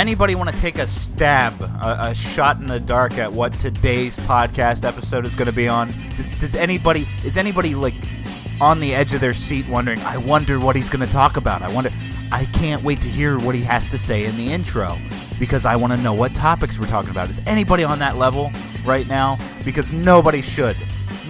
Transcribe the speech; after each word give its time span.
anybody 0.00 0.34
want 0.34 0.52
to 0.52 0.58
take 0.58 0.78
a 0.78 0.86
stab, 0.86 1.60
a, 1.60 2.08
a, 2.08 2.14
shot 2.14 2.56
in 2.56 2.66
the 2.66 2.80
dark 2.80 3.18
at 3.18 3.30
what 3.30 3.52
today's 3.60 4.16
podcast 4.20 4.82
episode 4.82 5.26
is 5.26 5.34
going 5.34 5.46
to 5.46 5.52
be 5.52 5.68
on? 5.68 5.92
Does, 6.16 6.32
does 6.32 6.54
anybody 6.54 7.06
is 7.22 7.36
anybody 7.36 7.74
like 7.74 7.94
on 8.62 8.80
the 8.80 8.94
edge 8.94 9.12
of 9.12 9.20
their 9.20 9.34
seat 9.34 9.68
wondering? 9.68 10.00
I 10.00 10.16
wonder 10.16 10.58
what 10.58 10.74
he's 10.74 10.88
going 10.88 11.06
to 11.06 11.12
talk 11.12 11.36
about. 11.36 11.60
I 11.60 11.70
wonder. 11.70 11.90
I 12.32 12.46
can't 12.46 12.82
wait 12.82 13.02
to 13.02 13.08
hear 13.08 13.38
what 13.38 13.54
he 13.54 13.60
has 13.62 13.86
to 13.88 13.98
say 13.98 14.24
in 14.24 14.36
the 14.38 14.50
intro 14.50 14.96
because 15.38 15.66
I 15.66 15.76
want 15.76 15.92
to 15.92 16.00
know 16.00 16.14
what 16.14 16.34
topics 16.34 16.78
we're 16.78 16.86
talking 16.86 17.10
about. 17.10 17.28
Is 17.28 17.42
anybody 17.46 17.84
on 17.84 17.98
that 17.98 18.16
level 18.16 18.50
right 18.86 19.06
now? 19.06 19.36
Because 19.64 19.92
nobody 19.92 20.40
should. 20.40 20.76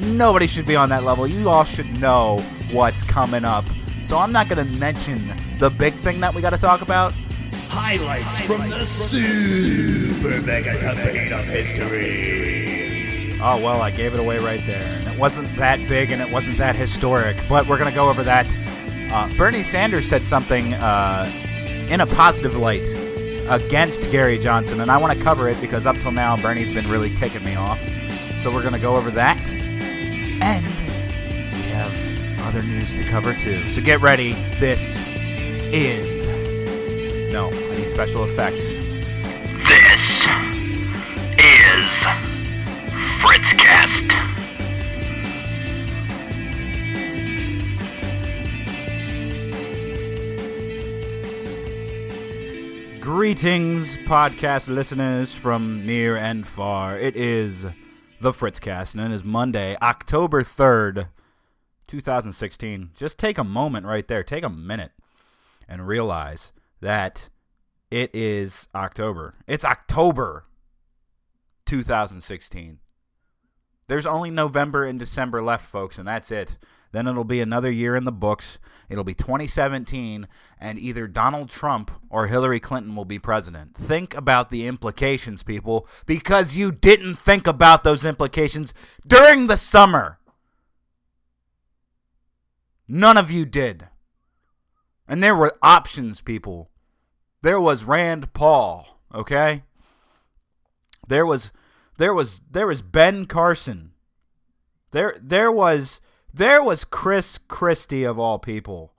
Nobody 0.00 0.46
should 0.46 0.66
be 0.66 0.76
on 0.76 0.90
that 0.90 1.02
level. 1.02 1.26
You 1.26 1.48
all 1.48 1.64
should 1.64 2.00
know 2.00 2.38
what's 2.70 3.02
coming 3.02 3.44
up. 3.44 3.64
So 4.02 4.18
I'm 4.18 4.30
not 4.30 4.48
going 4.48 4.64
to 4.64 4.78
mention 4.78 5.32
the 5.58 5.70
big 5.70 5.94
thing 5.94 6.20
that 6.20 6.34
we 6.34 6.40
got 6.40 6.50
to 6.50 6.58
talk 6.58 6.82
about. 6.82 7.12
Highlights 7.70 8.40
from 8.40 8.68
the 8.68 8.80
super 8.80 10.42
mega 10.42 10.76
debate 10.80 11.32
of 11.32 11.44
history. 11.44 13.38
Oh, 13.40 13.62
well, 13.62 13.80
I 13.80 13.92
gave 13.92 14.12
it 14.12 14.18
away 14.18 14.38
right 14.38 14.60
there. 14.66 14.82
And 14.82 15.06
it 15.06 15.16
wasn't 15.16 15.54
that 15.56 15.78
big 15.88 16.10
and 16.10 16.20
it 16.20 16.28
wasn't 16.32 16.58
that 16.58 16.74
historic, 16.74 17.36
but 17.48 17.68
we're 17.68 17.78
going 17.78 17.88
to 17.88 17.94
go 17.94 18.10
over 18.10 18.24
that. 18.24 18.56
Uh, 19.12 19.32
Bernie 19.36 19.62
Sanders 19.62 20.08
said 20.08 20.26
something 20.26 20.74
uh, 20.74 21.30
in 21.88 22.00
a 22.00 22.06
positive 22.06 22.56
light 22.56 22.88
against 23.48 24.10
Gary 24.10 24.36
Johnson, 24.38 24.80
and 24.80 24.90
I 24.90 24.96
want 24.96 25.16
to 25.16 25.24
cover 25.24 25.48
it 25.48 25.60
because 25.60 25.86
up 25.86 25.96
till 25.98 26.10
now, 26.10 26.36
Bernie's 26.36 26.72
been 26.72 26.90
really 26.90 27.14
ticking 27.14 27.44
me 27.44 27.54
off. 27.54 27.78
So 28.40 28.50
we're 28.50 28.62
going 28.62 28.74
to 28.74 28.80
go 28.80 28.96
over 28.96 29.12
that. 29.12 29.38
And 29.52 30.66
we 31.54 31.70
have 31.70 31.94
other 32.48 32.64
news 32.64 32.94
to 32.94 33.04
cover 33.04 33.32
too. 33.32 33.64
So 33.68 33.80
get 33.80 34.00
ready. 34.00 34.32
This 34.58 34.98
is 35.72 36.19
no, 37.30 37.48
I 37.48 37.76
need 37.76 37.88
special 37.90 38.24
effects. 38.24 38.70
This 39.68 40.26
is 41.38 41.86
Fritzcast. 43.20 44.10
Greetings, 53.00 53.96
podcast 53.98 54.66
listeners 54.66 55.32
from 55.32 55.86
near 55.86 56.16
and 56.16 56.48
far. 56.48 56.98
It 56.98 57.14
is 57.14 57.64
the 58.20 58.32
Fritzcast, 58.32 58.94
and 58.94 59.12
it 59.12 59.14
is 59.14 59.22
Monday, 59.22 59.76
October 59.80 60.42
3rd, 60.42 61.08
2016. 61.86 62.90
Just 62.96 63.18
take 63.18 63.38
a 63.38 63.44
moment 63.44 63.86
right 63.86 64.08
there, 64.08 64.24
take 64.24 64.42
a 64.42 64.50
minute, 64.50 64.90
and 65.68 65.86
realize 65.86 66.50
that 66.80 67.28
it 67.90 68.14
is 68.14 68.68
October. 68.74 69.34
It's 69.46 69.64
October 69.64 70.46
2016. 71.66 72.78
There's 73.88 74.06
only 74.06 74.30
November 74.30 74.84
and 74.84 74.98
December 74.98 75.42
left, 75.42 75.66
folks, 75.66 75.98
and 75.98 76.06
that's 76.06 76.30
it. 76.30 76.58
Then 76.92 77.06
it'll 77.06 77.24
be 77.24 77.40
another 77.40 77.70
year 77.70 77.94
in 77.94 78.04
the 78.04 78.12
books. 78.12 78.58
It'll 78.88 79.04
be 79.04 79.14
2017, 79.14 80.26
and 80.60 80.78
either 80.78 81.06
Donald 81.06 81.50
Trump 81.50 81.90
or 82.08 82.26
Hillary 82.26 82.60
Clinton 82.60 82.96
will 82.96 83.04
be 83.04 83.18
president. 83.18 83.74
Think 83.74 84.16
about 84.16 84.50
the 84.50 84.66
implications, 84.66 85.42
people, 85.42 85.88
because 86.06 86.56
you 86.56 86.72
didn't 86.72 87.16
think 87.16 87.46
about 87.46 87.84
those 87.84 88.04
implications 88.04 88.74
during 89.06 89.46
the 89.46 89.56
summer. 89.56 90.18
None 92.88 93.16
of 93.16 93.30
you 93.30 93.44
did. 93.44 93.88
And 95.06 95.22
there 95.22 95.36
were 95.36 95.56
options, 95.62 96.20
people. 96.20 96.69
There 97.42 97.60
was 97.60 97.84
Rand 97.84 98.32
Paul, 98.32 99.00
okay? 99.14 99.64
There 101.08 101.26
was 101.26 101.52
there 101.96 102.14
was 102.14 102.40
there 102.50 102.66
was 102.66 102.82
Ben 102.82 103.26
Carson. 103.26 103.92
There 104.90 105.16
there 105.20 105.50
was 105.50 106.00
there 106.32 106.62
was 106.62 106.84
Chris 106.84 107.38
Christie 107.38 108.04
of 108.04 108.18
all 108.18 108.38
people. 108.38 108.92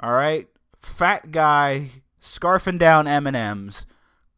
All 0.00 0.12
right? 0.12 0.48
Fat 0.80 1.32
guy 1.32 1.90
scarfing 2.22 2.78
down 2.78 3.06
M&Ms, 3.06 3.86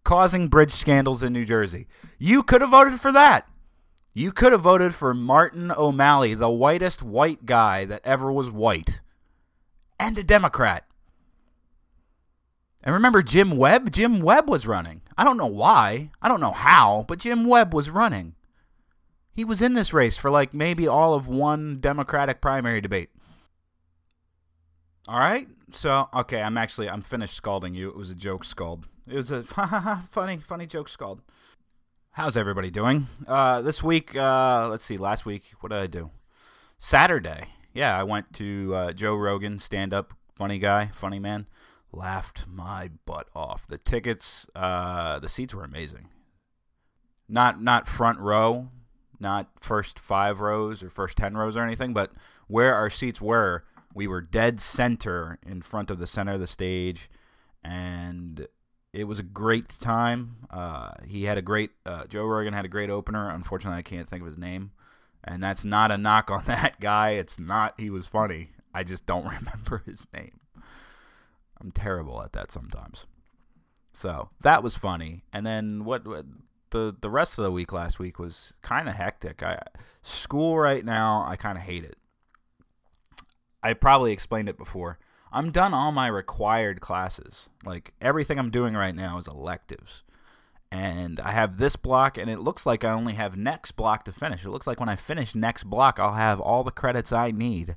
causing 0.05 0.49
bridge 0.49 0.73
scandals 0.73 1.23
in 1.23 1.33
New 1.33 1.45
Jersey. 1.45 1.87
You 2.19 2.43
could 2.43 2.61
have 2.61 2.71
voted 2.71 3.01
for 3.01 3.13
that. 3.13 3.49
You 4.15 4.33
could 4.33 4.53
have 4.53 4.63
voted 4.63 4.95
for 4.95 5.15
Martin 5.15 5.71
O'Malley, 5.71 6.35
the 6.35 6.51
whitest 6.51 7.03
white 7.03 7.47
guy 7.47 7.85
that 7.85 8.01
ever 8.05 8.33
was 8.33 8.51
white 8.51 9.01
and 10.01 10.19
a 10.19 10.25
Democrat. 10.25 10.88
And 12.83 12.95
remember 12.95 13.23
Jim 13.23 13.57
Webb? 13.57 13.91
Jim 13.93 14.23
Webb 14.23 14.49
was 14.49 14.67
running. 14.67 15.03
I 15.17 15.25
don't 15.25 15.37
know 15.37 15.47
why. 15.47 16.11
I 16.23 16.29
don't 16.29 16.41
know 16.41 16.53
how, 16.53 17.05
but 17.09 17.19
Jim 17.19 17.47
Webb 17.47 17.75
was 17.75 17.91
running. 17.91 18.35
He 19.33 19.45
was 19.45 19.63
in 19.63 19.75
this 19.75 19.93
race 19.93 20.17
for 20.17 20.31
like 20.31 20.55
maybe 20.55 20.87
all 20.87 21.15
of 21.15 21.29
one 21.29 21.81
Democratic 21.81 22.41
primary 22.41 22.81
debate. 22.81 23.11
All 25.07 25.19
right? 25.19 25.47
So, 25.71 26.09
okay, 26.15 26.43
I'm 26.43 26.57
actually 26.57 26.89
I'm 26.89 27.03
finished 27.03 27.35
scalding 27.35 27.75
you. 27.75 27.89
It 27.89 27.97
was 27.97 28.11
a 28.11 28.15
joke 28.15 28.45
scald. 28.45 28.87
It 29.07 29.17
was 29.17 29.31
a 29.31 29.43
funny 30.11 30.39
funny 30.39 30.67
joke 30.67 30.89
scald. 30.89 31.23
How's 32.13 32.37
everybody 32.37 32.71
doing? 32.71 33.07
Uh 33.27 33.61
this 33.63 33.83
week 33.83 34.17
uh 34.17 34.69
let's 34.69 34.85
see, 34.85 34.97
last 34.97 35.27
week 35.27 35.45
what 35.61 35.71
did 35.71 35.79
I 35.79 35.87
do? 35.87 36.11
Saturday 36.79 37.49
yeah, 37.79 37.97
I 37.97 38.03
went 38.03 38.33
to 38.35 38.75
uh, 38.75 38.93
Joe 38.93 39.15
Rogan, 39.15 39.61
stand 39.61 39.95
up, 39.95 40.13
funny 40.35 40.59
guy, 40.59 40.91
funny 40.95 41.21
man. 41.21 41.47
Laughed 41.93 42.47
my 42.49 42.91
butt 43.07 43.29
off. 43.35 43.67
The 43.67 43.79
tickets, 43.79 44.47
uh, 44.55 45.19
the 45.19 45.29
seats 45.29 45.55
were 45.55 45.65
amazing. 45.65 46.09
Not 47.29 47.63
not 47.63 47.89
front 47.89 48.19
row, 48.19 48.69
not 49.21 49.51
first 49.61 49.99
five 49.99 50.41
rows 50.41 50.83
or 50.83 50.91
first 50.91 51.17
ten 51.17 51.37
rows 51.37 51.57
or 51.57 51.63
anything, 51.63 51.93
but 51.93 52.13
where 52.47 52.75
our 52.75 52.91
seats 52.91 53.21
were, 53.21 53.65
we 53.95 54.07
were 54.07 54.21
dead 54.21 54.61
center 54.61 55.39
in 55.47 55.63
front 55.63 55.91
of 55.91 55.99
the 55.99 56.07
center 56.07 56.35
of 56.35 56.41
the 56.41 56.47
stage, 56.47 57.11
and 57.63 58.47
it 58.93 59.05
was 59.05 59.19
a 59.19 59.25
great 59.25 59.69
time. 59.69 60.37
Uh, 60.51 60.93
he 61.07 61.25
had 61.25 61.39
a 61.39 61.43
great 61.43 61.71
uh, 61.85 62.07
Joe 62.07 62.25
Rogan 62.25 62.55
had 62.55 62.65
a 62.65 62.69
great 62.69 62.91
opener. 62.91 63.31
Unfortunately, 63.31 63.79
I 63.79 63.83
can't 63.83 64.09
think 64.09 64.23
of 64.23 64.27
his 64.27 64.39
name. 64.39 64.73
And 65.25 65.43
that's 65.43 65.65
not 65.65 65.91
a 65.91 65.99
knock 65.99 66.31
on 66.31 66.45
that 66.47 66.81
guy. 66.81 67.11
It's 67.11 67.39
not 67.39 67.75
he 67.79 67.91
was 67.91 68.07
funny. 68.07 68.51
I 68.75 68.85
just 68.85 69.07
don't 69.07 69.25
remember 69.39 69.83
his 69.87 70.07
name. 70.13 70.41
I'm 71.61 71.73
terrible 71.73 72.23
at 72.23 72.33
that 72.33 72.51
sometimes. 72.51 73.07
So 73.93 74.31
that 74.41 74.63
was 74.63 74.77
funny. 74.77 75.25
And 75.33 75.47
then 75.47 75.85
what, 75.85 76.07
what 76.07 76.27
the 76.71 76.95
the 77.01 77.11
rest 77.11 77.39
of 77.39 77.45
the 77.45 77.51
week 77.51 77.73
last 77.73 77.99
week 77.99 78.19
was 78.19 78.55
kind 78.63 78.89
of 78.89 78.95
hectic. 78.95 79.43
I 79.43 79.61
school 80.03 80.59
right 80.59 80.85
now, 80.85 81.25
I 81.27 81.37
kind 81.37 81.59
of 81.59 81.65
hate 81.65 81.85
it. 81.85 81.97
I 83.63 83.73
probably 83.73 84.13
explained 84.13 84.49
it 84.49 84.59
before. 84.59 84.99
I'm 85.33 85.51
done 85.51 85.75
all 85.75 85.93
my 85.93 86.07
required 86.07 86.81
classes. 86.81 87.49
Like 87.65 87.93
everything 88.01 88.39
I'm 88.39 88.51
doing 88.51 88.75
right 88.75 88.95
now 88.95 89.19
is 89.19 89.27
electives 89.27 90.05
and 90.71 91.19
I 91.21 91.33
have 91.33 91.57
this 91.57 91.77
block, 91.77 92.19
and 92.19 92.29
it 92.31 92.41
looks 92.41 92.67
like 92.67 92.85
I 92.85 92.93
only 92.93 93.15
have 93.15 93.37
next 93.37 93.73
block 93.73 94.05
to 94.05 94.13
finish. 94.13 94.45
It 94.45 94.51
looks 94.51 94.67
like 94.67 94.79
when 94.79 94.89
I 94.89 94.97
finish 94.97 95.35
next 95.35 95.65
block, 95.65 95.99
I'll 95.99 96.15
have 96.15 96.41
all 96.41 96.63
the 96.63 96.71
credits 96.71 97.13
I 97.13 97.31
need 97.31 97.77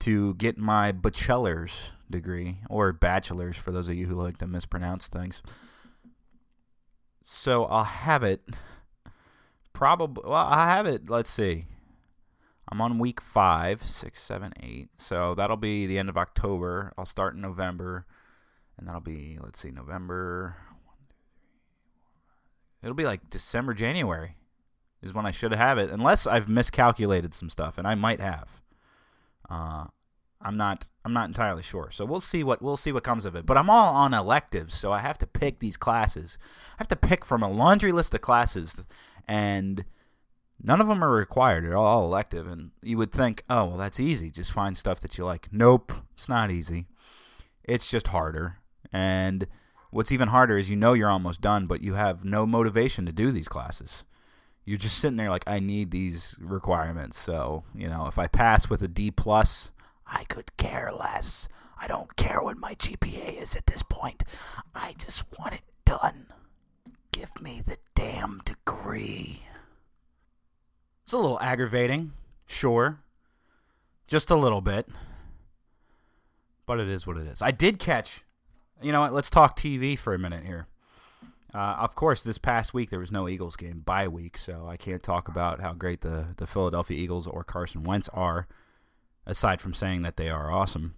to 0.00 0.34
get 0.34 0.58
my 0.58 0.92
bachelor's 0.92 1.92
degree, 2.10 2.58
or 2.68 2.92
bachelor's 2.92 3.56
for 3.56 3.70
those 3.70 3.88
of 3.88 3.94
you 3.94 4.06
who 4.06 4.14
like 4.14 4.38
to 4.38 4.46
mispronounce 4.46 5.08
things. 5.08 5.42
So 7.22 7.64
I'll 7.66 7.84
have 7.84 8.22
it 8.22 8.48
probably, 9.72 10.22
well, 10.24 10.46
I 10.48 10.66
have 10.66 10.86
it, 10.86 11.10
let's 11.10 11.30
see. 11.30 11.66
I'm 12.70 12.80
on 12.80 12.98
week 12.98 13.20
five, 13.20 13.82
six, 13.82 14.22
seven, 14.22 14.52
eight. 14.60 14.88
So 14.98 15.34
that'll 15.34 15.56
be 15.56 15.86
the 15.86 15.98
end 15.98 16.08
of 16.08 16.18
October. 16.18 16.92
I'll 16.98 17.06
start 17.06 17.34
in 17.34 17.40
November, 17.40 18.04
and 18.76 18.86
that'll 18.86 19.00
be, 19.00 19.38
let's 19.40 19.58
see, 19.58 19.70
November 19.70 20.56
It'll 22.82 22.94
be 22.94 23.04
like 23.04 23.30
December, 23.30 23.74
January 23.74 24.36
is 25.02 25.14
when 25.14 25.26
I 25.26 25.30
should 25.30 25.52
have 25.52 25.78
it, 25.78 25.90
unless 25.90 26.26
I've 26.26 26.48
miscalculated 26.48 27.34
some 27.34 27.50
stuff, 27.50 27.78
and 27.78 27.86
I 27.86 27.94
might 27.94 28.20
have. 28.20 28.62
Uh, 29.48 29.86
I'm 30.40 30.56
not. 30.56 30.88
I'm 31.04 31.12
not 31.12 31.28
entirely 31.28 31.62
sure. 31.62 31.90
So 31.90 32.04
we'll 32.04 32.20
see 32.20 32.44
what 32.44 32.62
we'll 32.62 32.76
see 32.76 32.92
what 32.92 33.02
comes 33.02 33.24
of 33.24 33.34
it. 33.34 33.46
But 33.46 33.56
I'm 33.56 33.70
all 33.70 33.94
on 33.94 34.14
electives, 34.14 34.74
so 34.74 34.92
I 34.92 35.00
have 35.00 35.18
to 35.18 35.26
pick 35.26 35.58
these 35.58 35.76
classes. 35.76 36.38
I 36.72 36.76
have 36.78 36.88
to 36.88 36.96
pick 36.96 37.24
from 37.24 37.42
a 37.42 37.50
laundry 37.50 37.92
list 37.92 38.14
of 38.14 38.20
classes, 38.20 38.82
and 39.26 39.84
none 40.62 40.80
of 40.80 40.88
them 40.88 41.02
are 41.02 41.10
required. 41.10 41.64
They're 41.64 41.76
all 41.76 42.04
elective, 42.04 42.46
and 42.46 42.70
you 42.82 42.98
would 42.98 43.12
think, 43.12 43.44
oh 43.50 43.64
well, 43.64 43.78
that's 43.78 43.98
easy. 43.98 44.30
Just 44.30 44.52
find 44.52 44.76
stuff 44.76 45.00
that 45.00 45.18
you 45.18 45.24
like. 45.24 45.48
Nope, 45.50 45.92
it's 46.14 46.28
not 46.28 46.50
easy. 46.50 46.86
It's 47.64 47.90
just 47.90 48.08
harder, 48.08 48.58
and 48.92 49.46
What's 49.90 50.12
even 50.12 50.28
harder 50.28 50.58
is 50.58 50.68
you 50.68 50.76
know 50.76 50.92
you're 50.92 51.10
almost 51.10 51.40
done, 51.40 51.66
but 51.66 51.80
you 51.80 51.94
have 51.94 52.24
no 52.24 52.46
motivation 52.46 53.06
to 53.06 53.12
do 53.12 53.32
these 53.32 53.48
classes. 53.48 54.04
You're 54.68 54.76
just 54.76 54.98
sitting 54.98 55.16
there 55.16 55.30
like, 55.30 55.44
I 55.46 55.60
need 55.60 55.92
these 55.92 56.36
requirements. 56.38 57.18
So, 57.18 57.64
you 57.74 57.88
know, 57.88 58.06
if 58.06 58.18
I 58.18 58.26
pass 58.26 58.68
with 58.68 58.82
a 58.82 58.88
D 58.88 59.10
plus, 59.10 59.70
I 60.06 60.24
could 60.24 60.54
care 60.58 60.92
less. 60.92 61.48
I 61.80 61.86
don't 61.86 62.16
care 62.16 62.42
what 62.42 62.58
my 62.58 62.74
GPA 62.74 63.40
is 63.40 63.56
at 63.56 63.66
this 63.66 63.82
point. 63.82 64.24
I 64.74 64.94
just 64.98 65.24
want 65.38 65.54
it 65.54 65.62
done. 65.86 66.26
Give 67.12 67.30
me 67.40 67.62
the 67.64 67.78
damn 67.94 68.42
degree. 68.44 69.44
It's 71.04 71.14
a 71.14 71.16
little 71.16 71.40
aggravating, 71.40 72.12
sure. 72.44 73.00
Just 74.06 74.30
a 74.30 74.36
little 74.36 74.60
bit. 74.60 74.86
But 76.66 76.78
it 76.78 76.90
is 76.90 77.06
what 77.06 77.16
it 77.16 77.26
is. 77.26 77.40
I 77.40 77.52
did 77.52 77.78
catch. 77.78 78.22
You 78.82 78.92
know 78.92 79.00
what? 79.00 79.14
Let's 79.14 79.30
talk 79.30 79.56
TV 79.56 79.98
for 79.98 80.12
a 80.12 80.18
minute 80.18 80.44
here. 80.44 80.66
Uh, 81.54 81.76
of 81.78 81.94
course, 81.94 82.22
this 82.22 82.38
past 82.38 82.74
week 82.74 82.90
there 82.90 82.98
was 82.98 83.12
no 83.12 83.28
Eagles 83.28 83.56
game 83.56 83.80
bye 83.80 84.08
week, 84.08 84.36
so 84.36 84.66
I 84.68 84.76
can't 84.76 85.02
talk 85.02 85.28
about 85.28 85.60
how 85.60 85.72
great 85.72 86.02
the, 86.02 86.34
the 86.36 86.46
Philadelphia 86.46 86.98
Eagles 86.98 87.26
or 87.26 87.42
Carson 87.42 87.84
Wentz 87.84 88.08
are, 88.10 88.46
aside 89.26 89.60
from 89.60 89.72
saying 89.72 90.02
that 90.02 90.16
they 90.16 90.28
are 90.28 90.50
awesome. 90.50 90.96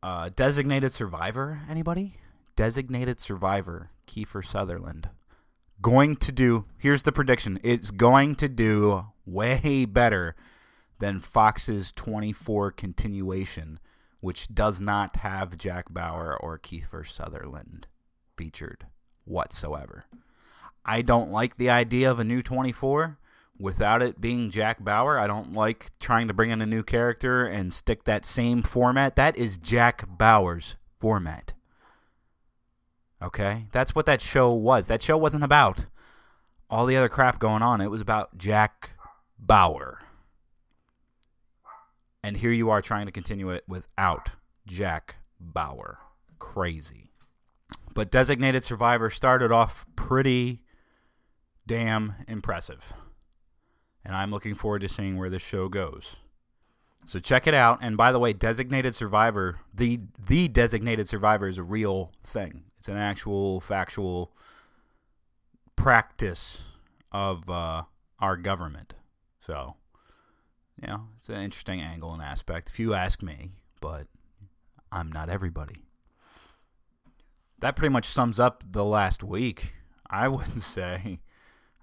Uh, 0.00 0.30
designated 0.34 0.92
survivor, 0.92 1.62
anybody? 1.68 2.14
Designated 2.54 3.20
survivor, 3.20 3.90
Kiefer 4.06 4.44
Sutherland. 4.44 5.10
Going 5.82 6.16
to 6.16 6.32
do, 6.32 6.66
here's 6.76 7.02
the 7.02 7.12
prediction 7.12 7.58
it's 7.64 7.90
going 7.90 8.36
to 8.36 8.48
do 8.48 9.06
way 9.26 9.84
better 9.84 10.36
than 11.00 11.20
Fox's 11.20 11.92
24 11.92 12.72
continuation, 12.72 13.80
which 14.20 14.52
does 14.54 14.80
not 14.80 15.16
have 15.16 15.56
Jack 15.56 15.86
Bauer 15.90 16.36
or 16.40 16.58
Kiefer 16.58 17.06
Sutherland 17.06 17.88
featured 18.36 18.86
whatsoever. 19.28 20.04
I 20.84 21.02
don't 21.02 21.30
like 21.30 21.56
the 21.56 21.70
idea 21.70 22.10
of 22.10 22.18
a 22.18 22.24
new 22.24 22.42
24 22.42 23.18
without 23.58 24.02
it 24.02 24.20
being 24.20 24.50
Jack 24.50 24.82
Bauer. 24.82 25.18
I 25.18 25.26
don't 25.26 25.52
like 25.52 25.90
trying 25.98 26.28
to 26.28 26.34
bring 26.34 26.50
in 26.50 26.62
a 26.62 26.66
new 26.66 26.82
character 26.82 27.44
and 27.44 27.72
stick 27.72 28.04
that 28.04 28.24
same 28.24 28.62
format. 28.62 29.16
That 29.16 29.36
is 29.36 29.58
Jack 29.58 30.04
Bauer's 30.08 30.76
format. 30.98 31.52
Okay? 33.20 33.66
That's 33.72 33.94
what 33.94 34.06
that 34.06 34.22
show 34.22 34.52
was. 34.52 34.86
That 34.86 35.02
show 35.02 35.16
wasn't 35.16 35.44
about 35.44 35.86
all 36.70 36.86
the 36.86 36.96
other 36.96 37.08
crap 37.08 37.38
going 37.38 37.62
on. 37.62 37.80
It 37.80 37.90
was 37.90 38.00
about 38.00 38.38
Jack 38.38 38.90
Bauer. 39.38 40.00
And 42.22 42.36
here 42.36 42.52
you 42.52 42.70
are 42.70 42.82
trying 42.82 43.06
to 43.06 43.12
continue 43.12 43.50
it 43.50 43.64
without 43.66 44.30
Jack 44.66 45.16
Bauer. 45.40 45.98
Crazy. 46.38 47.07
But 47.94 48.10
Designated 48.10 48.64
Survivor 48.64 49.10
started 49.10 49.52
off 49.52 49.86
pretty 49.96 50.62
damn 51.66 52.14
impressive. 52.26 52.92
And 54.04 54.16
I'm 54.16 54.30
looking 54.30 54.54
forward 54.54 54.80
to 54.80 54.88
seeing 54.88 55.16
where 55.16 55.30
this 55.30 55.42
show 55.42 55.68
goes. 55.68 56.16
So 57.06 57.18
check 57.18 57.46
it 57.46 57.54
out. 57.54 57.78
And 57.80 57.96
by 57.96 58.12
the 58.12 58.18
way, 58.18 58.32
Designated 58.32 58.94
Survivor, 58.94 59.60
the 59.72 60.00
the 60.26 60.48
Designated 60.48 61.08
Survivor 61.08 61.48
is 61.48 61.58
a 61.58 61.62
real 61.62 62.12
thing. 62.22 62.64
It's 62.78 62.88
an 62.88 62.96
actual 62.96 63.60
factual 63.60 64.32
practice 65.76 66.64
of 67.10 67.48
uh, 67.48 67.84
our 68.18 68.36
government. 68.36 68.94
So, 69.40 69.76
you 70.80 70.88
know, 70.88 71.08
it's 71.16 71.28
an 71.28 71.40
interesting 71.40 71.80
angle 71.80 72.12
and 72.12 72.22
aspect, 72.22 72.68
if 72.70 72.78
you 72.78 72.94
ask 72.94 73.22
me. 73.22 73.52
But 73.80 74.06
I'm 74.92 75.10
not 75.10 75.30
everybody 75.30 75.87
that 77.60 77.76
pretty 77.76 77.92
much 77.92 78.06
sums 78.06 78.38
up 78.38 78.64
the 78.70 78.84
last 78.84 79.22
week. 79.22 79.74
I 80.08 80.28
would 80.28 80.62
say 80.62 81.20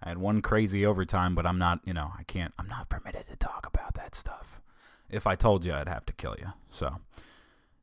I 0.01 0.09
had 0.09 0.17
one 0.17 0.41
crazy 0.41 0.85
overtime, 0.85 1.35
but 1.35 1.45
I'm 1.45 1.57
not, 1.57 1.79
you 1.85 1.93
know, 1.93 2.11
I 2.17 2.23
can't, 2.23 2.53
I'm 2.59 2.67
not 2.67 2.89
permitted 2.89 3.27
to 3.27 3.35
talk 3.35 3.65
about 3.65 3.95
that 3.95 4.15
stuff. 4.15 4.61
If 5.09 5.27
I 5.27 5.35
told 5.35 5.65
you, 5.65 5.73
I'd 5.73 5.89
have 5.89 6.05
to 6.07 6.13
kill 6.13 6.35
you. 6.39 6.47
So, 6.69 6.97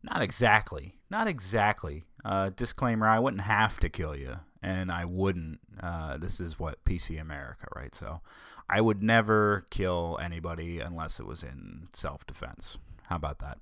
not 0.02 0.22
exactly. 0.22 0.96
Not 1.10 1.28
exactly. 1.28 2.04
Uh, 2.24 2.50
disclaimer 2.54 3.06
I 3.06 3.18
wouldn't 3.18 3.42
have 3.42 3.78
to 3.80 3.88
kill 3.88 4.16
you, 4.16 4.36
and 4.62 4.90
I 4.90 5.04
wouldn't. 5.04 5.60
Uh, 5.80 6.16
this 6.16 6.40
is 6.40 6.58
what 6.58 6.84
PC 6.84 7.20
America, 7.20 7.68
right? 7.74 7.94
So, 7.94 8.20
I 8.68 8.80
would 8.80 9.02
never 9.02 9.66
kill 9.70 10.18
anybody 10.20 10.80
unless 10.80 11.20
it 11.20 11.26
was 11.26 11.42
in 11.42 11.88
self 11.92 12.26
defense. 12.26 12.78
How 13.06 13.16
about 13.16 13.38
that? 13.38 13.58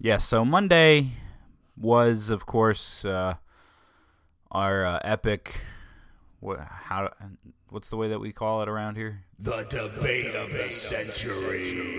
yeah, 0.00 0.16
so 0.18 0.44
Monday 0.44 1.10
was, 1.80 2.30
of 2.30 2.46
course, 2.46 3.04
uh, 3.04 3.34
our 4.50 4.84
uh, 4.84 4.98
epic. 5.02 5.60
What? 6.40 6.60
How? 6.60 7.10
What's 7.70 7.88
the 7.90 7.96
way 7.96 8.08
that 8.08 8.18
we 8.20 8.32
call 8.32 8.62
it 8.62 8.68
around 8.68 8.96
here? 8.96 9.24
The 9.38 9.64
debate 9.64 10.34
of 10.34 10.52
the 10.52 10.70
century. 10.70 11.94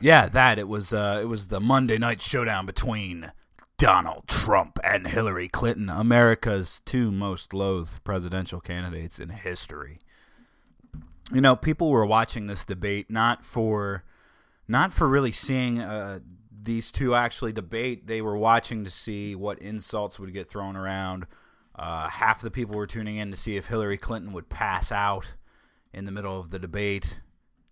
Yeah, 0.00 0.28
that 0.28 0.58
it 0.58 0.68
was. 0.68 0.92
Uh, 0.92 1.20
it 1.22 1.26
was 1.26 1.48
the 1.48 1.60
Monday 1.60 1.98
night 1.98 2.20
showdown 2.20 2.66
between 2.66 3.32
Donald 3.76 4.26
Trump 4.26 4.78
and 4.84 5.06
Hillary 5.06 5.48
Clinton, 5.48 5.90
America's 5.90 6.80
two 6.84 7.10
most 7.10 7.52
loathed 7.52 8.04
presidential 8.04 8.60
candidates 8.60 9.18
in 9.18 9.30
history. 9.30 9.98
You 11.32 11.40
know, 11.40 11.56
people 11.56 11.90
were 11.90 12.06
watching 12.06 12.46
this 12.46 12.64
debate 12.64 13.10
not 13.10 13.44
for, 13.44 14.04
not 14.68 14.92
for 14.92 15.08
really 15.08 15.32
seeing 15.32 15.80
uh, 15.80 16.20
these 16.64 16.90
two 16.90 17.14
actually 17.14 17.52
debate. 17.52 18.06
They 18.06 18.20
were 18.20 18.36
watching 18.36 18.84
to 18.84 18.90
see 18.90 19.34
what 19.34 19.58
insults 19.58 20.18
would 20.18 20.32
get 20.32 20.48
thrown 20.48 20.76
around. 20.76 21.26
Uh, 21.74 22.08
half 22.08 22.40
the 22.40 22.50
people 22.50 22.76
were 22.76 22.86
tuning 22.86 23.16
in 23.16 23.30
to 23.30 23.36
see 23.36 23.56
if 23.56 23.66
Hillary 23.66 23.98
Clinton 23.98 24.32
would 24.32 24.48
pass 24.48 24.92
out 24.92 25.34
in 25.92 26.04
the 26.04 26.12
middle 26.12 26.38
of 26.38 26.50
the 26.50 26.58
debate. 26.58 27.20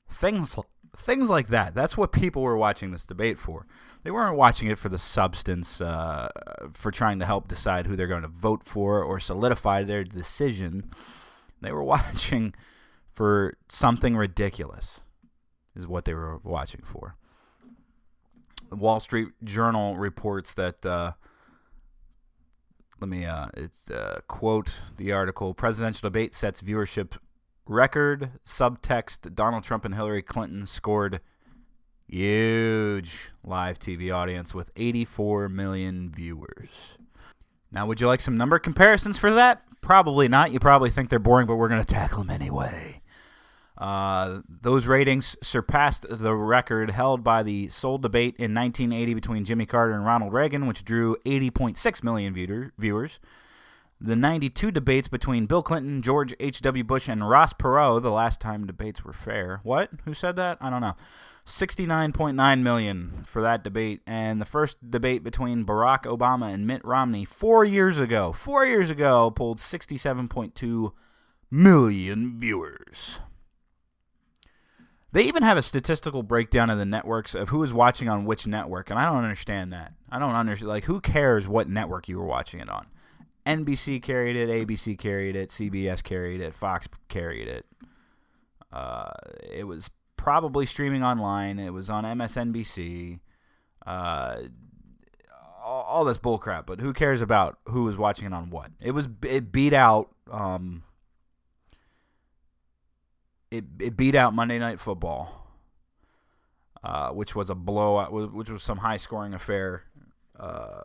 Things 0.09 0.57
things 0.95 1.31
like 1.31 1.49
that. 1.49 1.75
That's 1.75 1.97
what 1.97 2.13
people 2.13 2.43
were 2.43 2.57
watching 2.57 2.91
this 2.91 3.07
debate 3.07 3.39
for. 3.39 3.67
They 4.03 4.11
weren't 4.11 4.37
watching 4.37 4.69
it 4.69 4.79
for 4.79 4.91
the 4.91 4.99
substance, 4.99 5.81
uh, 5.81 6.29
for 6.73 6.91
trying 6.91 7.19
to 7.21 7.25
help 7.25 7.49
decide 7.49 7.87
who 7.87 7.97
they're 7.97 8.07
going 8.07 8.23
to 8.23 8.29
vote 8.29 8.63
for 8.63 9.03
or 9.03 9.19
solidify 9.19 9.85
their 9.85 10.05
decision. 10.05 10.91
They 11.63 11.73
were 11.73 11.83
watching 11.83 12.55
for 13.09 13.55
something 13.71 14.17
ridiculous, 14.17 15.01
is 15.75 15.87
what 15.87 16.05
they 16.05 16.13
were 16.15 16.39
watching 16.39 16.83
for. 16.85 17.17
Wall 18.73 19.01
Street 19.01 19.29
Journal 19.45 19.97
reports 19.97 20.55
that. 20.55 20.85
Uh, 20.85 21.13
let 23.01 23.09
me 23.09 23.25
uh, 23.25 23.49
it's 23.55 23.91
uh, 23.91 24.21
quote 24.29 24.81
the 24.97 25.13
article: 25.13 25.55
Presidential 25.55 26.09
debate 26.09 26.35
sets 26.35 26.63
viewership 26.63 27.17
record. 27.67 28.33
Subtext: 28.45 29.35
Donald 29.35 29.65
Trump 29.65 29.85
and 29.85 29.95
Hillary 29.95 30.23
Clinton 30.23 30.67
scored 30.67 31.21
huge 32.09 33.31
live 33.43 33.79
TV 33.79 34.13
audience 34.13 34.55
with 34.55 34.71
84 34.77 35.49
million 35.49 36.11
viewers. 36.11 36.99
Now, 37.71 37.87
would 37.87 38.01
you 38.01 38.07
like 38.07 38.21
some 38.21 38.37
number 38.37 38.59
comparisons 38.59 39.17
for 39.17 39.31
that? 39.33 39.63
Probably 39.81 40.29
not. 40.29 40.53
You 40.53 40.61
probably 40.61 40.91
think 40.91 41.09
they're 41.09 41.19
boring, 41.19 41.47
but 41.47 41.57
we're 41.57 41.69
going 41.69 41.83
to 41.83 41.93
tackle 41.93 42.19
them 42.23 42.31
anyway. 42.31 43.02
Uh, 43.83 44.43
those 44.49 44.87
ratings 44.87 45.37
surpassed 45.43 46.07
the 46.09 46.33
record 46.33 46.93
held 46.93 47.25
by 47.25 47.43
the 47.43 47.69
sole 47.69 47.99
debate 47.99 48.37
in 48.39 48.55
1980 48.55 49.15
between 49.15 49.45
Jimmy 49.45 49.67
Carter 49.67 49.93
and 49.93 50.07
Ronald 50.07 50.33
Reagan, 50.33 50.69
which 50.69 50.85
drew 50.85 51.17
80.6 51.27 52.05
million 52.05 52.33
viewer, 52.33 52.71
viewers. 52.79 53.19
The 54.01 54.15
92 54.15 54.71
debates 54.71 55.09
between 55.09 55.47
Bill 55.47 55.65
Clinton, 55.65 56.01
George 56.01 56.33
H.W. 56.39 56.85
Bush, 56.85 57.09
and 57.09 57.29
Ross 57.29 57.53
Perot, 57.53 58.03
the 58.03 58.13
last 58.13 58.41
time 58.41 58.69
debates 58.69 59.05
were 59.05 59.13
fair. 59.13 59.59
What? 59.65 59.91
Who 60.05 60.15
said 60.15 60.37
that? 60.37 60.59
I 60.61 60.71
don't 60.71 60.81
know. 60.81 60.95
69.9 61.45 62.63
million 62.63 63.25
for 63.27 63.43
that 63.43 63.65
debate. 63.65 64.01
And 64.07 64.41
the 64.41 64.45
first 64.45 64.93
debate 64.93 65.25
between 65.25 65.65
Barack 65.65 66.05
Obama 66.05 66.55
and 66.55 66.69
Mitt 66.69 66.85
Romney 66.85 67.25
four 67.25 67.65
years 67.65 67.99
ago, 67.99 68.31
four 68.31 68.65
years 68.65 68.91
ago, 68.91 69.33
pulled 69.33 69.59
67.2 69.59 70.93
million 71.51 72.39
viewers. 72.39 73.19
They 75.13 75.25
even 75.25 75.43
have 75.43 75.59
a 75.59 75.63
statistical 75.63 76.23
breakdown 76.23 76.71
of 76.71 76.79
the 76.79 76.87
networks 76.87 77.35
of 77.35 77.51
who 77.51 77.63
is 77.63 77.73
watching 77.73 78.09
on 78.09 78.25
which 78.25 78.47
network, 78.47 78.89
and 78.89 78.99
I 78.99 79.05
don't 79.05 79.23
understand 79.23 79.73
that. 79.73 79.93
I 80.11 80.19
don't 80.19 80.35
understand. 80.35 80.71
Like, 80.71 80.85
who 80.85 81.01
cares 81.01 81.47
what 81.47 81.69
network 81.69 82.09
you 82.09 82.19
were 82.19 82.27
watching 82.27 82.61
it 82.61 82.71
on? 82.71 82.87
NBC 83.47 84.03
carried 84.03 84.37
it, 84.37 84.49
ABC 84.49 84.99
carried 84.99 85.37
it, 85.37 85.51
CBS 85.51 86.03
carried 86.03 86.41
it, 86.41 86.55
Fox 86.55 86.89
carried 87.09 87.49
it. 87.49 87.67
Uh, 88.73 89.11
it 89.43 89.65
was 89.65 89.91
probably 90.17 90.65
streaming 90.65 91.03
online. 91.03 91.59
It 91.59 91.71
was 91.71 91.91
on 91.91 92.05
MSNBC. 92.05 93.21
Uh, 93.85 94.37
all, 95.65 96.05
this 96.05 96.19
bullcrap, 96.19 96.67
but 96.67 96.81
who 96.81 96.93
cares 96.93 97.21
about 97.21 97.59
who 97.67 97.85
was 97.85 97.97
watching 97.97 98.27
it 98.27 98.33
on 98.33 98.51
what? 98.51 98.71
It 98.81 98.93
was 98.93 99.09
it 99.23 99.53
beat 99.53 99.73
out 99.73 100.11
um, 100.31 100.83
it, 103.53 103.65
it 103.79 103.97
beat 103.97 104.15
out 104.15 104.35
Monday 104.35 104.59
Night 104.59 104.81
Football, 104.81 105.47
uh, 106.83 107.11
which 107.11 107.35
was 107.35 107.51
a 107.51 107.55
blowout, 107.55 108.13
which 108.13 108.51
was 108.51 108.63
some 108.63 108.79
high 108.79 108.97
scoring 108.97 109.35
affair 109.35 109.85
uh, 110.39 110.83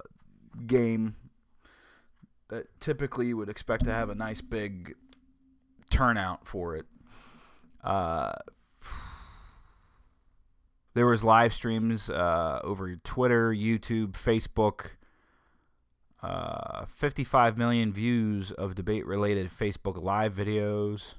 game 0.65 1.15
that 2.49 2.67
typically 2.79 3.27
you 3.27 3.37
would 3.37 3.49
expect 3.49 3.85
to 3.85 3.93
have 3.93 4.09
a 4.09 4.15
nice 4.15 4.41
big 4.41 4.95
turnout 5.89 6.45
for 6.47 6.75
it. 6.75 6.85
Uh, 7.83 8.33
There 10.97 11.05
was 11.05 11.23
live 11.23 11.53
streams 11.53 12.09
uh, 12.09 12.59
over 12.63 12.95
Twitter, 12.95 13.53
YouTube, 13.53 14.13
Facebook. 14.13 14.87
Uh, 16.23 16.85
55 16.87 17.55
million 17.55 17.93
views 17.93 18.51
of 18.51 18.73
debate-related 18.73 19.51
Facebook 19.51 20.03
live 20.03 20.33
videos. 20.33 21.13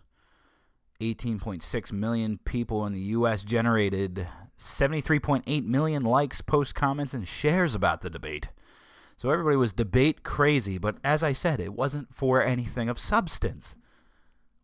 18.6 1.00 1.93
million 1.93 2.38
people 2.45 2.85
in 2.85 2.93
the 2.93 3.00
U.S. 3.00 3.45
generated 3.45 4.26
73.8 4.59 5.64
million 5.64 6.02
likes, 6.02 6.40
posts, 6.40 6.73
comments, 6.73 7.14
and 7.14 7.26
shares 7.26 7.75
about 7.75 8.00
the 8.00 8.11
debate. 8.11 8.49
So 9.17 9.31
everybody 9.31 9.57
was 9.57 9.73
debate 9.73 10.23
crazy, 10.23 10.78
but 10.78 10.97
as 11.05 11.23
I 11.23 11.33
said, 11.33 11.61
it 11.61 11.73
wasn't 11.73 12.12
for 12.12 12.43
anything 12.43 12.88
of 12.88 12.99
substance. 12.99 13.76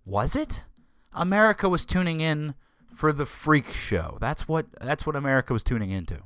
Was 0.05 0.35
it? 0.37 0.64
America 1.12 1.69
was 1.69 1.87
tuning 1.87 2.21
in 2.21 2.55
for 2.95 3.12
the 3.12 3.26
freak 3.26 3.73
show. 3.73 4.19
That's 4.21 4.49
what 4.49 4.67
that's 4.81 5.07
what 5.07 5.17
America 5.17 5.53
was 5.53 5.64
tuning 5.64 5.91
into. 5.91 6.23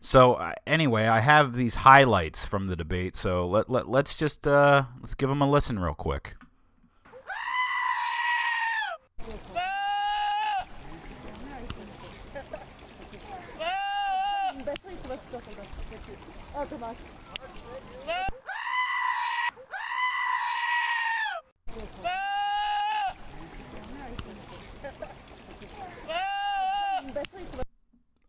So 0.00 0.34
uh, 0.34 0.52
anyway, 0.66 1.06
I 1.06 1.20
have 1.20 1.54
these 1.54 1.76
highlights 1.76 2.44
from 2.44 2.66
the 2.66 2.76
debate. 2.76 3.16
So 3.16 3.46
let, 3.46 3.68
let 3.68 3.88
let's 3.88 4.16
just 4.16 4.46
uh, 4.46 4.84
let's 5.00 5.14
give 5.14 5.28
them 5.28 5.42
a 5.42 5.50
listen 5.50 5.78
real 5.78 5.94
quick. 5.94 6.36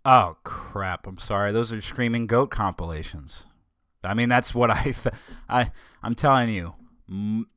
Oh 0.06 0.38
crap! 0.44 1.08
I'm 1.08 1.18
sorry. 1.18 1.52
Those 1.52 1.72
are 1.72 1.80
screaming 1.82 2.28
goat 2.28 2.50
compilations. 2.50 3.46
I 4.04 4.14
mean, 4.14 4.30
that's 4.30 4.54
what 4.56 4.72
I, 4.72 4.84
th- 4.84 5.16
I, 5.50 5.72
I'm 6.04 6.16
telling 6.16 6.50
you. 6.50 6.76
M- 7.10 7.48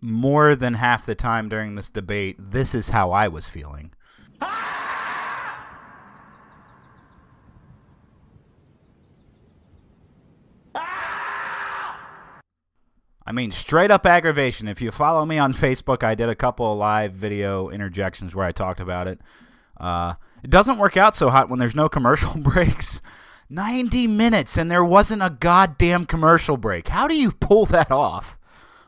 more 0.00 0.56
than 0.56 0.74
half 0.74 1.06
the 1.06 1.14
time 1.14 1.48
during 1.48 1.76
this 1.76 1.90
debate, 1.90 2.36
this 2.38 2.74
is 2.74 2.88
how 2.88 3.12
I 3.12 3.28
was 3.28 3.46
feeling. 3.46 3.92
I 13.24 13.32
mean, 13.32 13.52
straight 13.52 13.90
up 13.90 14.04
aggravation. 14.04 14.68
If 14.68 14.80
you 14.80 14.90
follow 14.90 15.24
me 15.24 15.38
on 15.38 15.52
Facebook, 15.52 16.02
I 16.02 16.14
did 16.14 16.28
a 16.28 16.34
couple 16.34 16.70
of 16.70 16.78
live 16.78 17.12
video 17.12 17.68
interjections 17.68 18.34
where 18.34 18.46
I 18.46 18.52
talked 18.52 18.80
about 18.80 19.06
it. 19.06 19.20
Uh, 19.78 20.14
it 20.42 20.50
doesn't 20.50 20.78
work 20.78 20.96
out 20.96 21.14
so 21.14 21.30
hot 21.30 21.48
when 21.48 21.58
there's 21.58 21.76
no 21.76 21.88
commercial 21.88 22.34
breaks. 22.36 23.00
90 23.48 24.06
minutes 24.06 24.56
and 24.56 24.70
there 24.70 24.84
wasn't 24.84 25.22
a 25.22 25.30
goddamn 25.30 26.06
commercial 26.06 26.56
break. 26.56 26.88
How 26.88 27.06
do 27.06 27.14
you 27.14 27.32
pull 27.32 27.66
that 27.66 27.90
off? 27.90 28.38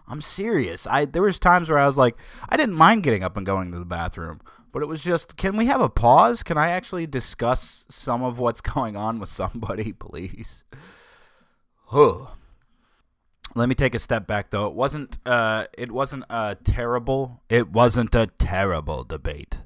I'm 0.09 0.21
serious. 0.21 0.87
I 0.87 1.05
there 1.05 1.23
was 1.23 1.39
times 1.39 1.69
where 1.69 1.79
I 1.79 1.87
was 1.87 1.99
like, 1.99 2.17
I 2.49 2.57
didn't 2.57 2.75
mind 2.75 3.03
getting 3.03 3.23
up 3.23 3.37
and 3.37 3.47
going 3.47 3.73
to 3.73 3.79
the 3.79 3.85
bathroom, 3.85 4.41
but 4.73 4.83
it 4.83 4.87
was 4.87 5.03
just, 5.03 5.37
can 5.37 5.57
we 5.57 5.67
have 5.67 5.81
a 5.81 5.89
pause? 5.89 6.43
Can 6.43 6.59
I 6.59 6.71
actually 6.71 7.07
discuss 7.07 7.87
some 7.89 8.23
of 8.23 8.39
what's 8.39 8.61
going 8.75 8.97
on 8.97 9.19
with 9.19 9.29
somebody, 9.29 9.93
please? 9.99 10.65
Huh. 11.87 12.27
Let 13.57 13.69
me 13.69 13.75
take 13.75 13.95
a 13.95 14.01
step 14.01 14.27
back 14.27 14.51
though. 14.51 14.67
It 14.67 14.75
wasn't 14.75 15.19
uh 15.27 15.67
it 15.79 15.93
wasn't 15.93 16.25
a 16.29 16.57
terrible 16.65 17.43
it 17.49 17.71
wasn't 17.71 18.15
a 18.15 18.27
terrible 18.27 19.05
debate. 19.05 19.59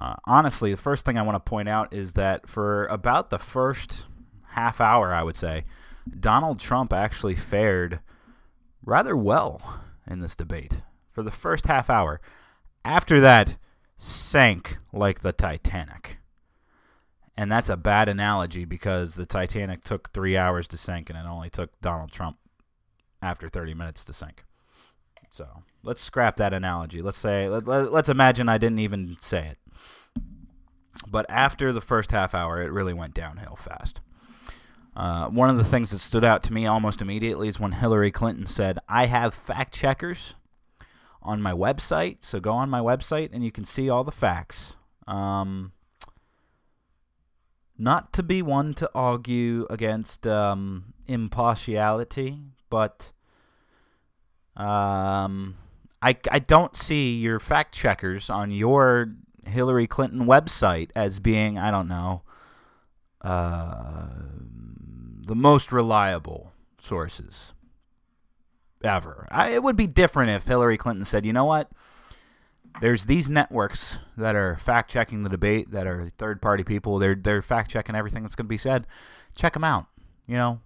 Uh, 0.00 0.16
honestly, 0.24 0.70
the 0.70 0.78
first 0.78 1.04
thing 1.04 1.18
I 1.18 1.22
want 1.22 1.36
to 1.36 1.50
point 1.50 1.68
out 1.68 1.92
is 1.92 2.14
that 2.14 2.48
for 2.48 2.86
about 2.86 3.28
the 3.28 3.38
first 3.38 4.06
half 4.52 4.80
hour, 4.80 5.12
I 5.12 5.22
would 5.22 5.36
say, 5.36 5.64
Donald 6.18 6.58
Trump 6.58 6.92
actually 6.92 7.34
fared 7.34 8.00
rather 8.82 9.14
well 9.14 9.82
in 10.06 10.20
this 10.20 10.34
debate 10.34 10.82
for 11.12 11.22
the 11.22 11.30
first 11.30 11.66
half 11.66 11.90
hour. 11.90 12.20
After 12.82 13.20
that, 13.20 13.56
sank 13.96 14.78
like 14.92 15.20
the 15.20 15.32
Titanic. 15.32 16.18
And 17.36 17.52
that's 17.52 17.68
a 17.68 17.76
bad 17.76 18.08
analogy 18.08 18.64
because 18.64 19.14
the 19.14 19.26
Titanic 19.26 19.84
took 19.84 20.12
three 20.12 20.36
hours 20.36 20.66
to 20.68 20.78
sink 20.78 21.10
and 21.10 21.18
it 21.18 21.26
only 21.26 21.50
took 21.50 21.78
Donald 21.80 22.10
Trump 22.10 22.38
after 23.22 23.48
30 23.48 23.74
minutes 23.74 24.04
to 24.04 24.12
sink. 24.12 24.44
So 25.30 25.46
let's 25.82 26.00
scrap 26.00 26.36
that 26.36 26.52
analogy. 26.52 27.02
Let's 27.02 27.18
say, 27.18 27.48
let, 27.48 27.66
let, 27.66 27.92
let's 27.92 28.08
imagine 28.08 28.48
I 28.48 28.58
didn't 28.58 28.80
even 28.80 29.16
say 29.20 29.46
it. 29.52 29.58
But 31.06 31.26
after 31.28 31.72
the 31.72 31.80
first 31.80 32.10
half 32.10 32.34
hour, 32.34 32.60
it 32.60 32.72
really 32.72 32.92
went 32.92 33.14
downhill 33.14 33.56
fast. 33.56 34.00
Uh, 34.96 35.28
one 35.28 35.48
of 35.48 35.56
the 35.56 35.64
things 35.64 35.92
that 35.92 36.00
stood 36.00 36.24
out 36.24 36.42
to 36.42 36.52
me 36.52 36.66
almost 36.66 37.00
immediately 37.00 37.48
is 37.48 37.60
when 37.60 37.72
Hillary 37.72 38.10
Clinton 38.10 38.46
said, 38.46 38.78
I 38.88 39.06
have 39.06 39.32
fact 39.32 39.72
checkers 39.72 40.34
on 41.22 41.40
my 41.40 41.52
website. 41.52 42.18
So 42.20 42.40
go 42.40 42.52
on 42.52 42.68
my 42.68 42.80
website 42.80 43.30
and 43.32 43.44
you 43.44 43.52
can 43.52 43.64
see 43.64 43.88
all 43.88 44.04
the 44.04 44.10
facts. 44.10 44.76
Um, 45.06 45.72
not 47.78 48.12
to 48.14 48.22
be 48.22 48.42
one 48.42 48.74
to 48.74 48.90
argue 48.94 49.66
against 49.70 50.26
um, 50.26 50.92
impartiality, 51.06 52.38
but 52.70 53.12
um, 54.56 55.56
I, 56.00 56.16
I 56.30 56.38
don't 56.38 56.74
see 56.74 57.18
your 57.18 57.38
fact 57.38 57.74
checkers 57.74 58.30
on 58.30 58.50
your 58.50 59.14
Hillary 59.46 59.86
Clinton 59.86 60.26
website 60.26 60.90
as 60.94 61.20
being, 61.20 61.58
I 61.58 61.70
don't 61.70 61.88
know, 61.88 62.22
uh, 63.20 64.08
the 65.26 65.34
most 65.34 65.72
reliable 65.72 66.52
sources 66.78 67.54
ever. 68.82 69.28
I, 69.30 69.50
it 69.50 69.62
would 69.62 69.76
be 69.76 69.86
different 69.86 70.30
if 70.30 70.44
Hillary 70.44 70.78
Clinton 70.78 71.04
said, 71.04 71.26
you 71.26 71.32
know 71.32 71.44
what? 71.44 71.70
There's 72.80 73.06
these 73.06 73.28
networks 73.28 73.98
that 74.16 74.36
are 74.36 74.56
fact 74.56 74.90
checking 74.90 75.22
the 75.22 75.28
debate, 75.28 75.70
that 75.72 75.86
are 75.86 76.10
third 76.18 76.40
party 76.40 76.62
people. 76.62 76.98
They're 76.98 77.16
they're 77.16 77.42
fact 77.42 77.70
checking 77.70 77.96
everything 77.96 78.22
that's 78.22 78.36
going 78.36 78.46
to 78.46 78.48
be 78.50 78.56
said. 78.56 78.86
Check 79.34 79.54
them 79.54 79.64
out. 79.64 79.86
You 80.26 80.36
know, 80.36 80.60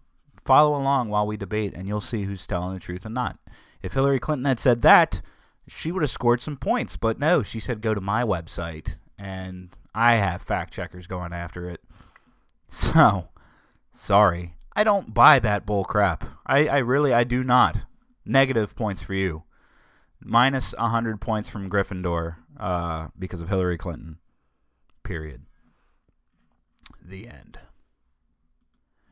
follow 0.44 0.78
along 0.78 1.08
while 1.08 1.26
we 1.26 1.36
debate, 1.36 1.74
and 1.74 1.88
you'll 1.88 2.00
see 2.00 2.24
who's 2.24 2.46
telling 2.46 2.74
the 2.74 2.80
truth 2.80 3.04
and 3.04 3.14
not. 3.14 3.38
If 3.82 3.92
Hillary 3.92 4.20
Clinton 4.20 4.46
had 4.46 4.60
said 4.60 4.82
that, 4.82 5.22
she 5.66 5.92
would 5.92 6.02
have 6.02 6.10
scored 6.10 6.40
some 6.40 6.56
points. 6.56 6.96
But 6.96 7.18
no, 7.18 7.42
she 7.42 7.60
said 7.60 7.80
go 7.80 7.94
to 7.94 8.00
my 8.00 8.22
website, 8.22 8.96
and 9.18 9.76
I 9.94 10.14
have 10.14 10.42
fact 10.42 10.72
checkers 10.72 11.06
going 11.06 11.32
after 11.32 11.68
it. 11.68 11.80
So, 12.66 13.28
sorry. 13.92 14.56
I 14.74 14.82
don't 14.82 15.14
buy 15.14 15.38
that 15.38 15.64
bull 15.64 15.84
crap. 15.84 16.24
I, 16.44 16.66
I 16.66 16.78
really, 16.78 17.12
I 17.12 17.22
do 17.22 17.44
not. 17.44 17.84
Negative 18.24 18.74
points 18.74 19.00
for 19.00 19.14
you. 19.14 19.44
Minus 20.20 20.74
100 20.76 21.20
points 21.20 21.48
from 21.48 21.70
Gryffindor 21.70 22.36
uh, 22.58 23.08
because 23.16 23.40
of 23.40 23.48
Hillary 23.48 23.78
Clinton. 23.78 24.18
Period. 25.04 25.42
The 27.00 27.28
end. 27.28 27.58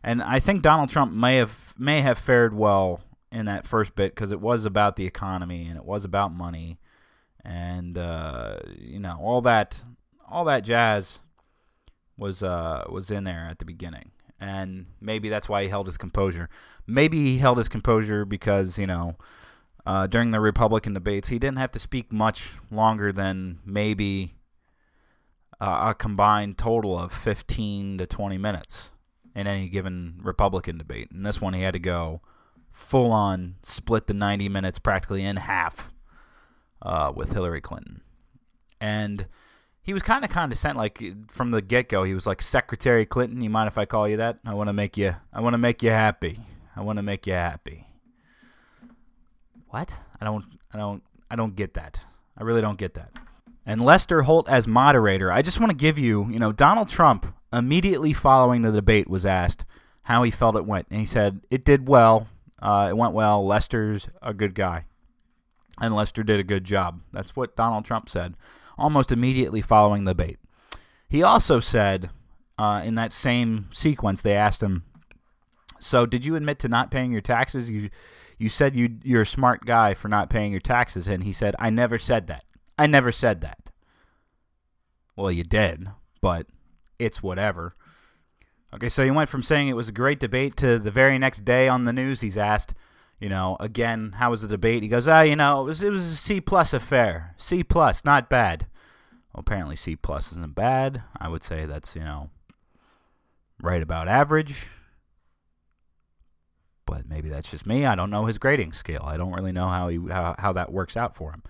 And 0.02 0.22
I 0.22 0.40
think 0.40 0.62
Donald 0.62 0.90
Trump 0.90 1.12
may 1.12 1.36
have 1.36 1.74
may 1.78 2.00
have 2.00 2.18
fared 2.18 2.54
well 2.54 3.00
in 3.30 3.46
that 3.46 3.66
first 3.66 3.94
bit 3.94 4.14
because 4.14 4.32
it 4.32 4.40
was 4.40 4.64
about 4.64 4.96
the 4.96 5.06
economy 5.06 5.66
and 5.66 5.76
it 5.76 5.84
was 5.84 6.04
about 6.04 6.32
money. 6.32 6.78
And 7.44 7.96
uh, 7.96 8.58
you 8.76 8.98
know 8.98 9.18
all 9.20 9.40
that 9.42 9.84
all 10.28 10.44
that 10.46 10.64
jazz 10.64 11.20
was 12.16 12.42
uh, 12.42 12.84
was 12.88 13.10
in 13.10 13.24
there 13.24 13.46
at 13.50 13.58
the 13.58 13.64
beginning. 13.64 14.10
And 14.40 14.86
maybe 15.00 15.28
that's 15.28 15.48
why 15.48 15.62
he 15.62 15.68
held 15.68 15.86
his 15.86 15.96
composure. 15.96 16.48
Maybe 16.84 17.18
he 17.22 17.38
held 17.38 17.58
his 17.58 17.68
composure 17.68 18.24
because 18.24 18.78
you 18.78 18.88
know 18.88 19.16
uh, 19.86 20.08
during 20.08 20.32
the 20.32 20.40
Republican 20.40 20.94
debates 20.94 21.28
he 21.28 21.38
didn't 21.38 21.58
have 21.58 21.72
to 21.72 21.78
speak 21.78 22.12
much 22.12 22.54
longer 22.70 23.12
than 23.12 23.60
maybe 23.64 24.34
uh, 25.60 25.90
a 25.90 25.94
combined 25.94 26.58
total 26.58 26.98
of 26.98 27.12
15 27.12 27.98
to 27.98 28.06
20 28.06 28.38
minutes 28.38 28.90
in 29.34 29.46
any 29.46 29.68
given 29.68 30.20
Republican 30.22 30.78
debate. 30.78 31.08
In 31.12 31.22
this 31.22 31.40
one, 31.40 31.54
he 31.54 31.62
had 31.62 31.74
to 31.74 31.80
go 31.80 32.20
full 32.70 33.12
on 33.12 33.56
split 33.62 34.06
the 34.06 34.14
90 34.14 34.48
minutes 34.48 34.78
practically 34.78 35.24
in 35.24 35.36
half 35.36 35.92
uh, 36.80 37.12
with 37.14 37.32
Hillary 37.32 37.60
Clinton. 37.60 38.02
And 38.80 39.28
he 39.82 39.92
was 39.92 40.02
kind 40.02 40.24
of 40.24 40.30
condescending, 40.30 40.78
like 40.78 41.02
from 41.30 41.50
the 41.50 41.62
get 41.62 41.88
go. 41.88 42.04
He 42.04 42.14
was 42.14 42.26
like, 42.26 42.42
"Secretary 42.42 43.04
Clinton, 43.04 43.40
you 43.40 43.50
mind 43.50 43.68
if 43.68 43.78
I 43.78 43.84
call 43.84 44.08
you 44.08 44.16
that? 44.16 44.38
I 44.44 44.54
want 44.54 44.68
to 44.68 44.72
make 44.72 44.96
you, 44.96 45.14
I 45.32 45.40
want 45.40 45.54
to 45.54 45.58
make 45.58 45.82
you 45.82 45.90
happy. 45.90 46.40
I 46.74 46.82
want 46.82 46.98
to 46.98 47.02
make 47.02 47.26
you 47.26 47.34
happy." 47.34 47.86
What? 49.68 49.94
I 50.20 50.24
don't, 50.24 50.44
I 50.72 50.78
don't, 50.78 51.02
I 51.30 51.36
don't 51.36 51.56
get 51.56 51.74
that. 51.74 52.04
I 52.36 52.42
really 52.42 52.60
don't 52.60 52.78
get 52.78 52.94
that. 52.94 53.10
And 53.64 53.80
Lester 53.80 54.22
Holt 54.22 54.48
as 54.48 54.68
moderator. 54.68 55.32
I 55.32 55.42
just 55.42 55.60
want 55.60 55.70
to 55.70 55.76
give 55.76 55.98
you, 55.98 56.28
you 56.28 56.38
know, 56.38 56.52
Donald 56.52 56.88
Trump 56.88 57.34
immediately 57.52 58.12
following 58.12 58.62
the 58.62 58.72
debate 58.72 59.08
was 59.08 59.26
asked 59.26 59.64
how 60.04 60.22
he 60.22 60.30
felt 60.30 60.56
it 60.56 60.66
went, 60.66 60.86
and 60.90 61.00
he 61.00 61.06
said 61.06 61.40
it 61.50 61.64
did 61.64 61.88
well. 61.88 62.28
Uh, 62.60 62.88
it 62.90 62.96
went 62.96 63.12
well. 63.12 63.44
Lester's 63.44 64.08
a 64.20 64.32
good 64.32 64.54
guy. 64.54 64.86
And 65.80 65.94
Lester 65.94 66.22
did 66.22 66.38
a 66.38 66.44
good 66.44 66.64
job. 66.64 67.00
That's 67.12 67.34
what 67.34 67.56
Donald 67.56 67.84
Trump 67.84 68.08
said 68.08 68.34
almost 68.78 69.12
immediately 69.12 69.60
following 69.60 70.04
the 70.04 70.12
debate. 70.12 70.38
He 71.08 71.22
also 71.22 71.60
said 71.60 72.10
uh, 72.58 72.82
in 72.84 72.94
that 72.96 73.12
same 73.12 73.68
sequence, 73.72 74.22
they 74.22 74.34
asked 74.34 74.62
him, 74.62 74.84
"So, 75.78 76.06
did 76.06 76.24
you 76.24 76.36
admit 76.36 76.58
to 76.60 76.68
not 76.68 76.90
paying 76.90 77.12
your 77.12 77.20
taxes? 77.20 77.70
You 77.70 77.90
you 78.38 78.48
said 78.48 78.74
you 78.74 78.98
you're 79.02 79.22
a 79.22 79.26
smart 79.26 79.64
guy 79.64 79.94
for 79.94 80.08
not 80.08 80.30
paying 80.30 80.50
your 80.50 80.60
taxes." 80.60 81.06
And 81.06 81.24
he 81.24 81.32
said, 81.32 81.54
"I 81.58 81.70
never 81.70 81.98
said 81.98 82.26
that. 82.28 82.44
I 82.78 82.86
never 82.86 83.12
said 83.12 83.40
that." 83.42 83.70
Well, 85.16 85.30
you 85.30 85.44
did, 85.44 85.88
but 86.20 86.46
it's 86.98 87.22
whatever. 87.22 87.74
Okay, 88.74 88.88
so 88.88 89.04
he 89.04 89.10
went 89.10 89.28
from 89.28 89.42
saying 89.42 89.68
it 89.68 89.76
was 89.76 89.88
a 89.88 89.92
great 89.92 90.18
debate 90.18 90.56
to 90.56 90.78
the 90.78 90.90
very 90.90 91.18
next 91.18 91.44
day 91.44 91.68
on 91.68 91.84
the 91.84 91.92
news, 91.92 92.22
he's 92.22 92.38
asked, 92.38 92.74
you 93.20 93.28
know, 93.28 93.56
again, 93.60 94.12
how 94.16 94.30
was 94.30 94.42
the 94.42 94.48
debate? 94.48 94.82
He 94.82 94.88
goes, 94.88 95.06
ah, 95.06 95.20
you 95.20 95.36
know, 95.36 95.62
it 95.62 95.64
was 95.64 95.82
it 95.82 95.90
was 95.90 96.04
a 96.04 96.16
C 96.16 96.40
plus 96.40 96.72
affair. 96.72 97.34
C 97.36 97.62
plus, 97.62 98.04
not 98.04 98.30
bad. 98.30 98.66
Well, 99.32 99.40
apparently 99.40 99.76
C 99.76 99.94
plus 99.94 100.32
isn't 100.32 100.54
bad. 100.54 101.04
I 101.20 101.28
would 101.28 101.42
say 101.42 101.66
that's 101.66 101.94
you 101.94 102.02
know, 102.02 102.30
right 103.62 103.82
about 103.82 104.08
average. 104.08 104.66
But 106.84 107.08
maybe 107.08 107.28
that's 107.28 107.50
just 107.50 107.66
me. 107.66 107.86
I 107.86 107.94
don't 107.94 108.10
know 108.10 108.24
his 108.24 108.38
grading 108.38 108.72
scale. 108.72 109.04
I 109.04 109.16
don't 109.16 109.32
really 109.32 109.52
know 109.52 109.68
how 109.68 109.88
he 109.88 109.98
how, 110.08 110.34
how 110.38 110.52
that 110.54 110.72
works 110.72 110.96
out 110.96 111.14
for 111.14 111.30
him. 111.30 111.42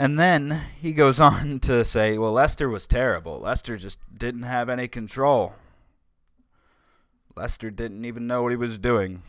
And 0.00 0.18
then 0.18 0.62
he 0.80 0.94
goes 0.94 1.20
on 1.20 1.60
to 1.60 1.84
say, 1.84 2.16
well, 2.16 2.32
Lester 2.32 2.70
was 2.70 2.86
terrible. 2.86 3.38
Lester 3.38 3.76
just 3.76 3.98
didn't 4.16 4.44
have 4.44 4.70
any 4.70 4.88
control. 4.88 5.54
Lester 7.36 7.70
didn't 7.70 8.06
even 8.06 8.26
know 8.26 8.42
what 8.42 8.52
he 8.52 8.56
was 8.56 8.78
doing. 8.78 9.22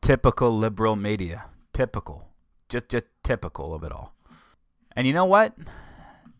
Typical 0.00 0.56
liberal 0.56 0.96
media. 0.96 1.44
Typical. 1.74 2.30
Just 2.70 2.88
just 2.88 3.04
typical 3.22 3.74
of 3.74 3.84
it 3.84 3.92
all. 3.92 4.14
And 4.96 5.06
you 5.06 5.12
know 5.12 5.26
what? 5.26 5.54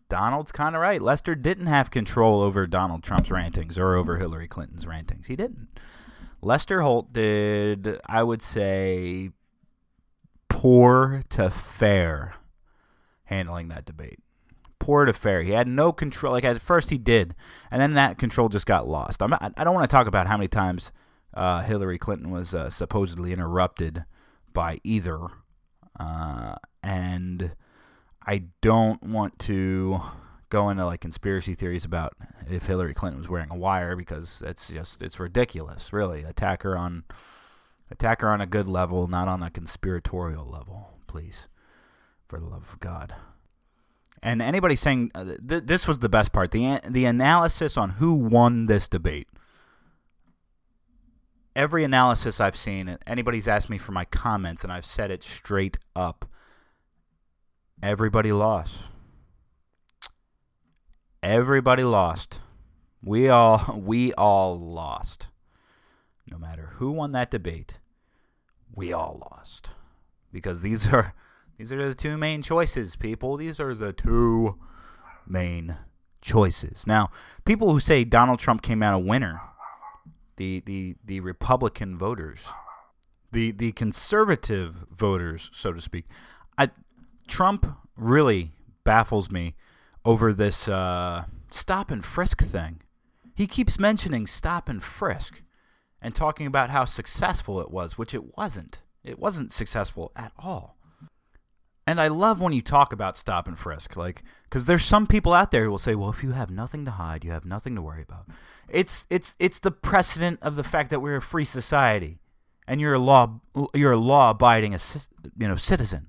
Donald's 0.09 0.51
kind 0.51 0.75
of 0.75 0.81
right. 0.81 1.01
Lester 1.01 1.35
didn't 1.35 1.67
have 1.67 1.91
control 1.91 2.41
over 2.41 2.65
Donald 2.65 3.03
Trump's 3.03 3.29
rantings 3.29 3.77
or 3.77 3.95
over 3.95 4.17
Hillary 4.17 4.47
Clinton's 4.47 4.87
rantings. 4.87 5.27
He 5.27 5.35
didn't. 5.35 5.67
Lester 6.41 6.81
Holt 6.81 7.13
did, 7.13 7.99
I 8.07 8.23
would 8.23 8.41
say, 8.41 9.31
poor 10.49 11.21
to 11.29 11.51
fair 11.51 12.33
handling 13.27 13.69
that 13.69 13.85
debate. 13.85 14.19
Poor 14.79 15.05
to 15.05 15.13
fair. 15.13 15.41
He 15.41 15.51
had 15.51 15.67
no 15.67 15.91
control. 15.91 16.33
Like 16.33 16.43
at 16.43 16.61
first 16.61 16.89
he 16.89 16.97
did, 16.97 17.35
and 17.71 17.81
then 17.81 17.93
that 17.93 18.17
control 18.17 18.49
just 18.49 18.65
got 18.65 18.87
lost. 18.87 19.21
I'm 19.21 19.29
not, 19.29 19.53
I 19.55 19.63
don't 19.63 19.73
want 19.73 19.89
to 19.89 19.93
talk 19.93 20.07
about 20.07 20.27
how 20.27 20.37
many 20.37 20.47
times 20.47 20.91
uh, 21.33 21.61
Hillary 21.61 21.97
Clinton 21.97 22.31
was 22.31 22.53
uh, 22.53 22.69
supposedly 22.69 23.33
interrupted 23.33 24.05
by 24.53 24.79
either, 24.83 25.19
uh, 25.99 26.55
and 26.83 27.53
I 28.25 28.43
don't 28.61 29.01
want 29.03 29.39
to 29.39 30.01
go 30.49 30.69
into 30.69 30.85
like 30.85 31.01
conspiracy 31.01 31.53
theories 31.53 31.85
about 31.85 32.13
if 32.49 32.67
Hillary 32.67 32.93
Clinton 32.93 33.19
was 33.19 33.29
wearing 33.29 33.51
a 33.51 33.55
wire 33.55 33.95
because 33.95 34.43
it's 34.45 34.69
just 34.69 35.01
it's 35.01 35.19
ridiculous. 35.19 35.91
Really, 35.91 36.23
attack 36.23 36.63
her 36.63 36.77
on 36.77 37.03
attack 37.91 38.21
her 38.21 38.29
on 38.29 38.41
a 38.41 38.45
good 38.45 38.67
level, 38.67 39.07
not 39.07 39.27
on 39.27 39.43
a 39.43 39.49
conspiratorial 39.49 40.45
level, 40.45 40.93
please, 41.07 41.47
for 42.27 42.39
the 42.39 42.45
love 42.45 42.69
of 42.71 42.79
God. 42.79 43.13
And 44.21 44.41
anybody 44.41 44.75
saying 44.75 45.11
uh, 45.13 45.35
th- 45.47 45.63
this 45.65 45.87
was 45.87 45.99
the 45.99 46.09
best 46.09 46.31
part 46.31 46.51
the 46.51 46.79
the 46.87 47.05
analysis 47.05 47.77
on 47.77 47.91
who 47.91 48.13
won 48.13 48.65
this 48.65 48.87
debate. 48.87 49.27
Every 51.55 51.83
analysis 51.83 52.39
I've 52.39 52.55
seen, 52.55 52.97
anybody's 53.07 53.47
asked 53.47 53.69
me 53.69 53.77
for 53.77 53.91
my 53.91 54.05
comments, 54.05 54.63
and 54.63 54.71
I've 54.71 54.85
said 54.85 55.09
it 55.11 55.23
straight 55.23 55.77
up. 55.95 56.29
Everybody 57.81 58.31
lost. 58.31 58.75
Everybody 61.21 61.83
lost. 61.83 62.41
We 63.03 63.29
all 63.29 63.79
we 63.83 64.13
all 64.13 64.59
lost. 64.59 65.29
No 66.29 66.37
matter 66.37 66.71
who 66.75 66.91
won 66.91 67.11
that 67.13 67.31
debate, 67.31 67.79
we 68.73 68.91
all 68.91 69.19
lost. 69.31 69.69
Because 70.31 70.61
these 70.61 70.87
are 70.93 71.13
these 71.57 71.71
are 71.71 71.87
the 71.87 71.95
two 71.95 72.17
main 72.17 72.41
choices, 72.41 72.95
people. 72.95 73.37
These 73.37 73.59
are 73.59 73.73
the 73.73 73.93
two 73.93 74.57
main 75.25 75.77
choices. 76.21 76.85
Now, 76.85 77.09
people 77.45 77.71
who 77.71 77.79
say 77.79 78.03
Donald 78.03 78.39
Trump 78.39 78.61
came 78.61 78.83
out 78.83 78.93
a 78.93 78.99
winner, 78.99 79.41
the 80.37 80.61
the 80.65 80.95
the 81.03 81.19
Republican 81.19 81.97
voters, 81.97 82.45
the 83.31 83.51
the 83.51 83.71
conservative 83.71 84.85
voters, 84.91 85.49
so 85.51 85.73
to 85.73 85.81
speak, 85.81 86.05
I 86.57 86.69
Trump 87.27 87.65
really 87.95 88.51
baffles 88.83 89.31
me 89.31 89.55
over 90.05 90.31
this 90.31 90.67
uh, 90.67 91.25
stop 91.49 91.91
and 91.91 92.05
frisk 92.05 92.43
thing. 92.43 92.81
He 93.35 93.47
keeps 93.47 93.79
mentioning 93.79 94.27
stop 94.27 94.69
and 94.69 94.81
frisk 94.83 95.41
and 96.01 96.13
talking 96.13 96.47
about 96.47 96.69
how 96.69 96.85
successful 96.85 97.59
it 97.59 97.71
was, 97.71 97.97
which 97.97 98.13
it 98.13 98.37
wasn't. 98.37 98.81
It 99.03 99.19
wasn't 99.19 99.53
successful 99.53 100.11
at 100.15 100.31
all. 100.37 100.76
And 101.87 102.01
I 102.01 102.09
love 102.09 102.41
when 102.41 102.51
you 102.51 102.61
talk 102.61 102.91
about 102.91 103.17
stop 103.17 103.47
and 103.47 103.57
frisk, 103.57 103.95
like, 103.95 104.21
because 104.43 104.65
there's 104.65 104.83
some 104.83 105.07
people 105.07 105.33
out 105.33 105.51
there 105.51 105.63
who 105.63 105.71
will 105.71 105.77
say, 105.77 105.95
"Well, 105.95 106.09
if 106.09 106.21
you 106.21 106.33
have 106.33 106.51
nothing 106.51 106.83
to 106.83 106.91
hide, 106.91 107.23
you 107.23 107.31
have 107.31 107.45
nothing 107.45 107.75
to 107.75 107.81
worry 107.81 108.01
about." 108.01 108.27
It's 108.67 109.07
it's 109.09 109.37
it's 109.39 109.59
the 109.59 109.71
precedent 109.71 110.39
of 110.41 110.57
the 110.57 110.65
fact 110.65 110.89
that 110.89 110.99
we're 110.99 111.15
a 111.15 111.21
free 111.21 111.45
society, 111.45 112.19
and 112.67 112.81
you're 112.81 112.95
a 112.95 112.99
law 112.99 113.39
you're 113.73 113.93
a 113.93 113.97
law 113.97 114.31
abiding 114.31 114.73
you 114.73 115.47
know 115.47 115.55
citizen. 115.55 116.07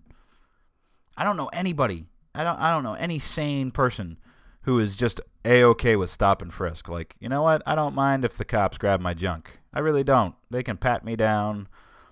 I 1.16 1.22
don't 1.22 1.36
know 1.36 1.50
anybody. 1.52 2.06
I 2.34 2.42
don't. 2.42 2.58
I 2.58 2.72
don't 2.72 2.82
know 2.82 2.94
any 2.94 3.20
sane 3.20 3.70
person 3.70 4.18
who 4.62 4.80
is 4.80 4.96
just 4.96 5.20
a 5.44 5.62
okay 5.62 5.96
with 5.96 6.10
stop 6.10 6.42
and 6.42 6.52
frisk. 6.52 6.88
Like, 6.88 7.14
you 7.20 7.28
know 7.28 7.42
what? 7.42 7.62
I 7.66 7.74
don't 7.76 7.94
mind 7.94 8.24
if 8.24 8.36
the 8.36 8.44
cops 8.44 8.78
grab 8.78 9.00
my 9.00 9.14
junk. 9.14 9.60
I 9.72 9.78
really 9.78 10.04
don't. 10.04 10.34
They 10.50 10.62
can 10.62 10.76
pat 10.76 11.04
me 11.04 11.14
down 11.14 11.68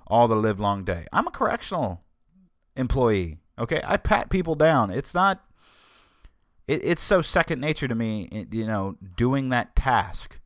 all 0.07 0.29
the 0.29 0.37
live 0.37 0.61
long 0.61 0.85
day. 0.85 1.07
I'm 1.13 1.27
a 1.27 1.33
correctional 1.33 2.03
employee. 2.77 3.39
Okay, 3.59 3.81
I 3.85 3.97
pat 3.97 4.31
people 4.31 4.55
down. 4.55 4.91
It's 4.91 5.15
not. 5.15 5.43
It, 6.69 6.85
it's 6.85 7.03
so 7.03 7.23
second 7.23 7.61
nature 7.61 7.89
to 7.89 7.95
me. 7.95 8.29
Eh, 8.33 8.45
you 8.51 8.67
know, 8.67 8.97
doing 9.17 9.49
that 9.51 9.75
task 9.75 10.41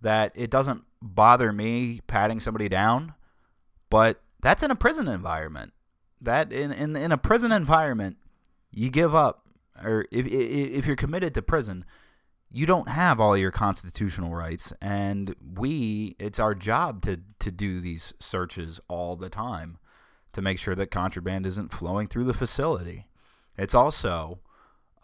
that 0.00 0.32
it 0.34 0.50
doesn't 0.50 0.84
bother 1.02 1.52
me 1.52 2.00
patting 2.06 2.40
somebody 2.40 2.68
down. 2.68 3.14
But 3.90 4.22
that's 4.40 4.62
in 4.62 4.70
a 4.70 4.76
prison 4.76 5.08
environment 5.08 5.72
that 6.20 6.52
in, 6.52 6.72
in 6.72 6.96
in 6.96 7.12
a 7.12 7.18
prison 7.18 7.52
environment, 7.52 8.16
you 8.70 8.90
give 8.90 9.14
up, 9.14 9.46
or 9.82 10.06
if 10.10 10.26
if 10.26 10.86
you're 10.86 10.96
committed 10.96 11.34
to 11.34 11.42
prison, 11.42 11.84
you 12.50 12.66
don't 12.66 12.88
have 12.88 13.20
all 13.20 13.36
your 13.36 13.50
constitutional 13.50 14.34
rights, 14.34 14.72
and 14.80 15.34
we 15.54 16.16
it's 16.18 16.38
our 16.38 16.54
job 16.54 17.02
to 17.02 17.20
to 17.40 17.50
do 17.50 17.80
these 17.80 18.14
searches 18.18 18.80
all 18.88 19.16
the 19.16 19.28
time 19.28 19.78
to 20.32 20.42
make 20.42 20.58
sure 20.58 20.74
that 20.74 20.90
contraband 20.90 21.46
isn't 21.46 21.72
flowing 21.72 22.06
through 22.08 22.24
the 22.24 22.34
facility. 22.34 23.06
It's 23.56 23.74
also 23.74 24.40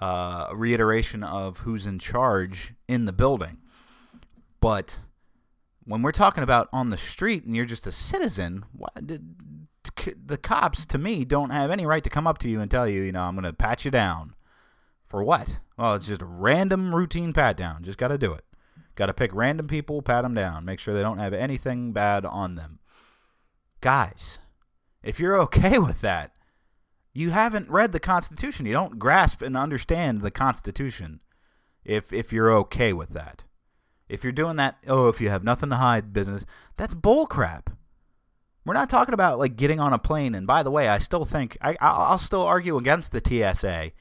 uh, 0.00 0.46
a 0.50 0.56
reiteration 0.56 1.22
of 1.22 1.58
who's 1.58 1.86
in 1.86 1.98
charge 1.98 2.74
in 2.88 3.04
the 3.04 3.12
building, 3.12 3.58
but 4.60 4.98
when 5.84 6.02
we're 6.02 6.12
talking 6.12 6.42
about 6.42 6.68
on 6.72 6.90
the 6.90 6.96
street 6.96 7.44
and 7.44 7.54
you're 7.54 7.64
just 7.64 7.86
a 7.86 7.92
citizen, 7.92 8.64
the 9.00 10.36
cops, 10.36 10.84
to 10.86 10.98
me, 10.98 11.24
don't 11.24 11.50
have 11.50 11.70
any 11.70 11.86
right 11.86 12.02
to 12.02 12.10
come 12.10 12.26
up 12.26 12.38
to 12.38 12.48
you 12.48 12.60
and 12.60 12.70
tell 12.70 12.88
you, 12.88 13.02
you 13.02 13.12
know, 13.12 13.22
I'm 13.22 13.34
going 13.34 13.44
to 13.44 13.52
pat 13.52 13.84
you 13.84 13.90
down. 13.90 14.34
For 15.06 15.22
what? 15.22 15.60
Well, 15.78 15.94
it's 15.94 16.08
just 16.08 16.22
a 16.22 16.26
random 16.26 16.92
routine 16.92 17.32
pat 17.32 17.56
down. 17.56 17.84
Just 17.84 17.98
got 17.98 18.08
to 18.08 18.18
do 18.18 18.32
it. 18.32 18.44
Got 18.96 19.06
to 19.06 19.14
pick 19.14 19.32
random 19.32 19.68
people, 19.68 20.02
pat 20.02 20.24
them 20.24 20.34
down, 20.34 20.64
make 20.64 20.80
sure 20.80 20.94
they 20.94 21.02
don't 21.02 21.18
have 21.18 21.32
anything 21.32 21.92
bad 21.92 22.24
on 22.24 22.56
them. 22.56 22.80
Guys, 23.80 24.40
if 25.06 25.20
you're 25.20 25.40
okay 25.42 25.78
with 25.78 26.00
that, 26.02 26.32
you 27.14 27.30
haven't 27.30 27.70
read 27.70 27.92
the 27.92 28.00
Constitution. 28.00 28.66
You 28.66 28.72
don't 28.72 28.98
grasp 28.98 29.40
and 29.40 29.56
understand 29.56 30.20
the 30.20 30.30
Constitution 30.30 31.22
if 31.84 32.12
if 32.12 32.32
you're 32.32 32.52
okay 32.52 32.92
with 32.92 33.10
that. 33.10 33.44
If 34.08 34.22
you're 34.22 34.32
doing 34.32 34.56
that, 34.56 34.76
oh, 34.86 35.08
if 35.08 35.20
you 35.20 35.30
have 35.30 35.42
nothing 35.42 35.70
to 35.70 35.76
hide 35.76 36.12
business, 36.12 36.44
that's 36.76 36.94
bullcrap. 36.94 37.68
We're 38.64 38.74
not 38.74 38.90
talking 38.90 39.14
about 39.14 39.38
like 39.38 39.56
getting 39.56 39.80
on 39.80 39.92
a 39.92 39.98
plane. 39.98 40.34
And 40.34 40.46
by 40.46 40.62
the 40.62 40.70
way, 40.70 40.88
I 40.88 40.98
still 40.98 41.24
think 41.24 41.56
I 41.60 41.76
I'll 41.80 42.18
still 42.18 42.42
argue 42.42 42.76
against 42.76 43.12
the 43.12 43.22
TSA 43.24 43.92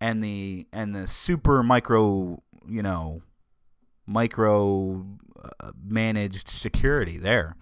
and 0.00 0.22
the 0.22 0.68
and 0.72 0.94
the 0.94 1.06
super 1.06 1.62
micro 1.62 2.42
you 2.68 2.82
know 2.82 3.22
micro 4.06 5.06
uh, 5.60 5.72
managed 5.82 6.48
security 6.48 7.18
there. 7.18 7.56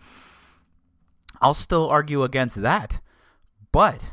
I'll 1.41 1.55
still 1.55 1.89
argue 1.89 2.23
against 2.23 2.63
that, 2.63 3.01
but 3.73 4.13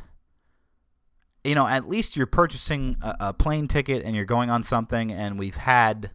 you 1.44 1.56
know 1.56 1.68
at 1.68 1.88
least 1.88 2.16
you're 2.16 2.26
purchasing 2.26 2.98
a, 3.02 3.16
a 3.20 3.34
plane 3.34 3.68
ticket 3.68 4.04
and 4.04 4.16
you're 4.16 4.26
going 4.26 4.50
on 4.50 4.64
something, 4.64 5.12
and 5.12 5.38
we've 5.38 5.58
had 5.58 6.12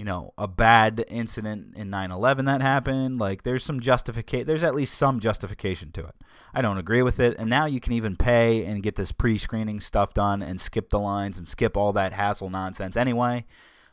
you 0.00 0.04
know, 0.06 0.32
a 0.38 0.48
bad 0.48 1.04
incident 1.08 1.74
in 1.76 1.90
9/11 1.90 2.46
that 2.46 2.62
happened. 2.62 3.18
Like 3.18 3.42
there's 3.42 3.62
some 3.62 3.80
justification 3.80 4.46
there's 4.46 4.64
at 4.64 4.74
least 4.74 4.94
some 4.94 5.20
justification 5.20 5.92
to 5.92 6.06
it. 6.06 6.14
I 6.54 6.62
don't 6.62 6.78
agree 6.78 7.02
with 7.02 7.20
it. 7.20 7.36
And 7.38 7.50
now 7.50 7.66
you 7.66 7.80
can 7.80 7.92
even 7.92 8.16
pay 8.16 8.64
and 8.64 8.82
get 8.82 8.96
this 8.96 9.12
pre-screening 9.12 9.78
stuff 9.80 10.14
done 10.14 10.40
and 10.40 10.58
skip 10.58 10.88
the 10.88 10.98
lines 10.98 11.38
and 11.38 11.46
skip 11.46 11.76
all 11.76 11.92
that 11.92 12.14
hassle 12.14 12.48
nonsense 12.48 12.96
anyway. 12.96 13.44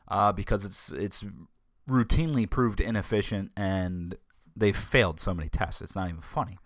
Uh, 0.08 0.32
because 0.32 0.64
it's 0.64 0.94
it's 0.94 1.26
routinely 1.90 2.50
proved 2.50 2.80
inefficient 2.80 3.52
and 3.58 4.16
they've 4.60 4.78
failed 4.78 5.20
so 5.20 5.34
many 5.34 5.50
tests. 5.50 5.82
It's 5.82 5.96
not 5.96 6.10
even 6.10 6.22
funny. 6.22 6.58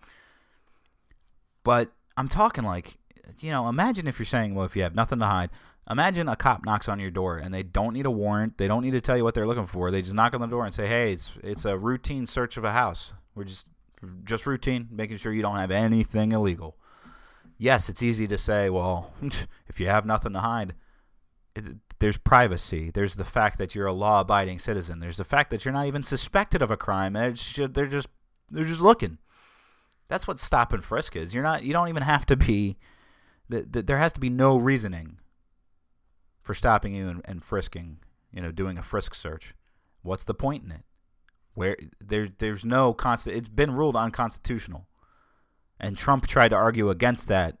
But 1.64 1.92
I'm 2.16 2.28
talking 2.28 2.64
like, 2.64 2.96
you 3.40 3.50
know, 3.50 3.68
imagine 3.68 4.06
if 4.06 4.18
you're 4.18 4.26
saying, 4.26 4.54
well, 4.54 4.64
if 4.64 4.76
you 4.76 4.82
have 4.82 4.94
nothing 4.94 5.18
to 5.20 5.26
hide, 5.26 5.50
imagine 5.90 6.28
a 6.28 6.36
cop 6.36 6.64
knocks 6.64 6.88
on 6.88 7.00
your 7.00 7.10
door 7.10 7.38
and 7.38 7.52
they 7.52 7.62
don't 7.62 7.94
need 7.94 8.06
a 8.06 8.10
warrant. 8.10 8.58
They 8.58 8.68
don't 8.68 8.82
need 8.82 8.92
to 8.92 9.00
tell 9.00 9.16
you 9.16 9.24
what 9.24 9.34
they're 9.34 9.46
looking 9.46 9.66
for. 9.66 9.90
They 9.90 10.02
just 10.02 10.14
knock 10.14 10.34
on 10.34 10.40
the 10.40 10.46
door 10.46 10.64
and 10.64 10.74
say, 10.74 10.86
hey, 10.86 11.12
it's 11.12 11.38
it's 11.42 11.64
a 11.64 11.78
routine 11.78 12.26
search 12.26 12.56
of 12.56 12.64
a 12.64 12.72
house. 12.72 13.12
We're 13.34 13.44
just 13.44 13.66
just 14.24 14.46
routine, 14.46 14.88
making 14.90 15.18
sure 15.18 15.32
you 15.32 15.42
don't 15.42 15.56
have 15.56 15.70
anything 15.70 16.32
illegal. 16.32 16.76
Yes, 17.58 17.88
it's 17.88 18.02
easy 18.02 18.26
to 18.26 18.38
say, 18.38 18.70
well, 18.70 19.12
if 19.68 19.78
you 19.78 19.86
have 19.86 20.04
nothing 20.04 20.32
to 20.32 20.40
hide, 20.40 20.74
it, 21.54 21.64
there's 22.02 22.18
privacy. 22.18 22.90
There's 22.90 23.14
the 23.14 23.24
fact 23.24 23.58
that 23.58 23.76
you're 23.76 23.86
a 23.86 23.92
law-abiding 23.92 24.58
citizen. 24.58 24.98
There's 24.98 25.18
the 25.18 25.24
fact 25.24 25.50
that 25.50 25.64
you're 25.64 25.72
not 25.72 25.86
even 25.86 26.02
suspected 26.02 26.60
of 26.60 26.68
a 26.68 26.76
crime. 26.76 27.14
Just, 27.34 27.74
they're 27.74 27.86
just 27.86 28.08
they're 28.50 28.64
just 28.64 28.80
looking. 28.80 29.18
That's 30.08 30.26
what 30.26 30.40
stop 30.40 30.72
and 30.72 30.84
frisk 30.84 31.14
is. 31.14 31.32
You're 31.32 31.44
not. 31.44 31.62
You 31.62 31.72
don't 31.72 31.88
even 31.88 32.02
have 32.02 32.26
to 32.26 32.34
be. 32.34 32.76
There 33.48 33.98
has 33.98 34.12
to 34.14 34.20
be 34.20 34.30
no 34.30 34.56
reasoning 34.56 35.18
for 36.42 36.54
stopping 36.54 36.92
you 36.92 37.08
and, 37.08 37.22
and 37.24 37.44
frisking. 37.44 37.98
You 38.32 38.42
know, 38.42 38.50
doing 38.50 38.78
a 38.78 38.82
frisk 38.82 39.14
search. 39.14 39.54
What's 40.02 40.24
the 40.24 40.34
point 40.34 40.64
in 40.64 40.72
it? 40.72 40.82
Where 41.54 41.76
there, 42.00 42.26
there's 42.36 42.64
no 42.64 42.94
constant. 42.94 43.36
It's 43.36 43.48
been 43.48 43.76
ruled 43.76 43.94
unconstitutional, 43.94 44.88
and 45.78 45.96
Trump 45.96 46.26
tried 46.26 46.48
to 46.48 46.56
argue 46.56 46.90
against 46.90 47.28
that 47.28 47.58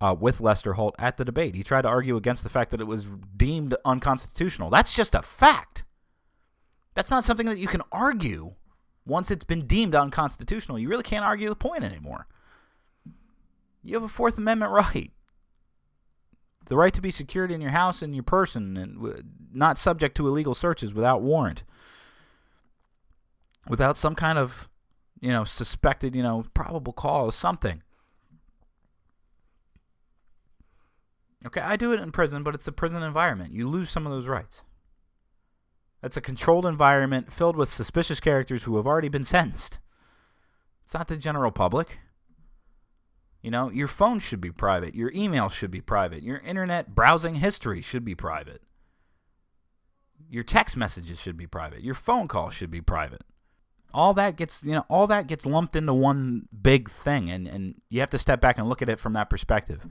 uh, 0.00 0.14
with 0.18 0.40
Lester 0.40 0.74
Holt 0.74 0.94
at 0.98 1.16
the 1.16 1.24
debate. 1.24 1.54
He 1.54 1.62
tried 1.62 1.82
to 1.82 1.88
argue 1.88 2.16
against 2.16 2.42
the 2.42 2.50
fact 2.50 2.70
that 2.70 2.80
it 2.80 2.86
was 2.86 3.06
deemed 3.36 3.74
unconstitutional. 3.84 4.70
That's 4.70 4.94
just 4.94 5.14
a 5.14 5.22
fact. 5.22 5.84
That's 6.94 7.10
not 7.10 7.24
something 7.24 7.46
that 7.46 7.58
you 7.58 7.68
can 7.68 7.82
argue 7.92 8.54
once 9.06 9.30
it's 9.30 9.44
been 9.44 9.66
deemed 9.66 9.94
unconstitutional. 9.94 10.78
You 10.78 10.88
really 10.88 11.02
can't 11.02 11.24
argue 11.24 11.48
the 11.48 11.56
point 11.56 11.84
anymore. 11.84 12.26
You 13.82 13.94
have 13.94 14.02
a 14.02 14.08
Fourth 14.08 14.36
Amendment 14.38 14.72
right. 14.72 15.10
The 16.66 16.76
right 16.76 16.92
to 16.92 17.00
be 17.00 17.10
secured 17.10 17.50
in 17.50 17.60
your 17.60 17.70
house 17.70 18.02
and 18.02 18.14
your 18.14 18.24
person 18.24 18.76
and 18.76 19.24
not 19.52 19.78
subject 19.78 20.16
to 20.16 20.28
illegal 20.28 20.54
searches 20.54 20.92
without 20.92 21.22
warrant. 21.22 21.64
Without 23.68 23.96
some 23.96 24.14
kind 24.14 24.38
of, 24.38 24.68
you 25.20 25.30
know, 25.30 25.44
suspected, 25.44 26.14
you 26.14 26.22
know, 26.22 26.44
probable 26.52 26.92
cause, 26.92 27.34
something. 27.34 27.82
Okay, 31.48 31.62
I 31.62 31.76
do 31.76 31.94
it 31.94 32.00
in 32.00 32.12
prison, 32.12 32.42
but 32.42 32.54
it's 32.54 32.68
a 32.68 32.72
prison 32.72 33.02
environment. 33.02 33.54
You 33.54 33.70
lose 33.70 33.88
some 33.88 34.04
of 34.04 34.12
those 34.12 34.28
rights. 34.28 34.64
That's 36.02 36.18
a 36.18 36.20
controlled 36.20 36.66
environment 36.66 37.32
filled 37.32 37.56
with 37.56 37.70
suspicious 37.70 38.20
characters 38.20 38.64
who 38.64 38.76
have 38.76 38.86
already 38.86 39.08
been 39.08 39.24
sentenced. 39.24 39.78
It's 40.84 40.92
not 40.92 41.08
the 41.08 41.16
general 41.16 41.50
public. 41.50 42.00
You 43.40 43.50
know, 43.50 43.70
your 43.70 43.88
phone 43.88 44.18
should 44.18 44.42
be 44.42 44.50
private. 44.50 44.94
Your 44.94 45.10
email 45.14 45.48
should 45.48 45.70
be 45.70 45.80
private. 45.80 46.22
Your 46.22 46.40
internet 46.40 46.94
browsing 46.94 47.36
history 47.36 47.80
should 47.80 48.04
be 48.04 48.14
private. 48.14 48.60
Your 50.28 50.44
text 50.44 50.76
messages 50.76 51.18
should 51.18 51.38
be 51.38 51.46
private. 51.46 51.82
Your 51.82 51.94
phone 51.94 52.28
calls 52.28 52.52
should 52.52 52.70
be 52.70 52.82
private. 52.82 53.24
All 53.94 54.12
that 54.12 54.36
gets, 54.36 54.62
you 54.64 54.72
know, 54.72 54.84
all 54.90 55.06
that 55.06 55.26
gets 55.26 55.46
lumped 55.46 55.76
into 55.76 55.94
one 55.94 56.46
big 56.60 56.90
thing 56.90 57.30
and 57.30 57.48
and 57.48 57.76
you 57.88 58.00
have 58.00 58.10
to 58.10 58.18
step 58.18 58.38
back 58.38 58.58
and 58.58 58.68
look 58.68 58.82
at 58.82 58.90
it 58.90 59.00
from 59.00 59.14
that 59.14 59.30
perspective. 59.30 59.86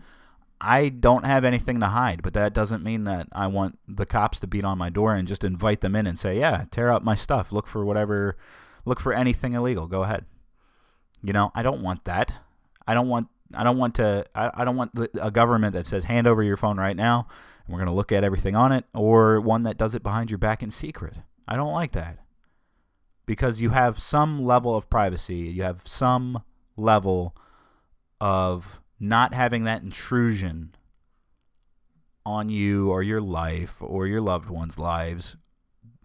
I 0.60 0.89
don't 0.89 1.26
have 1.26 1.46
anything 1.46 1.80
to 1.82 1.88
hide, 1.88 2.24
but 2.24 2.34
that 2.34 2.54
doesn't 2.54 2.84
mean 2.84 3.04
that 3.04 3.28
I 3.32 3.48
want 3.48 3.78
the 3.88 4.06
cops 4.06 4.39
to 4.39 4.48
beat 4.48 4.63
on 4.63 4.78
my 4.78 4.89
door 4.89 5.13
and 5.13 5.28
just 5.28 5.43
invite 5.43 5.82
them 5.82 5.96
in 5.96 6.08
and 6.08 6.17
say, 6.17 6.39
"Yeah, 6.39 6.65
tear 6.72 6.91
up 6.91 7.04
my 7.04 7.15
stuff. 7.15 7.52
Look 7.52 7.67
for 7.67 7.86
whatever, 7.86 8.38
look 8.84 9.00
for 9.00 9.13
anything 9.13 9.54
illegal. 9.54 9.88
Go 9.88 10.04
ahead." 10.04 10.26
You 11.22 11.34
know, 11.34 11.52
I 11.54 11.62
don't 11.62 11.82
want 11.82 12.06
that. 12.06 12.39
I 12.88 12.93
don't 12.93 13.08
want. 13.08 13.28
I 13.54 13.63
don't 13.63 13.78
want 13.78 13.96
to. 13.96 14.26
I, 14.34 14.52
I 14.54 14.65
don't 14.65 14.76
want 14.76 14.96
the, 14.96 15.10
a 15.22 15.30
government 15.30 15.74
that 15.74 15.86
says, 15.86 16.06
"Hand 16.06 16.26
over 16.26 16.41
your 16.41 16.58
phone 16.58 16.78
right 16.78 16.96
now, 16.96 17.28
and 17.65 17.74
we're 17.74 17.80
going 17.80 17.89
to 17.89 17.96
look 17.96 18.12
at 18.12 18.24
everything 18.24 18.56
on 18.56 18.72
it," 18.72 18.86
or 18.96 19.39
one 19.39 19.63
that 19.63 19.78
does 19.78 19.93
it 19.93 20.02
behind 20.02 20.32
your 20.32 20.39
back 20.39 20.63
in 20.63 20.72
secret. 20.72 21.20
I 21.48 21.56
don't 21.56 21.74
like 21.74 21.91
that 21.91 22.17
because 23.28 23.62
you 23.62 23.70
have 23.70 24.00
some 24.00 24.43
level 24.43 24.76
of 24.76 24.89
privacy. 24.89 25.36
You 25.36 25.62
have 25.63 25.82
some 25.86 26.41
level 26.76 27.36
of 28.20 28.82
not 29.00 29.34
having 29.34 29.64
that 29.64 29.84
intrusion 29.84 30.76
on 32.26 32.50
you 32.50 32.90
or 32.90 33.02
your 33.02 33.22
life 33.22 33.76
or 33.80 34.06
your 34.08 34.22
loved 34.22 34.50
ones' 34.50 34.78
lives, 34.78 35.38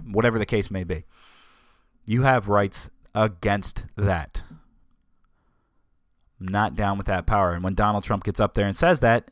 whatever 0.05 0.39
the 0.39 0.47
case 0.47 0.71
may 0.71 0.85
be. 0.85 1.05
You 2.07 2.23
have 2.23 2.49
rights 2.49 2.91
against 3.15 3.87
that. 3.97 4.43
I'm 6.41 6.49
not 6.49 6.75
down 6.75 6.99
with 6.99 7.07
that 7.07 7.27
power. 7.27 7.53
And 7.53 7.63
when 7.63 7.75
Donald 7.75 8.05
Trump 8.05 8.25
gets 8.25 8.41
up 8.41 8.55
there 8.55 8.67
and 8.67 8.77
says 8.77 9.01
that, 9.01 9.29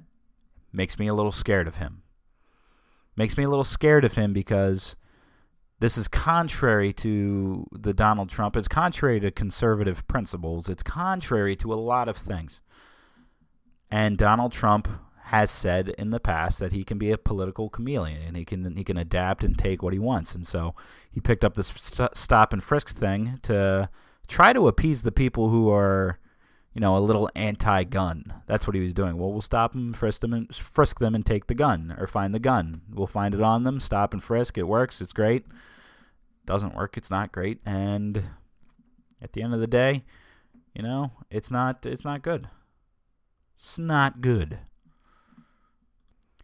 makes 0.72 0.98
me 0.98 1.06
a 1.06 1.14
little 1.14 1.32
scared 1.32 1.66
of 1.66 1.76
him. 1.76 2.02
Makes 3.16 3.36
me 3.36 3.44
a 3.44 3.48
little 3.48 3.64
scared 3.64 4.04
of 4.04 4.14
him 4.14 4.32
because 4.32 4.96
this 5.80 5.98
is 5.98 6.08
contrary 6.08 6.92
to 6.94 7.66
the 7.72 7.92
Donald 7.92 8.30
Trump. 8.30 8.56
It's 8.56 8.68
contrary 8.68 9.18
to 9.20 9.30
conservative 9.30 10.06
principles. 10.06 10.68
It's 10.68 10.82
contrary 10.82 11.56
to 11.56 11.72
a 11.72 11.74
lot 11.74 12.08
of 12.08 12.16
things. 12.16 12.62
And 13.90 14.16
Donald 14.16 14.52
Trump 14.52 14.88
has 15.30 15.50
said 15.50 15.90
in 15.90 16.10
the 16.10 16.18
past 16.18 16.58
that 16.58 16.72
he 16.72 16.82
can 16.82 16.98
be 16.98 17.12
a 17.12 17.18
political 17.18 17.70
chameleon 17.70 18.20
and 18.20 18.36
he 18.36 18.44
can 18.44 18.76
he 18.76 18.82
can 18.82 18.96
adapt 18.96 19.44
and 19.44 19.56
take 19.56 19.80
what 19.82 19.92
he 19.92 19.98
wants. 19.98 20.34
And 20.34 20.44
so 20.46 20.74
he 21.10 21.20
picked 21.20 21.44
up 21.44 21.54
this 21.54 21.68
st- 21.68 22.16
stop 22.16 22.52
and 22.52 22.62
frisk 22.62 22.90
thing 22.90 23.38
to 23.42 23.88
try 24.26 24.52
to 24.52 24.66
appease 24.66 25.02
the 25.02 25.12
people 25.12 25.48
who 25.48 25.70
are, 25.70 26.18
you 26.74 26.80
know, 26.80 26.96
a 26.96 26.98
little 26.98 27.30
anti-gun. 27.36 28.32
That's 28.46 28.66
what 28.66 28.74
he 28.74 28.82
was 28.82 28.92
doing. 28.92 29.18
Well, 29.18 29.30
we'll 29.30 29.40
stop 29.40 29.72
them, 29.72 29.92
frisk 29.92 30.20
them, 30.20 30.32
and 30.32 30.52
frisk 30.54 30.98
them, 30.98 31.14
and 31.14 31.24
take 31.24 31.46
the 31.46 31.54
gun 31.54 31.94
or 31.98 32.08
find 32.08 32.34
the 32.34 32.40
gun. 32.40 32.82
We'll 32.92 33.06
find 33.06 33.34
it 33.34 33.40
on 33.40 33.62
them. 33.62 33.78
Stop 33.78 34.12
and 34.12 34.22
frisk. 34.22 34.58
It 34.58 34.68
works. 34.68 35.00
It's 35.00 35.12
great. 35.12 35.46
Doesn't 36.44 36.74
work. 36.74 36.96
It's 36.96 37.10
not 37.10 37.30
great. 37.30 37.60
And 37.64 38.22
at 39.22 39.32
the 39.32 39.42
end 39.42 39.54
of 39.54 39.60
the 39.60 39.66
day, 39.68 40.04
you 40.74 40.82
know, 40.82 41.12
it's 41.30 41.50
not 41.52 41.86
it's 41.86 42.04
not 42.04 42.22
good. 42.22 42.48
It's 43.60 43.78
not 43.78 44.20
good. 44.20 44.58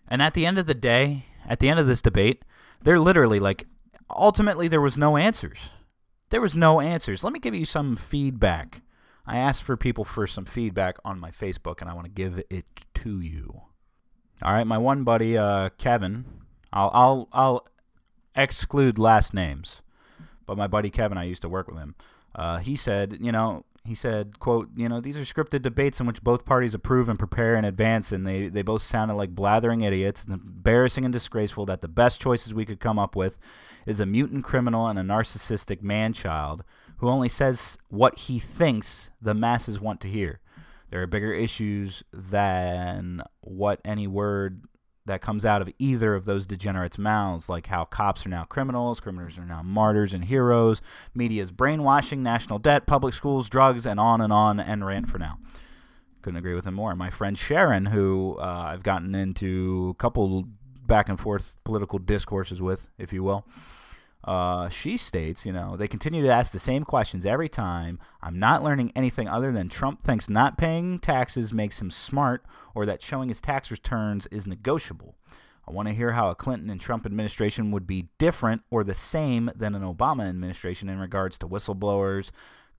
And 0.09 0.23
at 0.23 0.35
the 0.35 0.47
end 0.47 0.59
of 0.59 0.67
the 0.67 0.75
day, 0.75 1.25
at 1.49 1.59
the 1.59 1.69
end 1.69 1.81
of 1.81 1.87
this 1.87 2.03
debate, 2.03 2.45
they're 2.83 3.01
literally 3.01 3.41
like, 3.41 3.67
ultimately, 4.11 4.69
there 4.69 4.81
was 4.81 4.99
no 4.99 5.17
answers. 5.17 5.71
There 6.31 6.41
was 6.41 6.55
no 6.55 6.81
answers. 6.81 7.25
Let 7.25 7.33
me 7.33 7.39
give 7.39 7.55
you 7.55 7.65
some 7.65 7.97
feedback. 7.97 8.83
I 9.27 9.39
asked 9.39 9.63
for 9.63 9.77
people 9.77 10.05
for 10.05 10.27
some 10.27 10.45
feedback 10.45 10.99
on 11.05 11.19
my 11.19 11.31
Facebook, 11.31 11.81
and 11.81 11.91
I 11.91 11.95
want 11.95 12.05
to 12.05 12.13
give 12.13 12.43
it 12.51 12.67
to 12.97 13.21
you. 13.21 13.63
All 14.43 14.53
right, 14.53 14.67
my 14.67 14.79
one 14.79 15.03
buddy, 15.03 15.37
uh, 15.37 15.71
Kevin. 15.79 16.27
I'll 16.73 16.91
I'll 16.93 17.29
I'll 17.33 17.69
exclude 18.35 18.99
last 18.99 19.33
names, 19.33 19.83
but 20.45 20.59
my 20.59 20.67
buddy 20.67 20.91
Kevin, 20.91 21.17
I 21.17 21.25
used 21.25 21.43
to 21.43 21.49
work 21.49 21.69
with 21.69 21.79
him. 21.79 21.95
Uh, 22.35 22.59
he 22.59 22.77
said, 22.77 23.19
you 23.21 23.33
know, 23.33 23.65
he 23.87 23.94
said, 23.94 24.38
quote, 24.38 24.68
you 24.77 24.88
know, 24.88 25.01
these 25.01 25.16
are 25.16 25.20
scripted 25.20 25.62
debates 25.62 26.01
in 26.01 26.07
which 26.07 26.22
both 26.22 26.44
parties 26.44 26.75
approve 26.75 27.09
and 27.09 27.18
prepare 27.18 27.55
in 27.55 27.64
advance, 27.64 28.12
and 28.12 28.27
they, 28.27 28.49
they 28.49 28.62
both 28.62 28.83
sounded 28.83 29.14
like 29.14 29.35
blathering 29.35 29.81
idiots. 29.81 30.25
Embarrassing 30.25 31.05
and 31.05 31.12
disgraceful 31.12 31.66
that 31.66 31.81
the 31.81 31.88
best 31.88 32.20
choices 32.20 32.55
we 32.55 32.64
could 32.64 32.81
come 32.81 32.99
up 32.99 33.16
with 33.16 33.38
is 33.87 34.01
a 34.01 34.07
mutant 34.07 34.44
criminal 34.44 34.87
and 34.87 34.99
a 34.99 35.03
narcissistic 35.03 35.83
man-child 35.83 36.64
who 36.99 37.09
only 37.09 37.29
says 37.29 37.79
what 37.88 38.16
he 38.18 38.38
thinks 38.38 39.11
the 39.20 39.35
masses 39.35 39.81
want 39.81 40.01
to 40.01 40.09
hear. 40.09 40.40
There 40.90 41.03
are 41.03 41.07
bigger 41.07 41.33
issues 41.33 42.05
than 42.12 43.22
what 43.40 43.81
any 43.85 44.07
word 44.07 44.62
that 45.07 45.23
comes 45.23 45.45
out 45.47 45.62
of 45.62 45.73
either 45.79 46.14
of 46.14 46.25
those 46.25 46.47
degenerates' 46.47 46.99
mouths, 46.99 47.49
like 47.49 47.66
how 47.66 47.85
cops 47.85 48.27
are 48.27 48.29
now 48.29 48.45
criminals, 48.45 49.01
criminals 49.01 49.38
are 49.38 49.45
now 49.45 49.62
martyrs 49.62 50.12
and 50.12 50.27
heroes, 50.27 50.81
media's 51.14 51.51
brainwashing, 51.51 52.23
national 52.23 52.59
debt, 52.59 52.87
public 52.87 53.14
schools, 53.14 53.49
drugs, 53.49 53.87
and 53.87 53.99
on 53.99 54.21
and 54.21 54.33
on, 54.33 54.61
and 54.61 54.85
rant 54.85 55.09
for 55.09 55.19
now. 55.19 55.38
Couldn't 56.23 56.38
agree 56.38 56.55
with 56.55 56.66
him 56.66 56.75
more. 56.75 56.95
My 56.97 57.11
friend 57.11 57.38
Sharon, 57.38 57.87
who 57.87 58.37
uh, 58.38 58.42
I've 58.42 58.83
gotten 58.83 59.14
into 59.14 59.95
a 59.97 60.01
couple 60.01 60.45
back 60.87 61.09
and 61.09 61.19
forth 61.19 61.57
political 61.64 61.99
discourses 61.99 62.61
with, 62.61 62.88
if 62.99 63.12
you 63.12 63.23
will, 63.23 63.47
uh, 64.27 64.69
she 64.69 64.97
states, 64.97 65.47
you 65.47 65.53
know, 65.53 65.77
they 65.77 65.87
continue 65.87 66.21
to 66.23 66.33
ask 66.33 66.51
the 66.51 66.59
same 66.59 66.83
questions 66.83 67.25
every 67.25 67.49
time. 67.49 68.01
I'm 68.21 68.39
not 68.39 68.65
learning 68.65 68.93
anything 68.97 69.29
other 69.29 69.53
than 69.53 69.69
Trump 69.69 70.03
thinks 70.03 70.29
not 70.29 70.59
paying 70.59 70.99
taxes 70.99 71.53
makes 71.53 71.81
him 71.81 71.93
smart 71.93 72.45
or 72.75 72.85
that 72.87 73.03
showing 73.03 73.29
his 73.29 73.41
tax 73.41 73.71
returns 73.71 74.27
is 74.29 74.47
negotiable. 74.47 75.15
I 75.69 75.73
want 75.73 75.87
to 75.89 75.95
hear 75.95 76.12
how 76.12 76.29
a 76.29 76.35
Clinton 76.35 76.71
and 76.71 76.81
Trump 76.81 77.07
administration 77.07 77.71
would 77.71 77.87
be 77.87 78.09
different 78.19 78.62
or 78.71 78.83
the 78.83 78.95
same 78.95 79.51
than 79.55 79.75
an 79.75 79.83
Obama 79.83 80.29
administration 80.29 80.89
in 80.89 80.99
regards 80.99 81.39
to 81.39 81.49
whistleblowers. 81.49 82.31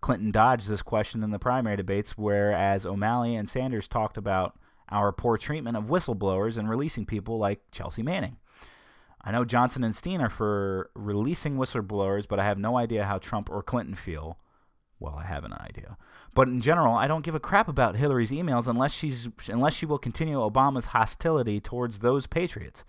Clinton 0.01 0.31
dodged 0.31 0.67
this 0.67 0.81
question 0.81 1.23
in 1.23 1.31
the 1.31 1.39
primary 1.39 1.77
debates, 1.77 2.17
whereas 2.17 2.85
O'Malley 2.85 3.35
and 3.35 3.49
Sanders 3.49 3.87
talked 3.87 4.17
about 4.17 4.57
our 4.89 5.11
poor 5.11 5.37
treatment 5.37 5.75
of 5.75 5.85
whistleblowers 5.85 6.57
and 6.57 6.69
releasing 6.69 7.05
people 7.05 7.37
like 7.37 7.61
Chelsea 7.71 8.03
Manning. 8.03 8.37
I 9.27 9.31
know 9.31 9.43
Johnson 9.43 9.83
and 9.83 9.93
Steen 9.93 10.21
are 10.21 10.29
for 10.29 10.89
releasing 10.95 11.57
whistleblowers, 11.57 12.25
but 12.29 12.39
I 12.39 12.45
have 12.45 12.57
no 12.57 12.77
idea 12.77 13.03
how 13.03 13.17
Trump 13.17 13.49
or 13.49 13.61
Clinton 13.61 13.93
feel. 13.93 14.37
Well, 15.01 15.15
I 15.15 15.25
have 15.25 15.43
an 15.43 15.51
idea. 15.51 15.97
But 16.33 16.47
in 16.47 16.61
general, 16.61 16.95
I 16.95 17.09
don't 17.09 17.25
give 17.25 17.35
a 17.35 17.39
crap 17.41 17.67
about 17.67 17.97
Hillary's 17.97 18.31
emails 18.31 18.69
unless 18.69 18.93
she's 18.93 19.27
unless 19.49 19.73
she 19.73 19.85
will 19.85 19.97
continue 19.97 20.37
Obama's 20.37 20.87
hostility 20.87 21.59
towards 21.59 21.99
those 21.99 22.25
patriots. 22.25 22.85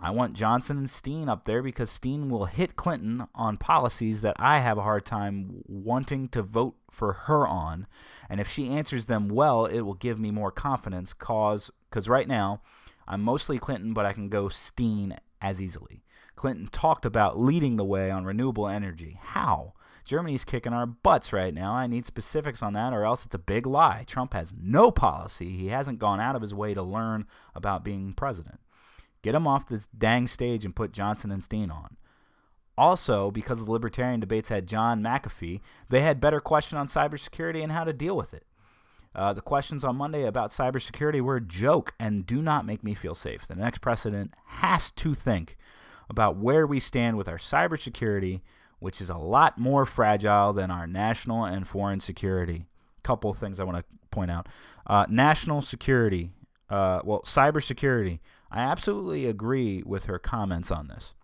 I 0.00 0.10
want 0.10 0.32
Johnson 0.32 0.78
and 0.78 0.88
Steen 0.88 1.28
up 1.28 1.44
there 1.44 1.62
because 1.62 1.90
Steen 1.90 2.30
will 2.30 2.46
hit 2.46 2.76
Clinton 2.76 3.28
on 3.34 3.58
policies 3.58 4.22
that 4.22 4.36
I 4.38 4.60
have 4.60 4.78
a 4.78 4.82
hard 4.82 5.04
time 5.04 5.62
wanting 5.66 6.28
to 6.30 6.40
vote 6.40 6.76
for 6.90 7.12
her 7.12 7.46
on. 7.46 7.86
And 8.30 8.40
if 8.40 8.48
she 8.48 8.70
answers 8.70 9.04
them 9.04 9.28
well, 9.28 9.66
it 9.66 9.82
will 9.82 9.92
give 9.92 10.18
me 10.18 10.30
more 10.30 10.50
confidence 10.50 11.12
cause 11.12 11.70
cuz 11.90 12.08
right 12.08 12.26
now 12.26 12.62
I'm 13.06 13.20
mostly 13.20 13.58
Clinton, 13.58 13.92
but 13.92 14.06
I 14.06 14.14
can 14.14 14.30
go 14.30 14.48
Steen 14.48 15.18
as 15.44 15.60
easily. 15.60 16.02
Clinton 16.36 16.68
talked 16.72 17.04
about 17.04 17.38
leading 17.38 17.76
the 17.76 17.84
way 17.84 18.10
on 18.10 18.24
renewable 18.24 18.66
energy. 18.66 19.18
How? 19.22 19.74
Germany's 20.04 20.44
kicking 20.44 20.72
our 20.72 20.86
butts 20.86 21.32
right 21.32 21.52
now. 21.54 21.72
I 21.74 21.86
need 21.86 22.06
specifics 22.06 22.62
on 22.62 22.72
that, 22.72 22.92
or 22.92 23.04
else 23.04 23.24
it's 23.24 23.34
a 23.34 23.38
big 23.38 23.66
lie. 23.66 24.04
Trump 24.06 24.32
has 24.32 24.52
no 24.58 24.90
policy. 24.90 25.56
He 25.56 25.68
hasn't 25.68 25.98
gone 25.98 26.20
out 26.20 26.34
of 26.34 26.42
his 26.42 26.54
way 26.54 26.74
to 26.74 26.82
learn 26.82 27.26
about 27.54 27.84
being 27.84 28.12
president. 28.14 28.60
Get 29.22 29.34
him 29.34 29.46
off 29.46 29.68
this 29.68 29.86
dang 29.86 30.26
stage 30.26 30.64
and 30.64 30.76
put 30.76 30.92
Johnson 30.92 31.30
and 31.30 31.44
Steen 31.44 31.70
on. 31.70 31.96
Also, 32.76 33.30
because 33.30 33.64
the 33.64 33.70
libertarian 33.70 34.20
debates 34.20 34.48
had 34.48 34.66
John 34.66 35.02
McAfee, 35.02 35.60
they 35.88 36.00
had 36.00 36.20
better 36.20 36.40
question 36.40 36.76
on 36.76 36.88
cybersecurity 36.88 37.62
and 37.62 37.70
how 37.70 37.84
to 37.84 37.92
deal 37.92 38.16
with 38.16 38.34
it. 38.34 38.44
Uh, 39.14 39.32
the 39.32 39.40
questions 39.40 39.84
on 39.84 39.96
Monday 39.96 40.24
about 40.24 40.50
cybersecurity 40.50 41.20
were 41.20 41.36
a 41.36 41.40
joke 41.40 41.94
and 42.00 42.26
do 42.26 42.42
not 42.42 42.66
make 42.66 42.82
me 42.82 42.94
feel 42.94 43.14
safe. 43.14 43.46
The 43.46 43.54
next 43.54 43.78
president 43.78 44.34
has 44.46 44.90
to 44.92 45.14
think 45.14 45.56
about 46.10 46.36
where 46.36 46.66
we 46.66 46.80
stand 46.80 47.16
with 47.16 47.28
our 47.28 47.38
cybersecurity, 47.38 48.40
which 48.80 49.00
is 49.00 49.10
a 49.10 49.16
lot 49.16 49.56
more 49.56 49.86
fragile 49.86 50.52
than 50.52 50.70
our 50.70 50.86
national 50.86 51.44
and 51.44 51.66
foreign 51.66 52.00
security. 52.00 52.66
Couple 53.02 53.32
things 53.34 53.60
I 53.60 53.64
want 53.64 53.78
to 53.78 53.84
point 54.10 54.30
out. 54.30 54.48
Uh, 54.86 55.06
national 55.08 55.62
security, 55.62 56.30
uh, 56.68 57.00
well, 57.04 57.22
cybersecurity. 57.22 58.18
I 58.50 58.60
absolutely 58.60 59.26
agree 59.26 59.82
with 59.84 60.06
her 60.06 60.18
comments 60.18 60.70
on 60.70 60.88
this. 60.88 61.14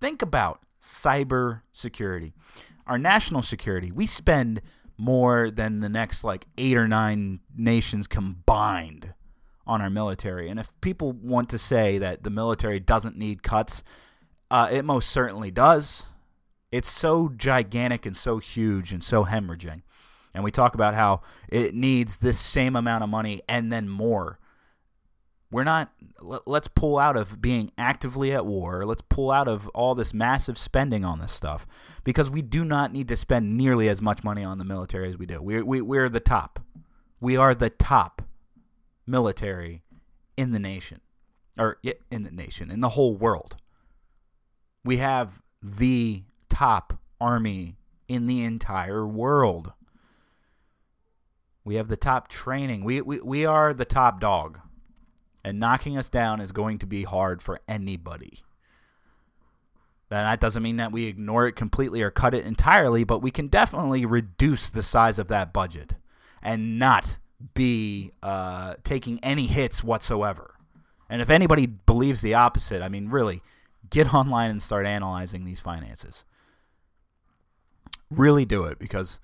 Think 0.00 0.22
about 0.22 0.60
cybersecurity. 0.82 2.32
Our 2.86 2.98
national 2.98 3.42
security, 3.42 3.90
we 3.90 4.06
spend 4.06 4.60
more 4.96 5.50
than 5.50 5.80
the 5.80 5.88
next 5.88 6.24
like 6.24 6.46
eight 6.56 6.76
or 6.76 6.88
nine 6.88 7.40
nations 7.56 8.06
combined 8.06 9.14
on 9.66 9.80
our 9.80 9.90
military. 9.90 10.48
And 10.48 10.60
if 10.60 10.72
people 10.80 11.12
want 11.12 11.48
to 11.50 11.58
say 11.58 11.98
that 11.98 12.22
the 12.22 12.30
military 12.30 12.80
doesn't 12.80 13.16
need 13.16 13.42
cuts, 13.42 13.82
uh, 14.50 14.68
it 14.70 14.84
most 14.84 15.10
certainly 15.10 15.50
does. 15.50 16.06
It's 16.70 16.90
so 16.90 17.30
gigantic 17.34 18.04
and 18.04 18.16
so 18.16 18.38
huge 18.38 18.92
and 18.92 19.02
so 19.02 19.24
hemorrhaging. 19.24 19.82
And 20.34 20.42
we 20.42 20.50
talk 20.50 20.74
about 20.74 20.94
how 20.94 21.22
it 21.48 21.74
needs 21.74 22.18
this 22.18 22.38
same 22.38 22.74
amount 22.74 23.04
of 23.04 23.10
money 23.10 23.40
and 23.48 23.72
then 23.72 23.88
more. 23.88 24.38
We're 25.54 25.62
not, 25.62 25.92
let's 26.20 26.66
pull 26.66 26.98
out 26.98 27.16
of 27.16 27.40
being 27.40 27.70
actively 27.78 28.32
at 28.32 28.44
war. 28.44 28.84
Let's 28.84 29.02
pull 29.08 29.30
out 29.30 29.46
of 29.46 29.68
all 29.68 29.94
this 29.94 30.12
massive 30.12 30.58
spending 30.58 31.04
on 31.04 31.20
this 31.20 31.30
stuff 31.30 31.64
because 32.02 32.28
we 32.28 32.42
do 32.42 32.64
not 32.64 32.92
need 32.92 33.06
to 33.06 33.16
spend 33.16 33.56
nearly 33.56 33.88
as 33.88 34.02
much 34.02 34.24
money 34.24 34.42
on 34.42 34.58
the 34.58 34.64
military 34.64 35.08
as 35.08 35.16
we 35.16 35.26
do. 35.26 35.40
We're, 35.40 35.64
we, 35.64 35.80
we're 35.80 36.08
the 36.08 36.18
top. 36.18 36.58
We 37.20 37.36
are 37.36 37.54
the 37.54 37.70
top 37.70 38.22
military 39.06 39.84
in 40.36 40.50
the 40.50 40.58
nation, 40.58 41.00
or 41.56 41.78
in 42.10 42.24
the 42.24 42.32
nation, 42.32 42.68
in 42.68 42.80
the 42.80 42.88
whole 42.88 43.14
world. 43.14 43.56
We 44.84 44.96
have 44.96 45.40
the 45.62 46.24
top 46.48 46.98
army 47.20 47.76
in 48.08 48.26
the 48.26 48.42
entire 48.42 49.06
world. 49.06 49.72
We 51.62 51.76
have 51.76 51.86
the 51.86 51.96
top 51.96 52.26
training. 52.26 52.82
We, 52.82 53.00
we, 53.02 53.20
we 53.20 53.46
are 53.46 53.72
the 53.72 53.84
top 53.84 54.18
dog. 54.18 54.58
And 55.44 55.60
knocking 55.60 55.98
us 55.98 56.08
down 56.08 56.40
is 56.40 56.52
going 56.52 56.78
to 56.78 56.86
be 56.86 57.04
hard 57.04 57.42
for 57.42 57.60
anybody. 57.68 58.42
That 60.08 60.40
doesn't 60.40 60.62
mean 60.62 60.76
that 60.76 60.92
we 60.92 61.04
ignore 61.06 61.46
it 61.46 61.52
completely 61.52 62.00
or 62.00 62.10
cut 62.10 62.34
it 62.34 62.46
entirely, 62.46 63.04
but 63.04 63.20
we 63.20 63.30
can 63.30 63.48
definitely 63.48 64.06
reduce 64.06 64.70
the 64.70 64.82
size 64.82 65.18
of 65.18 65.28
that 65.28 65.52
budget 65.52 65.94
and 66.42 66.78
not 66.78 67.18
be 67.52 68.12
uh, 68.22 68.74
taking 68.84 69.18
any 69.22 69.46
hits 69.46 69.82
whatsoever. 69.82 70.54
And 71.10 71.20
if 71.20 71.30
anybody 71.30 71.66
believes 71.66 72.22
the 72.22 72.34
opposite, 72.34 72.80
I 72.80 72.88
mean, 72.88 73.08
really, 73.08 73.42
get 73.90 74.14
online 74.14 74.50
and 74.50 74.62
start 74.62 74.86
analyzing 74.86 75.44
these 75.44 75.60
finances 75.60 76.24
really 78.10 78.44
do 78.44 78.64
it 78.64 78.78
because 78.78 79.18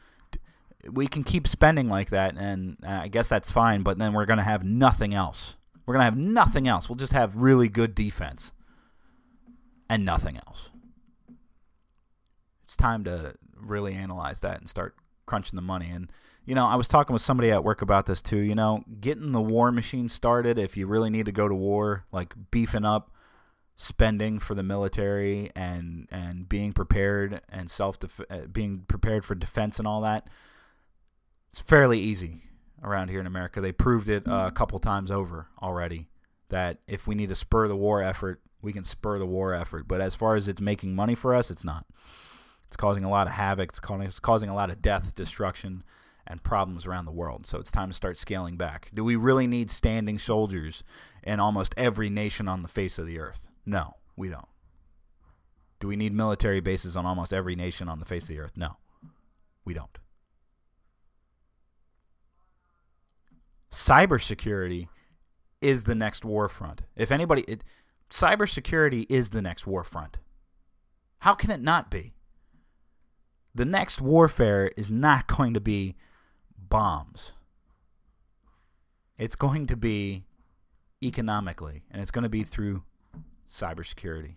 we 0.90 1.06
can 1.06 1.22
keep 1.22 1.46
spending 1.46 1.88
like 1.88 2.10
that, 2.10 2.34
and 2.36 2.76
uh, 2.86 3.00
I 3.02 3.08
guess 3.08 3.28
that's 3.28 3.50
fine. 3.50 3.82
But 3.82 3.98
then 3.98 4.12
we're 4.12 4.26
going 4.26 4.38
to 4.38 4.44
have 4.44 4.64
nothing 4.64 5.14
else. 5.14 5.56
We're 5.90 5.94
going 5.94 6.02
to 6.02 6.16
have 6.16 6.18
nothing 6.18 6.68
else. 6.68 6.88
We'll 6.88 6.94
just 6.94 7.14
have 7.14 7.34
really 7.34 7.68
good 7.68 7.96
defense 7.96 8.52
and 9.88 10.04
nothing 10.04 10.36
else. 10.46 10.70
It's 12.62 12.76
time 12.76 13.02
to 13.02 13.34
really 13.56 13.94
analyze 13.94 14.38
that 14.38 14.60
and 14.60 14.70
start 14.70 14.94
crunching 15.26 15.56
the 15.56 15.62
money. 15.62 15.90
And, 15.90 16.12
you 16.44 16.54
know, 16.54 16.64
I 16.64 16.76
was 16.76 16.86
talking 16.86 17.12
with 17.12 17.22
somebody 17.22 17.50
at 17.50 17.64
work 17.64 17.82
about 17.82 18.06
this 18.06 18.22
too. 18.22 18.36
You 18.36 18.54
know, 18.54 18.84
getting 19.00 19.32
the 19.32 19.40
war 19.40 19.72
machine 19.72 20.08
started 20.08 20.60
if 20.60 20.76
you 20.76 20.86
really 20.86 21.10
need 21.10 21.26
to 21.26 21.32
go 21.32 21.48
to 21.48 21.56
war, 21.56 22.04
like 22.12 22.34
beefing 22.52 22.84
up 22.84 23.10
spending 23.74 24.38
for 24.38 24.54
the 24.54 24.62
military 24.62 25.50
and 25.56 26.06
and 26.12 26.48
being 26.48 26.72
prepared 26.72 27.40
and 27.48 27.68
self 27.68 27.98
uh, 28.30 28.38
being 28.52 28.84
prepared 28.86 29.24
for 29.24 29.34
defense 29.34 29.78
and 29.78 29.88
all 29.88 30.02
that 30.02 30.28
it's 31.50 31.62
fairly 31.62 31.98
easy 31.98 32.42
around 32.82 33.08
here 33.08 33.20
in 33.20 33.26
America. 33.26 33.60
They 33.60 33.72
proved 33.72 34.08
it 34.08 34.26
uh, 34.26 34.44
a 34.46 34.50
couple 34.50 34.78
times 34.78 35.10
over 35.10 35.48
already 35.62 36.08
that 36.48 36.78
if 36.86 37.06
we 37.06 37.14
need 37.14 37.28
to 37.28 37.34
spur 37.34 37.68
the 37.68 37.76
war 37.76 38.02
effort, 38.02 38.40
we 38.62 38.72
can 38.72 38.84
spur 38.84 39.18
the 39.18 39.26
war 39.26 39.54
effort. 39.54 39.88
But 39.88 40.00
as 40.00 40.14
far 40.14 40.34
as 40.36 40.48
it's 40.48 40.60
making 40.60 40.94
money 40.94 41.14
for 41.14 41.34
us, 41.34 41.50
it's 41.50 41.64
not. 41.64 41.86
It's 42.66 42.76
causing 42.76 43.04
a 43.04 43.10
lot 43.10 43.26
of 43.26 43.32
havoc. 43.34 43.70
It's 43.70 43.80
causing, 43.80 44.06
it's 44.06 44.20
causing 44.20 44.48
a 44.48 44.54
lot 44.54 44.70
of 44.70 44.82
death, 44.82 45.14
destruction, 45.14 45.82
and 46.26 46.42
problems 46.42 46.86
around 46.86 47.06
the 47.06 47.12
world. 47.12 47.46
So 47.46 47.58
it's 47.58 47.72
time 47.72 47.88
to 47.88 47.94
start 47.94 48.16
scaling 48.16 48.56
back. 48.56 48.90
Do 48.94 49.02
we 49.02 49.16
really 49.16 49.46
need 49.46 49.70
standing 49.70 50.18
soldiers 50.18 50.84
in 51.22 51.40
almost 51.40 51.74
every 51.76 52.08
nation 52.08 52.46
on 52.46 52.62
the 52.62 52.68
face 52.68 52.98
of 52.98 53.06
the 53.06 53.18
earth? 53.18 53.48
No, 53.66 53.94
we 54.16 54.28
don't. 54.28 54.46
Do 55.80 55.88
we 55.88 55.96
need 55.96 56.12
military 56.12 56.60
bases 56.60 56.94
on 56.94 57.06
almost 57.06 57.32
every 57.32 57.56
nation 57.56 57.88
on 57.88 57.98
the 57.98 58.04
face 58.04 58.24
of 58.24 58.28
the 58.28 58.38
earth? 58.38 58.52
No, 58.54 58.76
we 59.64 59.74
don't. 59.74 59.98
Cybersecurity 63.80 64.88
is 65.62 65.84
the 65.84 65.94
next 65.94 66.22
war 66.22 66.50
front. 66.50 66.82
If 66.96 67.10
anybody, 67.10 67.44
it, 67.48 67.64
cybersecurity 68.10 69.06
is 69.08 69.30
the 69.30 69.40
next 69.40 69.66
war 69.66 69.84
front. 69.84 70.18
How 71.20 71.32
can 71.32 71.50
it 71.50 71.62
not 71.62 71.90
be? 71.90 72.12
The 73.54 73.64
next 73.64 73.98
warfare 73.98 74.70
is 74.76 74.90
not 74.90 75.26
going 75.34 75.54
to 75.54 75.60
be 75.60 75.96
bombs. 76.58 77.32
It's 79.16 79.34
going 79.34 79.66
to 79.68 79.76
be 79.76 80.24
economically, 81.02 81.84
and 81.90 82.02
it's 82.02 82.10
going 82.10 82.24
to 82.24 82.28
be 82.28 82.42
through 82.42 82.82
cybersecurity. 83.48 84.34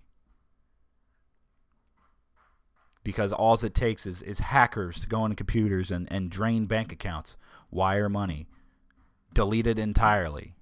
Because 3.04 3.34
all 3.34 3.56
it 3.56 3.76
takes 3.76 4.08
is, 4.08 4.22
is 4.22 4.40
hackers 4.40 5.02
to 5.02 5.08
go 5.08 5.26
into 5.26 5.36
computers 5.36 5.92
and, 5.92 6.10
and 6.10 6.32
drain 6.32 6.66
bank 6.66 6.94
accounts, 6.94 7.36
wire 7.70 8.08
money, 8.08 8.48
delete 9.34 9.68
it 9.68 9.80
entirely, 9.80 10.56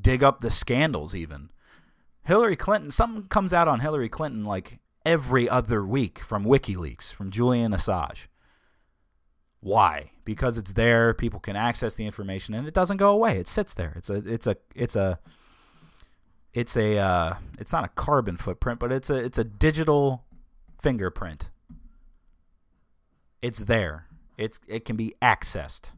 dig 0.00 0.22
up 0.22 0.40
the 0.40 0.50
scandals, 0.50 1.14
even. 1.14 1.50
Hillary 2.24 2.56
Clinton, 2.56 2.90
something 2.90 3.24
comes 3.28 3.52
out 3.52 3.68
on 3.68 3.80
Hillary 3.80 4.08
Clinton 4.08 4.44
like 4.44 4.80
every 5.04 5.48
other 5.48 5.84
week 5.84 6.18
from 6.18 6.44
WikiLeaks, 6.44 7.12
from 7.12 7.30
Julian 7.30 7.72
Assange. 7.72 8.26
Why? 9.60 10.10
Because 10.24 10.58
it's 10.58 10.72
there, 10.72 11.14
people 11.14 11.40
can 11.40 11.56
access 11.56 11.94
the 11.94 12.04
information, 12.04 12.54
and 12.54 12.66
it 12.66 12.74
doesn't 12.74 12.98
go 12.98 13.10
away. 13.10 13.38
It 13.38 13.48
sits 13.48 13.74
there. 13.74 13.92
It's 13.96 14.10
a, 14.10 14.14
it's 14.14 14.46
a, 14.46 14.56
it's 14.74 14.96
a 14.96 15.18
it's 16.56 16.74
a 16.74 16.96
uh, 16.96 17.34
it's 17.58 17.70
not 17.70 17.84
a 17.84 17.88
carbon 17.88 18.38
footprint, 18.38 18.80
but 18.80 18.90
it's 18.90 19.10
a 19.10 19.16
it's 19.16 19.36
a 19.36 19.44
digital 19.44 20.24
fingerprint. 20.80 21.50
It's 23.42 23.58
there. 23.60 24.06
It's 24.38 24.58
it 24.66 24.86
can 24.86 24.96
be 24.96 25.14
accessed. 25.20 25.90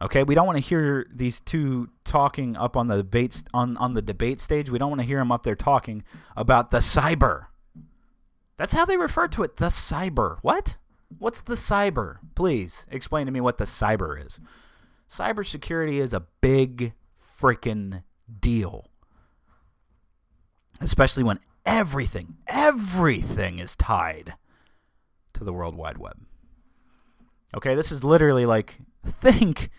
Okay, 0.00 0.22
we 0.22 0.34
don't 0.34 0.46
want 0.46 0.58
to 0.58 0.64
hear 0.64 1.06
these 1.12 1.40
two 1.40 1.88
talking 2.04 2.56
up 2.56 2.76
on 2.76 2.88
the 2.88 2.96
debate 2.98 3.42
on 3.54 3.76
on 3.78 3.94
the 3.94 4.02
debate 4.02 4.40
stage. 4.40 4.70
We 4.70 4.78
don't 4.78 4.90
want 4.90 5.00
to 5.00 5.06
hear 5.06 5.18
them 5.18 5.32
up 5.32 5.42
there 5.42 5.56
talking 5.56 6.04
about 6.36 6.70
the 6.70 6.78
cyber. 6.78 7.46
That's 8.58 8.74
how 8.74 8.84
they 8.84 8.96
refer 8.96 9.28
to 9.28 9.42
it, 9.42 9.56
the 9.56 9.66
cyber. 9.66 10.38
What? 10.42 10.76
What's 11.18 11.40
the 11.40 11.54
cyber? 11.54 12.18
Please 12.34 12.86
explain 12.90 13.26
to 13.26 13.32
me 13.32 13.40
what 13.40 13.58
the 13.58 13.64
cyber 13.64 14.24
is. 14.24 14.40
Cybersecurity 15.08 15.98
is 16.00 16.12
a 16.12 16.26
big 16.40 16.92
freaking 17.40 18.02
deal. 18.40 18.90
especially 20.80 21.22
when 21.22 21.38
everything, 21.64 22.36
everything 22.46 23.58
is 23.58 23.76
tied 23.76 24.34
to 25.32 25.44
the 25.44 25.52
World 25.52 25.74
Wide 25.74 25.98
Web. 25.98 26.18
Okay, 27.56 27.74
this 27.74 27.90
is 27.90 28.04
literally 28.04 28.44
like 28.44 28.78
think. 29.06 29.70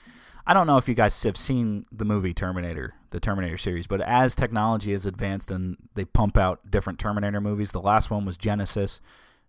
I 0.48 0.54
don't 0.54 0.66
know 0.66 0.78
if 0.78 0.88
you 0.88 0.96
guys 0.96 1.22
have 1.24 1.38
seen 1.38 1.84
the 1.92 2.06
movie 2.06 2.34
Terminator, 2.34 2.94
the 3.10 3.20
Terminator 3.20 3.58
series, 3.58 3.86
but 3.86 4.02
as 4.02 4.34
technology 4.34 4.94
has 4.94 5.06
advanced 5.06 5.52
and 5.52 5.76
they 5.94 6.06
pump 6.06 6.38
out 6.38 6.72
different 6.72 7.00
Terminator 7.00 7.42
movies, 7.42 7.72
the 7.72 7.82
last 7.82 8.10
one 8.10 8.24
was 8.24 8.38
Genisys. 8.38 9.02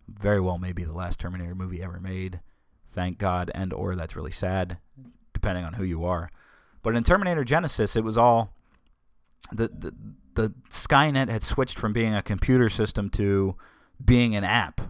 Very 0.09 0.41
well, 0.41 0.59
maybe 0.59 0.83
the 0.83 0.93
last 0.93 1.21
Terminator 1.21 1.55
movie 1.55 1.83
ever 1.83 2.01
made. 2.01 2.41
Thank 2.91 3.19
God, 3.19 3.51
and 3.55 3.73
or 3.73 3.95
that's 3.95 4.17
really 4.17 4.33
sad, 4.33 4.79
depending 5.33 5.65
on 5.65 5.75
who 5.75 5.85
you 5.85 6.05
are. 6.05 6.31
But 6.83 6.97
in 6.97 7.05
Terminator 7.05 7.45
Genisys, 7.45 7.95
it 7.95 8.05
was 8.05 8.19
all 8.19 8.53
the 9.53 9.69
the, 9.69 9.95
the 10.35 10.55
Skynet 10.69 11.29
had 11.29 11.45
switched 11.45 11.79
from 11.79 11.93
being 11.93 12.15
a 12.15 12.23
computer 12.23 12.69
system 12.69 13.09
to 13.11 13.55
being 14.05 14.35
an 14.35 14.45
app 14.45 14.81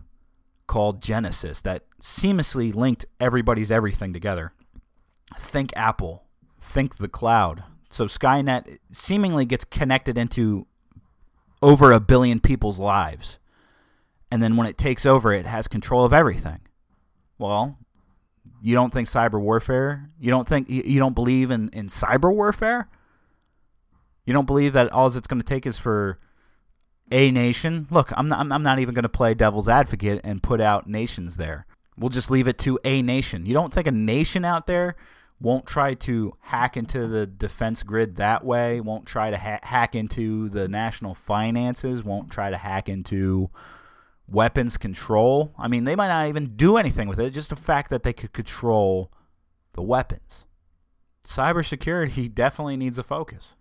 called 0.68 1.02
Genisys 1.02 1.62
that 1.62 1.82
seamlessly 2.00 2.72
linked 2.72 3.06
everybody's 3.18 3.72
everything 3.72 4.12
together. 4.12 4.52
Think 5.36 5.72
Apple, 5.74 6.22
think 6.60 6.98
the 6.98 7.08
cloud. 7.08 7.64
So 7.90 8.04
Skynet 8.04 8.78
seemingly 8.92 9.44
gets 9.44 9.64
connected 9.64 10.16
into 10.16 10.68
over 11.60 11.90
a 11.90 11.98
billion 11.98 12.38
people's 12.38 12.78
lives. 12.78 13.38
And 14.30 14.40
then 14.42 14.56
when 14.56 14.66
it 14.66 14.78
takes 14.78 15.04
over, 15.04 15.32
it 15.32 15.46
has 15.46 15.66
control 15.66 16.04
of 16.04 16.12
everything. 16.12 16.60
Well, 17.38 17.78
you 18.60 18.74
don't 18.74 18.92
think 18.92 19.08
cyber 19.08 19.40
warfare? 19.40 20.10
You 20.20 20.30
don't 20.30 20.46
think 20.46 20.68
you 20.68 20.98
don't 20.98 21.14
believe 21.14 21.50
in, 21.50 21.70
in 21.70 21.88
cyber 21.88 22.32
warfare? 22.32 22.88
You 24.26 24.34
don't 24.34 24.46
believe 24.46 24.74
that 24.74 24.92
all 24.92 25.06
it's 25.06 25.26
going 25.26 25.40
to 25.40 25.46
take 25.46 25.66
is 25.66 25.78
for 25.78 26.18
a 27.10 27.30
nation? 27.30 27.86
Look, 27.90 28.12
I'm 28.16 28.28
not, 28.28 28.40
I'm 28.50 28.62
not 28.62 28.78
even 28.78 28.94
going 28.94 29.02
to 29.02 29.08
play 29.08 29.34
devil's 29.34 29.68
advocate 29.68 30.20
and 30.24 30.42
put 30.42 30.60
out 30.60 30.88
nations 30.88 31.36
there. 31.36 31.66
We'll 31.96 32.10
just 32.10 32.30
leave 32.30 32.48
it 32.48 32.58
to 32.58 32.78
a 32.84 33.02
nation. 33.02 33.46
You 33.46 33.54
don't 33.54 33.72
think 33.72 33.86
a 33.86 33.92
nation 33.92 34.44
out 34.44 34.66
there 34.66 34.94
won't 35.40 35.66
try 35.66 35.94
to 35.94 36.36
hack 36.40 36.76
into 36.76 37.06
the 37.06 37.26
defense 37.26 37.82
grid 37.82 38.16
that 38.16 38.44
way, 38.44 38.80
won't 38.80 39.06
try 39.06 39.30
to 39.30 39.38
ha- 39.38 39.60
hack 39.62 39.94
into 39.94 40.48
the 40.48 40.68
national 40.68 41.14
finances, 41.14 42.04
won't 42.04 42.30
try 42.30 42.50
to 42.50 42.56
hack 42.56 42.88
into 42.88 43.50
weapons 44.26 44.76
control. 44.76 45.54
I 45.58 45.68
mean, 45.68 45.84
they 45.84 45.96
might 45.96 46.08
not 46.08 46.28
even 46.28 46.56
do 46.56 46.76
anything 46.76 47.08
with 47.08 47.18
it, 47.18 47.30
just 47.30 47.50
the 47.50 47.56
fact 47.56 47.90
that 47.90 48.02
they 48.02 48.12
could 48.12 48.32
control 48.32 49.10
the 49.74 49.82
weapons. 49.82 50.46
Cybersecurity 51.24 52.32
definitely 52.32 52.76
needs 52.76 52.98
a 52.98 53.02
focus. 53.02 53.54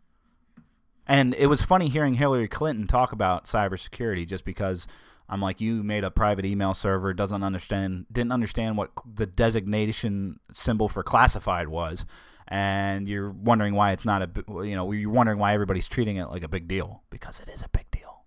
And 1.07 1.33
it 1.35 1.47
was 1.47 1.61
funny 1.61 1.87
hearing 1.87 2.15
Hillary 2.15 2.49
Clinton 2.49 2.85
talk 2.85 3.13
about 3.13 3.45
cybersecurity 3.45 4.27
just 4.27 4.43
because 4.43 4.87
I'm 5.29 5.41
like, 5.41 5.61
you 5.61 5.81
made 5.81 6.03
a 6.03 6.11
private 6.11 6.45
email 6.45 6.73
server, 6.73 7.13
doesn't 7.13 7.43
understand, 7.43 8.05
didn't 8.11 8.33
understand 8.33 8.77
what 8.77 8.91
the 9.05 9.25
designation 9.25 10.39
symbol 10.51 10.89
for 10.89 11.03
classified 11.03 11.69
was, 11.69 12.05
and 12.47 13.07
you're 13.07 13.31
wondering 13.31 13.73
why 13.73 13.91
it's 13.91 14.05
not 14.05 14.21
a, 14.21 14.29
you 14.65 14.75
know, 14.75 14.91
you're 14.91 15.09
wondering 15.09 15.39
why 15.39 15.53
everybody's 15.53 15.87
treating 15.87 16.17
it 16.17 16.29
like 16.29 16.43
a 16.43 16.47
big 16.49 16.67
deal 16.67 17.03
because 17.09 17.39
it 17.39 17.49
is 17.49 17.61
a 17.61 17.69
big 17.69 17.89
deal. 17.91 18.25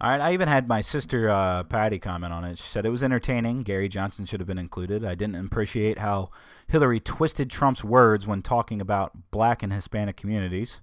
All 0.00 0.10
right, 0.10 0.20
I 0.20 0.32
even 0.32 0.48
had 0.48 0.66
my 0.66 0.80
sister 0.80 1.28
uh, 1.28 1.62
Patty 1.64 1.98
comment 1.98 2.32
on 2.32 2.44
it. 2.44 2.58
She 2.58 2.64
said 2.64 2.86
it 2.86 2.90
was 2.90 3.04
entertaining. 3.04 3.62
Gary 3.62 3.88
Johnson 3.88 4.24
should 4.24 4.40
have 4.40 4.46
been 4.46 4.58
included. 4.58 5.04
I 5.04 5.14
didn't 5.14 5.36
appreciate 5.36 5.98
how 5.98 6.30
Hillary 6.66 7.00
twisted 7.00 7.50
Trump's 7.50 7.84
words 7.84 8.26
when 8.26 8.40
talking 8.40 8.80
about 8.80 9.30
black 9.30 9.62
and 9.62 9.72
Hispanic 9.72 10.16
communities. 10.16 10.80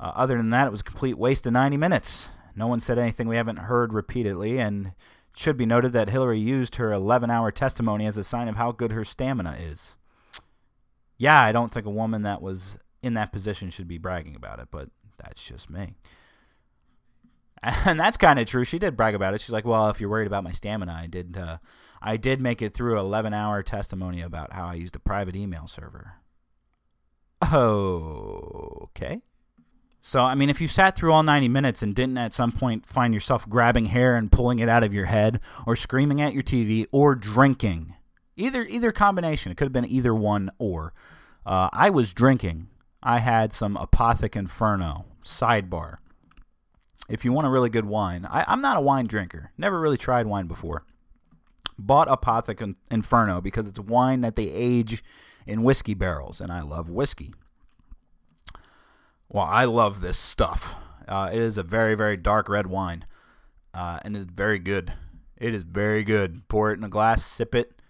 Uh, 0.00 0.12
other 0.14 0.36
than 0.36 0.50
that, 0.50 0.66
it 0.66 0.70
was 0.70 0.80
a 0.80 0.84
complete 0.84 1.18
waste 1.18 1.46
of 1.46 1.52
90 1.52 1.76
minutes. 1.76 2.28
No 2.54 2.66
one 2.66 2.80
said 2.80 2.98
anything 2.98 3.28
we 3.28 3.36
haven't 3.36 3.58
heard 3.58 3.92
repeatedly, 3.92 4.58
and 4.58 4.86
it 4.88 4.92
should 5.36 5.56
be 5.56 5.66
noted 5.66 5.92
that 5.92 6.10
Hillary 6.10 6.40
used 6.40 6.76
her 6.76 6.92
11 6.92 7.30
hour 7.30 7.50
testimony 7.50 8.06
as 8.06 8.16
a 8.16 8.24
sign 8.24 8.48
of 8.48 8.56
how 8.56 8.72
good 8.72 8.92
her 8.92 9.04
stamina 9.04 9.56
is. 9.60 9.96
Yeah, 11.16 11.40
I 11.40 11.52
don't 11.52 11.72
think 11.72 11.86
a 11.86 11.90
woman 11.90 12.22
that 12.22 12.40
was 12.42 12.78
in 13.02 13.14
that 13.14 13.32
position 13.32 13.70
should 13.70 13.88
be 13.88 13.98
bragging 13.98 14.36
about 14.36 14.60
it, 14.60 14.68
but 14.70 14.90
that's 15.22 15.42
just 15.44 15.70
me. 15.70 15.96
And 17.60 17.98
that's 17.98 18.16
kind 18.16 18.38
of 18.38 18.46
true. 18.46 18.62
She 18.62 18.78
did 18.78 18.96
brag 18.96 19.16
about 19.16 19.34
it. 19.34 19.40
She's 19.40 19.50
like, 19.50 19.64
"Well, 19.64 19.88
if 19.88 20.00
you're 20.00 20.08
worried 20.08 20.28
about 20.28 20.44
my 20.44 20.52
stamina, 20.52 20.92
I 20.92 21.08
did. 21.08 21.36
Uh, 21.36 21.58
I 22.00 22.16
did 22.16 22.40
make 22.40 22.62
it 22.62 22.72
through 22.72 23.00
11 23.00 23.34
hour 23.34 23.64
testimony 23.64 24.20
about 24.20 24.52
how 24.52 24.66
I 24.68 24.74
used 24.74 24.94
a 24.94 25.00
private 25.00 25.34
email 25.34 25.66
server." 25.66 26.14
Okay. 27.52 29.22
So, 30.00 30.22
I 30.22 30.34
mean, 30.34 30.48
if 30.48 30.60
you 30.60 30.68
sat 30.68 30.96
through 30.96 31.12
all 31.12 31.22
90 31.22 31.48
minutes 31.48 31.82
and 31.82 31.94
didn't 31.94 32.18
at 32.18 32.32
some 32.32 32.52
point 32.52 32.86
find 32.86 33.12
yourself 33.12 33.48
grabbing 33.48 33.86
hair 33.86 34.14
and 34.16 34.30
pulling 34.30 34.60
it 34.60 34.68
out 34.68 34.84
of 34.84 34.94
your 34.94 35.06
head, 35.06 35.40
or 35.66 35.74
screaming 35.74 36.20
at 36.20 36.34
your 36.34 36.42
TV, 36.42 36.86
or 36.92 37.14
drinking, 37.14 37.94
either 38.36 38.62
either 38.64 38.92
combination, 38.92 39.50
it 39.50 39.56
could 39.56 39.66
have 39.66 39.72
been 39.72 39.84
either 39.84 40.14
one 40.14 40.50
or. 40.58 40.94
Uh, 41.44 41.68
I 41.72 41.90
was 41.90 42.14
drinking. 42.14 42.68
I 43.02 43.18
had 43.18 43.52
some 43.52 43.76
Apothic 43.76 44.36
Inferno 44.36 45.06
sidebar. 45.24 45.96
If 47.08 47.24
you 47.24 47.32
want 47.32 47.46
a 47.46 47.50
really 47.50 47.70
good 47.70 47.86
wine, 47.86 48.26
I, 48.30 48.44
I'm 48.46 48.60
not 48.60 48.76
a 48.76 48.82
wine 48.82 49.06
drinker. 49.06 49.52
Never 49.56 49.80
really 49.80 49.96
tried 49.96 50.26
wine 50.26 50.46
before. 50.46 50.84
Bought 51.78 52.08
Apothic 52.08 52.74
Inferno 52.90 53.40
because 53.40 53.66
it's 53.66 53.80
wine 53.80 54.20
that 54.20 54.36
they 54.36 54.50
age 54.50 55.02
in 55.46 55.62
whiskey 55.62 55.94
barrels, 55.94 56.40
and 56.40 56.52
I 56.52 56.60
love 56.60 56.90
whiskey. 56.90 57.32
Well, 59.28 59.44
I 59.44 59.64
love 59.64 60.00
this 60.00 60.18
stuff. 60.18 60.74
Uh, 61.06 61.30
it 61.32 61.38
is 61.38 61.58
a 61.58 61.62
very, 61.62 61.94
very 61.94 62.16
dark 62.16 62.48
red 62.48 62.66
wine, 62.66 63.04
uh, 63.74 63.98
and 64.02 64.16
it's 64.16 64.26
very 64.26 64.58
good. 64.58 64.92
It 65.36 65.54
is 65.54 65.62
very 65.62 66.04
good. 66.04 66.48
Pour 66.48 66.70
it 66.70 66.78
in 66.78 66.84
a 66.84 66.88
glass, 66.88 67.24
sip 67.24 67.54
it. 67.54 67.80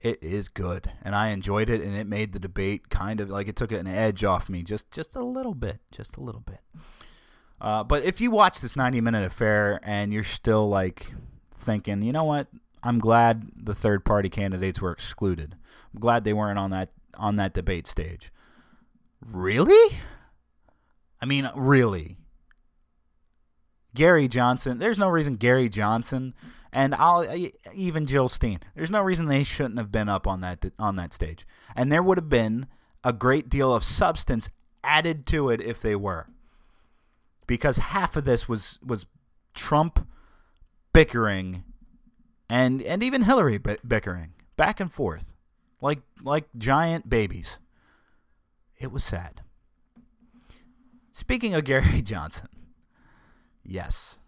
It 0.00 0.22
is 0.22 0.48
good, 0.48 0.92
and 1.02 1.14
I 1.14 1.28
enjoyed 1.28 1.70
it, 1.70 1.80
and 1.80 1.96
it 1.96 2.06
made 2.06 2.32
the 2.32 2.38
debate 2.38 2.90
kind 2.90 3.20
of 3.20 3.30
like 3.30 3.48
it 3.48 3.56
took 3.56 3.72
an 3.72 3.86
edge 3.86 4.22
off 4.24 4.48
me, 4.48 4.62
just 4.62 4.90
just 4.90 5.16
a 5.16 5.24
little 5.24 5.54
bit, 5.54 5.80
just 5.90 6.16
a 6.16 6.20
little 6.20 6.42
bit. 6.42 6.60
Uh, 7.60 7.82
but 7.82 8.04
if 8.04 8.20
you 8.20 8.30
watch 8.30 8.60
this 8.60 8.76
90 8.76 9.00
minute 9.00 9.24
affair 9.24 9.80
and 9.82 10.12
you're 10.12 10.22
still 10.22 10.68
like 10.68 11.14
thinking, 11.54 12.02
you 12.02 12.12
know 12.12 12.24
what, 12.24 12.48
I'm 12.82 12.98
glad 12.98 13.50
the 13.56 13.74
third 13.74 14.04
party 14.04 14.28
candidates 14.28 14.80
were 14.80 14.92
excluded. 14.92 15.56
I'm 15.94 16.00
glad 16.00 16.24
they 16.24 16.34
weren't 16.34 16.58
on 16.58 16.70
that 16.70 16.90
on 17.16 17.36
that 17.36 17.54
debate 17.54 17.86
stage. 17.86 18.30
Really? 19.24 19.96
I 21.26 21.28
mean, 21.28 21.50
really. 21.56 22.18
Gary 23.96 24.28
Johnson, 24.28 24.78
there's 24.78 24.98
no 24.98 25.08
reason 25.08 25.34
Gary 25.34 25.68
Johnson 25.68 26.34
and 26.72 26.94
I'll 26.94 27.26
even 27.74 28.06
Jill 28.06 28.28
Stein. 28.28 28.60
There's 28.76 28.92
no 28.92 29.02
reason 29.02 29.26
they 29.26 29.42
shouldn't 29.42 29.78
have 29.78 29.90
been 29.90 30.08
up 30.08 30.28
on 30.28 30.40
that 30.42 30.66
on 30.78 30.94
that 30.96 31.12
stage. 31.12 31.44
And 31.74 31.90
there 31.90 32.02
would 32.02 32.16
have 32.16 32.28
been 32.28 32.68
a 33.02 33.12
great 33.12 33.48
deal 33.48 33.74
of 33.74 33.82
substance 33.82 34.50
added 34.84 35.26
to 35.26 35.50
it 35.50 35.60
if 35.60 35.80
they 35.80 35.96
were. 35.96 36.28
Because 37.48 37.78
half 37.78 38.14
of 38.14 38.24
this 38.24 38.48
was 38.48 38.78
was 38.80 39.06
Trump 39.52 40.06
bickering 40.92 41.64
and 42.48 42.82
and 42.82 43.02
even 43.02 43.22
Hillary 43.22 43.58
bickering 43.58 44.34
back 44.56 44.78
and 44.78 44.92
forth 44.92 45.32
like 45.80 46.02
like 46.22 46.44
giant 46.56 47.10
babies. 47.10 47.58
It 48.78 48.92
was 48.92 49.02
sad. 49.02 49.40
Speaking 51.16 51.54
of 51.54 51.64
Gary 51.64 52.02
Johnson, 52.04 52.48
yes, 53.64 54.18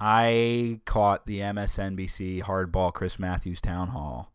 I 0.00 0.80
caught 0.86 1.26
the 1.26 1.40
MSNBC 1.40 2.44
hardball 2.44 2.94
Chris 2.94 3.18
Matthews 3.18 3.60
town 3.60 3.88
hall 3.88 4.32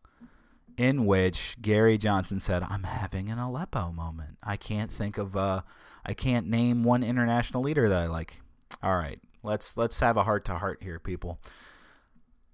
in 0.76 1.04
which 1.04 1.56
Gary 1.60 1.98
Johnson 1.98 2.38
said, 2.38 2.62
"I'm 2.62 2.84
having 2.84 3.28
an 3.28 3.40
Aleppo 3.40 3.90
moment. 3.90 4.38
I 4.40 4.56
can't 4.56 4.92
think 4.92 5.18
of 5.18 5.36
uh 5.36 5.62
I 6.06 6.14
can't 6.14 6.46
name 6.46 6.84
one 6.84 7.02
international 7.02 7.64
leader 7.64 7.88
that 7.88 8.02
I 8.04 8.06
like." 8.06 8.40
All 8.80 8.94
right, 8.94 9.18
let's 9.42 9.76
let's 9.76 9.98
have 9.98 10.16
a 10.16 10.22
heart 10.22 10.44
to 10.44 10.58
heart 10.58 10.78
here, 10.80 11.00
people. 11.00 11.40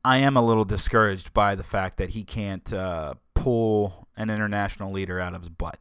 I 0.03 0.17
am 0.17 0.35
a 0.35 0.43
little 0.45 0.65
discouraged 0.65 1.35
by 1.35 1.57
the 1.57 1.63
fact 1.63 1.99
that 1.99 2.11
he 2.11 2.25
can't 2.25 2.73
uh, 2.73 3.15
pull 3.35 4.09
an 4.17 4.31
international 4.31 4.93
leader 4.93 5.21
out 5.21 5.35
of 5.35 5.43
his 5.43 5.51
butt. 5.51 5.79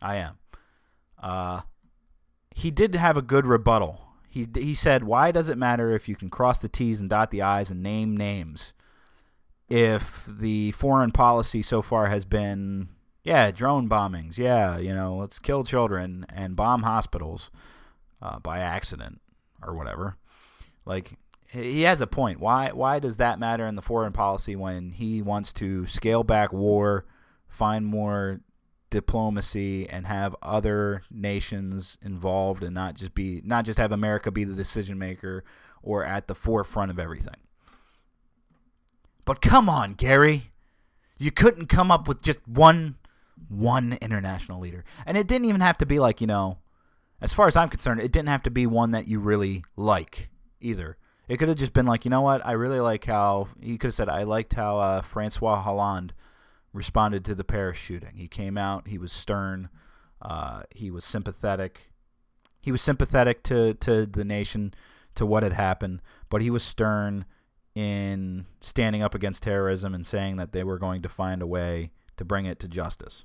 I 0.00 0.16
am. 0.16 0.38
Uh, 1.22 1.60
he 2.54 2.70
did 2.70 2.94
have 2.94 3.16
a 3.16 3.22
good 3.22 3.46
rebuttal. 3.46 4.00
He 4.28 4.48
he 4.54 4.74
said, 4.74 5.04
"Why 5.04 5.32
does 5.32 5.48
it 5.48 5.58
matter 5.58 5.92
if 5.92 6.08
you 6.08 6.16
can 6.16 6.30
cross 6.30 6.58
the 6.58 6.68
T's 6.68 7.00
and 7.00 7.10
dot 7.10 7.30
the 7.30 7.42
I's 7.42 7.70
and 7.70 7.82
name 7.82 8.16
names? 8.16 8.72
If 9.68 10.24
the 10.26 10.72
foreign 10.72 11.10
policy 11.10 11.62
so 11.62 11.82
far 11.82 12.06
has 12.06 12.24
been, 12.24 12.88
yeah, 13.22 13.50
drone 13.50 13.88
bombings, 13.88 14.38
yeah, 14.38 14.78
you 14.78 14.94
know, 14.94 15.16
let's 15.16 15.38
kill 15.38 15.64
children 15.64 16.26
and 16.28 16.54
bomb 16.54 16.82
hospitals 16.82 17.50
uh, 18.22 18.38
by 18.38 18.60
accident 18.60 19.20
or 19.62 19.74
whatever. 19.74 20.16
Like 20.84 21.18
he 21.48 21.82
has 21.82 22.00
a 22.00 22.06
point. 22.06 22.40
Why 22.40 22.70
why 22.70 22.98
does 23.00 23.16
that 23.16 23.38
matter 23.38 23.66
in 23.66 23.74
the 23.74 23.82
foreign 23.82 24.12
policy 24.12 24.54
when 24.54 24.92
he 24.92 25.22
wants 25.22 25.52
to 25.54 25.86
scale 25.86 26.22
back 26.22 26.52
war, 26.52 27.04
find 27.48 27.84
more 27.84 28.40
diplomacy 28.94 29.88
and 29.88 30.06
have 30.06 30.36
other 30.40 31.02
nations 31.10 31.98
involved 32.00 32.62
and 32.62 32.72
not 32.72 32.94
just 32.94 33.12
be 33.12 33.42
not 33.44 33.64
just 33.64 33.76
have 33.76 33.90
America 33.90 34.30
be 34.30 34.44
the 34.44 34.54
decision 34.54 34.98
maker 34.98 35.42
or 35.82 36.04
at 36.04 36.28
the 36.28 36.34
forefront 36.34 36.92
of 36.92 36.98
everything. 37.00 37.36
But 39.24 39.42
come 39.42 39.68
on, 39.68 39.94
Gary. 39.94 40.52
You 41.18 41.32
couldn't 41.32 41.66
come 41.66 41.90
up 41.90 42.06
with 42.06 42.22
just 42.22 42.46
one 42.46 42.96
one 43.48 43.98
international 44.00 44.60
leader. 44.60 44.84
And 45.04 45.18
it 45.18 45.26
didn't 45.26 45.46
even 45.46 45.60
have 45.60 45.78
to 45.78 45.86
be 45.86 45.98
like, 45.98 46.20
you 46.20 46.28
know, 46.28 46.58
as 47.20 47.32
far 47.32 47.48
as 47.48 47.56
I'm 47.56 47.68
concerned, 47.68 48.00
it 48.00 48.12
didn't 48.12 48.28
have 48.28 48.44
to 48.44 48.50
be 48.50 48.64
one 48.64 48.92
that 48.92 49.08
you 49.08 49.18
really 49.18 49.64
like 49.76 50.30
either. 50.60 50.96
It 51.26 51.38
could 51.38 51.48
have 51.48 51.58
just 51.58 51.72
been 51.72 51.86
like, 51.86 52.04
you 52.04 52.12
know 52.12 52.20
what? 52.20 52.46
I 52.46 52.52
really 52.52 52.80
like 52.80 53.06
how 53.06 53.48
he 53.60 53.76
could 53.76 53.88
have 53.88 53.94
said, 53.94 54.08
I 54.08 54.22
liked 54.22 54.54
how 54.54 54.78
uh, 54.78 55.00
Francois 55.00 55.62
Hollande 55.62 56.12
responded 56.74 57.24
to 57.24 57.34
the 57.34 57.44
Paris 57.44 57.78
shooting. 57.78 58.16
He 58.16 58.28
came 58.28 58.58
out, 58.58 58.88
he 58.88 58.98
was 58.98 59.12
stern, 59.12 59.70
uh, 60.20 60.64
he 60.70 60.90
was 60.90 61.04
sympathetic. 61.04 61.92
He 62.60 62.72
was 62.72 62.82
sympathetic 62.82 63.42
to, 63.44 63.74
to 63.74 64.04
the 64.04 64.24
nation, 64.24 64.74
to 65.14 65.24
what 65.24 65.42
had 65.42 65.52
happened, 65.52 66.02
but 66.28 66.42
he 66.42 66.50
was 66.50 66.62
stern 66.62 67.24
in 67.74 68.46
standing 68.60 69.02
up 69.02 69.14
against 69.14 69.42
terrorism 69.42 69.94
and 69.94 70.06
saying 70.06 70.36
that 70.36 70.52
they 70.52 70.64
were 70.64 70.78
going 70.78 71.02
to 71.02 71.08
find 71.08 71.42
a 71.42 71.46
way 71.46 71.90
to 72.16 72.24
bring 72.24 72.46
it 72.46 72.58
to 72.60 72.68
justice. 72.68 73.24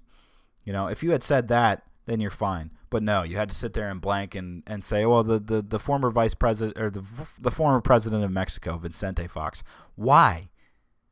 You 0.63 0.73
know, 0.73 0.87
if 0.87 1.03
you 1.03 1.11
had 1.11 1.23
said 1.23 1.47
that, 1.47 1.83
then 2.05 2.19
you're 2.19 2.31
fine. 2.31 2.71
But 2.89 3.03
no, 3.03 3.21
you 3.23 3.37
had 3.37 3.49
to 3.49 3.55
sit 3.55 3.73
there 3.73 3.89
and 3.89 4.01
blank 4.01 4.33
and, 4.35 4.63
and 4.65 4.83
say, 4.83 5.05
well, 5.05 5.23
the, 5.23 5.39
the, 5.39 5.61
the 5.61 5.79
former 5.79 6.09
vice 6.09 6.33
president 6.33 6.77
or 6.77 6.89
the 6.89 7.03
the 7.39 7.51
former 7.51 7.81
president 7.81 8.23
of 8.23 8.31
Mexico, 8.31 8.77
Vicente 8.77 9.27
Fox. 9.27 9.63
Why? 9.95 10.49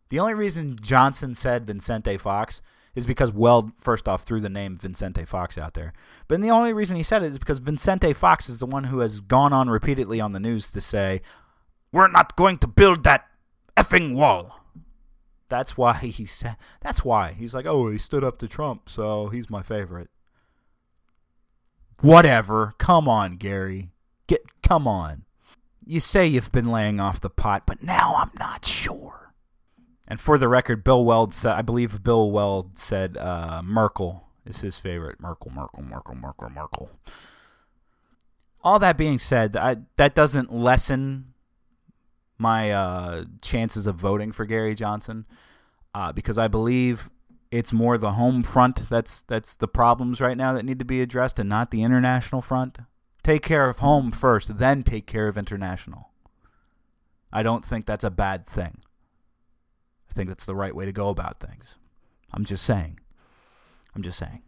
The 0.09 0.19
only 0.19 0.33
reason 0.33 0.77
Johnson 0.81 1.35
said 1.35 1.67
Vincente 1.67 2.17
Fox 2.17 2.61
is 2.95 3.05
because 3.05 3.31
Weld 3.31 3.71
first 3.77 4.07
off 4.07 4.23
threw 4.23 4.39
the 4.39 4.49
name 4.49 4.75
Vincente 4.75 5.23
Fox 5.25 5.57
out 5.57 5.75
there. 5.75 5.93
But 6.27 6.41
the 6.41 6.49
only 6.49 6.73
reason 6.73 6.97
he 6.97 7.03
said 7.03 7.21
it 7.21 7.31
is 7.31 7.39
because 7.39 7.59
Vincente 7.59 8.11
Fox 8.13 8.49
is 8.49 8.57
the 8.57 8.65
one 8.65 8.85
who 8.85 8.99
has 8.99 9.19
gone 9.19 9.53
on 9.53 9.69
repeatedly 9.69 10.19
on 10.19 10.31
the 10.31 10.39
news 10.39 10.71
to 10.71 10.81
say, 10.81 11.21
"We're 11.91 12.07
not 12.07 12.35
going 12.35 12.57
to 12.57 12.67
build 12.67 13.03
that 13.03 13.27
effing 13.75 14.15
wall." 14.15 14.65
That's 15.49 15.77
why 15.77 15.93
he 15.93 16.25
said. 16.25 16.57
That's 16.81 17.05
why 17.05 17.33
he's 17.33 17.53
like, 17.53 17.65
"Oh, 17.65 17.89
he 17.89 17.99
stood 17.99 18.23
up 18.23 18.37
to 18.39 18.47
Trump, 18.47 18.89
so 18.89 19.27
he's 19.27 19.49
my 19.49 19.61
favorite." 19.61 20.09
Whatever. 22.01 22.73
Come 22.77 23.07
on, 23.07 23.37
Gary. 23.37 23.91
Get 24.27 24.41
come 24.61 24.87
on. 24.87 25.25
You 25.85 25.99
say 25.99 26.27
you've 26.27 26.51
been 26.51 26.71
laying 26.71 26.99
off 26.99 27.21
the 27.21 27.29
pot, 27.29 27.63
but 27.65 27.81
now 27.81 28.15
I'm 28.17 28.31
not 28.39 28.65
sure. 28.65 29.06
And 30.07 30.19
for 30.19 30.37
the 30.37 30.47
record, 30.47 30.83
Bill 30.83 31.03
Weld 31.03 31.33
said, 31.33 31.53
I 31.55 31.61
believe 31.61 32.03
Bill 32.03 32.31
Weld 32.31 32.77
said 32.77 33.17
uh, 33.17 33.61
Merkel 33.63 34.23
is 34.45 34.61
his 34.61 34.79
favorite. 34.79 35.19
Merkel, 35.19 35.51
Merkel, 35.51 35.83
Merkel, 35.83 36.15
Merkel, 36.15 36.49
Merkel. 36.49 36.89
All 38.63 38.79
that 38.79 38.97
being 38.97 39.19
said, 39.19 39.57
I, 39.57 39.77
that 39.97 40.15
doesn't 40.15 40.53
lessen 40.53 41.33
my 42.37 42.71
uh, 42.71 43.25
chances 43.41 43.87
of 43.87 43.95
voting 43.95 44.31
for 44.31 44.45
Gary 44.45 44.75
Johnson 44.75 45.25
uh, 45.93 46.11
because 46.11 46.37
I 46.37 46.47
believe 46.47 47.09
it's 47.51 47.73
more 47.73 47.97
the 47.97 48.11
home 48.11 48.43
front 48.43 48.89
that's 48.89 49.21
that's 49.21 49.55
the 49.55 49.67
problems 49.67 50.19
right 50.19 50.35
now 50.35 50.53
that 50.53 50.65
need 50.65 50.79
to 50.79 50.85
be 50.85 51.01
addressed 51.01 51.39
and 51.39 51.49
not 51.49 51.71
the 51.71 51.83
international 51.83 52.41
front. 52.41 52.77
Take 53.23 53.41
care 53.41 53.69
of 53.69 53.79
home 53.79 54.11
first, 54.11 54.57
then 54.57 54.83
take 54.83 55.05
care 55.07 55.27
of 55.27 55.37
international. 55.37 56.09
I 57.31 57.43
don't 57.43 57.65
think 57.65 57.85
that's 57.85 58.03
a 58.03 58.11
bad 58.11 58.45
thing. 58.45 58.79
I 60.09 60.13
think 60.13 60.29
that's 60.29 60.45
the 60.45 60.55
right 60.55 60.75
way 60.75 60.85
to 60.85 60.91
go 60.91 61.09
about 61.09 61.39
things. 61.39 61.77
I'm 62.33 62.45
just 62.45 62.63
saying. 62.63 62.99
I'm 63.95 64.01
just 64.01 64.19
saying. 64.19 64.41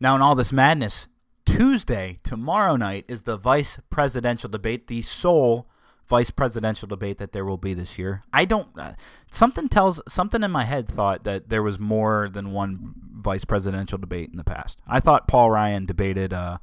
Now, 0.00 0.14
in 0.14 0.22
all 0.22 0.34
this 0.34 0.52
madness, 0.52 1.08
Tuesday, 1.44 2.20
tomorrow 2.22 2.76
night, 2.76 3.04
is 3.08 3.22
the 3.22 3.36
vice 3.36 3.80
presidential 3.90 4.48
debate, 4.48 4.86
the 4.86 5.02
sole 5.02 5.68
vice 6.08 6.30
presidential 6.30 6.88
debate 6.88 7.18
that 7.18 7.32
there 7.32 7.44
will 7.44 7.58
be 7.58 7.74
this 7.74 7.98
year. 7.98 8.22
I 8.32 8.44
don't. 8.44 8.68
Uh, 8.78 8.94
something 9.30 9.68
tells 9.68 10.00
something 10.08 10.42
in 10.42 10.50
my 10.50 10.64
head 10.64 10.88
thought 10.88 11.24
that 11.24 11.50
there 11.50 11.62
was 11.62 11.78
more 11.78 12.28
than 12.32 12.52
one 12.52 12.94
vice 13.12 13.44
presidential 13.44 13.98
debate 13.98 14.30
in 14.30 14.36
the 14.36 14.44
past. 14.44 14.80
I 14.86 15.00
thought 15.00 15.28
Paul 15.28 15.50
Ryan 15.50 15.84
debated 15.84 16.32
uh, 16.32 16.58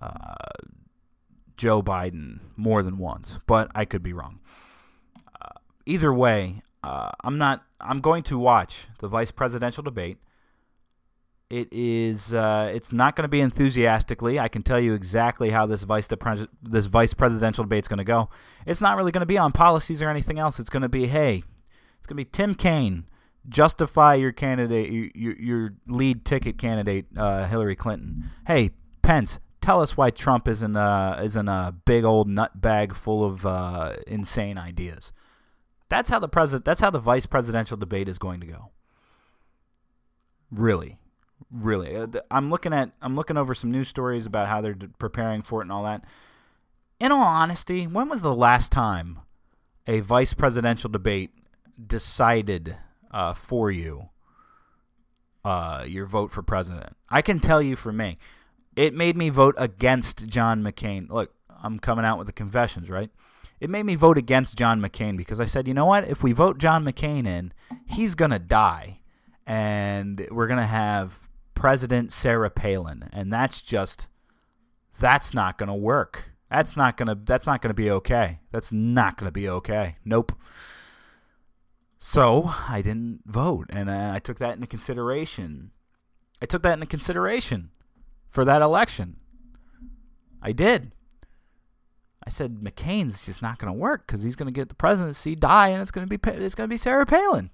uh, 0.00 0.34
Joe 1.56 1.82
Biden 1.82 2.40
more 2.56 2.82
than 2.82 2.96
once, 2.96 3.38
but 3.46 3.70
I 3.74 3.84
could 3.84 4.02
be 4.02 4.14
wrong. 4.14 4.40
Either 5.86 6.12
way, 6.12 6.62
uh, 6.82 7.10
I'm 7.22 7.38
not. 7.38 7.64
I'm 7.80 8.00
going 8.00 8.22
to 8.24 8.38
watch 8.38 8.86
the 9.00 9.08
vice 9.08 9.30
presidential 9.30 9.82
debate. 9.82 10.18
It 11.50 11.68
is. 11.70 12.32
Uh, 12.32 12.70
it's 12.74 12.92
not 12.92 13.14
going 13.14 13.24
to 13.24 13.28
be 13.28 13.40
enthusiastically. 13.40 14.38
I 14.38 14.48
can 14.48 14.62
tell 14.62 14.80
you 14.80 14.94
exactly 14.94 15.50
how 15.50 15.66
this 15.66 15.82
vice 15.82 16.08
pres- 16.08 16.46
this 16.62 16.86
vice 16.86 17.14
presidential 17.14 17.64
debate 17.64 17.84
is 17.84 17.88
going 17.88 17.98
to 17.98 18.04
go. 18.04 18.30
It's 18.66 18.80
not 18.80 18.96
really 18.96 19.12
going 19.12 19.20
to 19.20 19.26
be 19.26 19.38
on 19.38 19.52
policies 19.52 20.00
or 20.00 20.08
anything 20.08 20.38
else. 20.38 20.58
It's 20.58 20.70
going 20.70 20.82
to 20.82 20.88
be, 20.88 21.08
hey, 21.08 21.42
it's 21.98 22.06
going 22.06 22.16
to 22.16 22.24
be 22.24 22.30
Tim 22.30 22.54
Kaine. 22.54 23.06
Justify 23.48 24.14
your 24.14 24.32
candidate, 24.32 25.14
your 25.16 25.34
your 25.34 25.74
lead 25.88 26.24
ticket 26.24 26.58
candidate, 26.58 27.06
uh, 27.16 27.46
Hillary 27.46 27.74
Clinton. 27.76 28.30
Hey, 28.46 28.70
Pence, 29.02 29.40
tell 29.60 29.82
us 29.82 29.96
why 29.96 30.10
Trump 30.10 30.46
isn't 30.46 30.76
uh, 30.76 31.20
isn't 31.22 31.48
a 31.48 31.74
big 31.84 32.04
old 32.04 32.28
nut 32.28 32.60
bag 32.60 32.94
full 32.94 33.24
of 33.24 33.44
uh, 33.44 33.94
insane 34.06 34.58
ideas. 34.58 35.12
That's 35.92 36.08
how 36.08 36.18
the 36.20 36.28
president. 36.28 36.64
That's 36.64 36.80
how 36.80 36.88
the 36.88 36.98
vice 36.98 37.26
presidential 37.26 37.76
debate 37.76 38.08
is 38.08 38.18
going 38.18 38.40
to 38.40 38.46
go. 38.46 38.70
Really, 40.50 40.96
really. 41.50 41.94
Uh, 41.94 42.06
I'm 42.30 42.48
looking 42.48 42.72
at 42.72 42.94
I'm 43.02 43.14
looking 43.14 43.36
over 43.36 43.54
some 43.54 43.70
news 43.70 43.88
stories 43.88 44.24
about 44.24 44.48
how 44.48 44.62
they're 44.62 44.74
preparing 44.98 45.42
for 45.42 45.60
it 45.60 45.64
and 45.64 45.72
all 45.72 45.84
that. 45.84 46.02
In 46.98 47.12
all 47.12 47.20
honesty, 47.20 47.86
when 47.86 48.08
was 48.08 48.22
the 48.22 48.34
last 48.34 48.72
time 48.72 49.18
a 49.86 50.00
vice 50.00 50.32
presidential 50.32 50.88
debate 50.88 51.32
decided 51.86 52.78
uh, 53.10 53.34
for 53.34 53.70
you 53.70 54.08
uh, 55.44 55.84
your 55.86 56.06
vote 56.06 56.32
for 56.32 56.42
president? 56.42 56.96
I 57.10 57.20
can 57.20 57.38
tell 57.38 57.60
you 57.60 57.76
for 57.76 57.92
me, 57.92 58.16
it 58.76 58.94
made 58.94 59.18
me 59.18 59.28
vote 59.28 59.56
against 59.58 60.26
John 60.26 60.62
McCain. 60.62 61.10
Look, 61.10 61.34
I'm 61.62 61.78
coming 61.78 62.06
out 62.06 62.16
with 62.16 62.28
the 62.28 62.32
confessions, 62.32 62.88
right? 62.88 63.10
It 63.62 63.70
made 63.70 63.86
me 63.86 63.94
vote 63.94 64.18
against 64.18 64.58
John 64.58 64.80
McCain 64.80 65.16
because 65.16 65.40
I 65.40 65.46
said, 65.46 65.68
you 65.68 65.72
know 65.72 65.86
what? 65.86 66.08
If 66.08 66.24
we 66.24 66.32
vote 66.32 66.58
John 66.58 66.84
McCain 66.84 67.28
in, 67.28 67.52
he's 67.86 68.16
going 68.16 68.32
to 68.32 68.40
die. 68.40 68.98
And 69.46 70.26
we're 70.32 70.48
going 70.48 70.58
to 70.58 70.66
have 70.66 71.30
President 71.54 72.12
Sarah 72.12 72.50
Palin, 72.50 73.08
and 73.12 73.32
that's 73.32 73.62
just 73.62 74.08
that's 74.98 75.32
not 75.32 75.58
going 75.58 75.68
to 75.68 75.76
work. 75.76 76.32
That's 76.50 76.76
not 76.76 76.96
going 76.96 77.06
to 77.06 77.14
that's 77.14 77.46
not 77.46 77.62
going 77.62 77.70
to 77.70 77.74
be 77.74 77.88
okay. 77.88 78.40
That's 78.50 78.72
not 78.72 79.16
going 79.16 79.28
to 79.28 79.32
be 79.32 79.48
okay. 79.48 79.94
Nope. 80.04 80.32
So, 81.98 82.52
I 82.68 82.82
didn't 82.82 83.20
vote 83.26 83.66
and 83.70 83.88
I 83.88 84.18
took 84.18 84.38
that 84.40 84.56
into 84.56 84.66
consideration. 84.66 85.70
I 86.40 86.46
took 86.46 86.64
that 86.64 86.74
into 86.74 86.86
consideration 86.86 87.70
for 88.28 88.44
that 88.44 88.60
election. 88.60 89.18
I 90.42 90.50
did. 90.50 90.96
I 92.26 92.30
said 92.30 92.56
McCain's 92.56 93.24
just 93.24 93.42
not 93.42 93.58
going 93.58 93.72
to 93.72 93.78
work 93.78 94.06
because 94.06 94.22
he's 94.22 94.36
going 94.36 94.46
to 94.46 94.52
get 94.52 94.68
the 94.68 94.74
presidency, 94.74 95.34
die, 95.34 95.68
and 95.68 95.82
it's 95.82 95.90
going 95.90 96.08
to 96.08 96.18
be 96.18 96.30
it's 96.30 96.54
going 96.54 96.68
to 96.68 96.72
be 96.72 96.76
Sarah 96.76 97.06
Palin. 97.06 97.50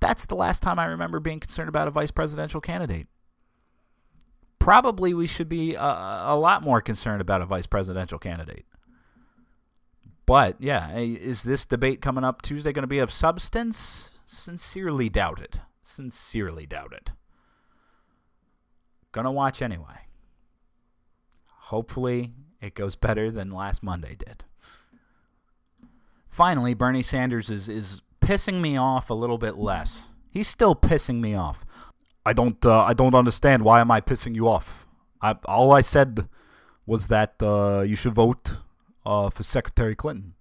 That's 0.00 0.26
the 0.26 0.34
last 0.34 0.62
time 0.62 0.78
I 0.78 0.86
remember 0.86 1.20
being 1.20 1.40
concerned 1.40 1.68
about 1.68 1.88
a 1.88 1.90
vice 1.90 2.10
presidential 2.10 2.60
candidate. 2.60 3.06
Probably 4.58 5.14
we 5.14 5.26
should 5.26 5.48
be 5.48 5.74
a, 5.74 5.80
a 5.80 6.36
lot 6.36 6.62
more 6.62 6.80
concerned 6.80 7.20
about 7.20 7.40
a 7.40 7.46
vice 7.46 7.66
presidential 7.66 8.18
candidate. 8.18 8.66
But 10.26 10.60
yeah, 10.60 10.96
is 10.98 11.44
this 11.44 11.64
debate 11.64 12.02
coming 12.02 12.24
up 12.24 12.42
Tuesday 12.42 12.72
going 12.72 12.82
to 12.82 12.88
be 12.88 12.98
of 12.98 13.12
substance? 13.12 14.10
Sincerely 14.24 15.08
doubt 15.08 15.40
it. 15.40 15.60
Sincerely 15.84 16.66
doubt 16.66 16.92
it. 16.92 17.12
Gonna 19.12 19.32
watch 19.32 19.62
anyway. 19.62 20.05
Hopefully, 21.66 22.32
it 22.60 22.74
goes 22.74 22.94
better 22.94 23.28
than 23.28 23.50
last 23.50 23.82
Monday 23.82 24.14
did. 24.14 24.44
Finally, 26.28 26.74
Bernie 26.74 27.02
Sanders 27.02 27.50
is, 27.50 27.68
is 27.68 28.02
pissing 28.20 28.60
me 28.60 28.76
off 28.76 29.10
a 29.10 29.14
little 29.14 29.36
bit 29.36 29.56
less. 29.56 30.06
He's 30.30 30.46
still 30.46 30.76
pissing 30.76 31.20
me 31.20 31.34
off. 31.34 31.64
I 32.24 32.32
don't 32.32 32.64
uh, 32.64 32.82
I 32.82 32.92
don't 32.92 33.16
understand 33.16 33.64
why 33.64 33.80
am 33.80 33.90
I 33.90 34.00
pissing 34.00 34.36
you 34.36 34.48
off? 34.48 34.86
I, 35.20 35.34
all 35.46 35.72
I 35.72 35.80
said 35.80 36.28
was 36.86 37.08
that 37.08 37.34
uh, 37.42 37.80
you 37.80 37.96
should 37.96 38.14
vote 38.14 38.58
uh, 39.04 39.30
for 39.30 39.42
Secretary 39.42 39.96
Clinton. 39.96 40.34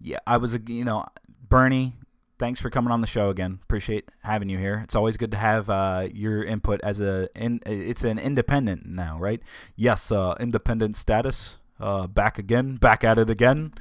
Yeah, 0.00 0.18
I 0.28 0.36
was 0.36 0.54
a 0.54 0.60
you 0.64 0.84
know 0.84 1.06
Bernie. 1.48 1.94
Thanks 2.38 2.60
for 2.60 2.68
coming 2.68 2.92
on 2.92 3.00
the 3.00 3.06
show 3.06 3.30
again. 3.30 3.60
Appreciate 3.62 4.10
having 4.22 4.50
you 4.50 4.58
here. 4.58 4.80
It's 4.84 4.94
always 4.94 5.16
good 5.16 5.30
to 5.30 5.38
have 5.38 5.70
uh, 5.70 6.08
your 6.12 6.44
input 6.44 6.80
as 6.82 7.00
a. 7.00 7.28
In, 7.34 7.60
it's 7.64 8.04
an 8.04 8.18
independent 8.18 8.84
now, 8.86 9.18
right? 9.18 9.40
Yes, 9.74 10.12
uh, 10.12 10.34
independent 10.38 10.96
status. 10.96 11.58
Uh, 11.80 12.06
back 12.06 12.38
again, 12.38 12.76
back 12.76 13.04
at 13.04 13.18
it 13.18 13.30
again. 13.30 13.72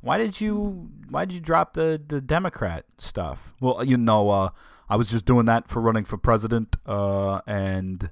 Why 0.00 0.18
did 0.18 0.40
you 0.40 0.90
Why 1.08 1.24
did 1.24 1.34
you 1.34 1.40
drop 1.40 1.74
the 1.74 2.00
the 2.06 2.20
Democrat 2.20 2.84
stuff? 2.98 3.54
Well, 3.60 3.82
you 3.82 3.96
know, 3.96 4.30
uh, 4.30 4.50
I 4.88 4.96
was 4.96 5.10
just 5.10 5.24
doing 5.24 5.46
that 5.46 5.68
for 5.68 5.80
running 5.80 6.04
for 6.04 6.16
president, 6.16 6.76
uh, 6.86 7.40
and 7.46 8.10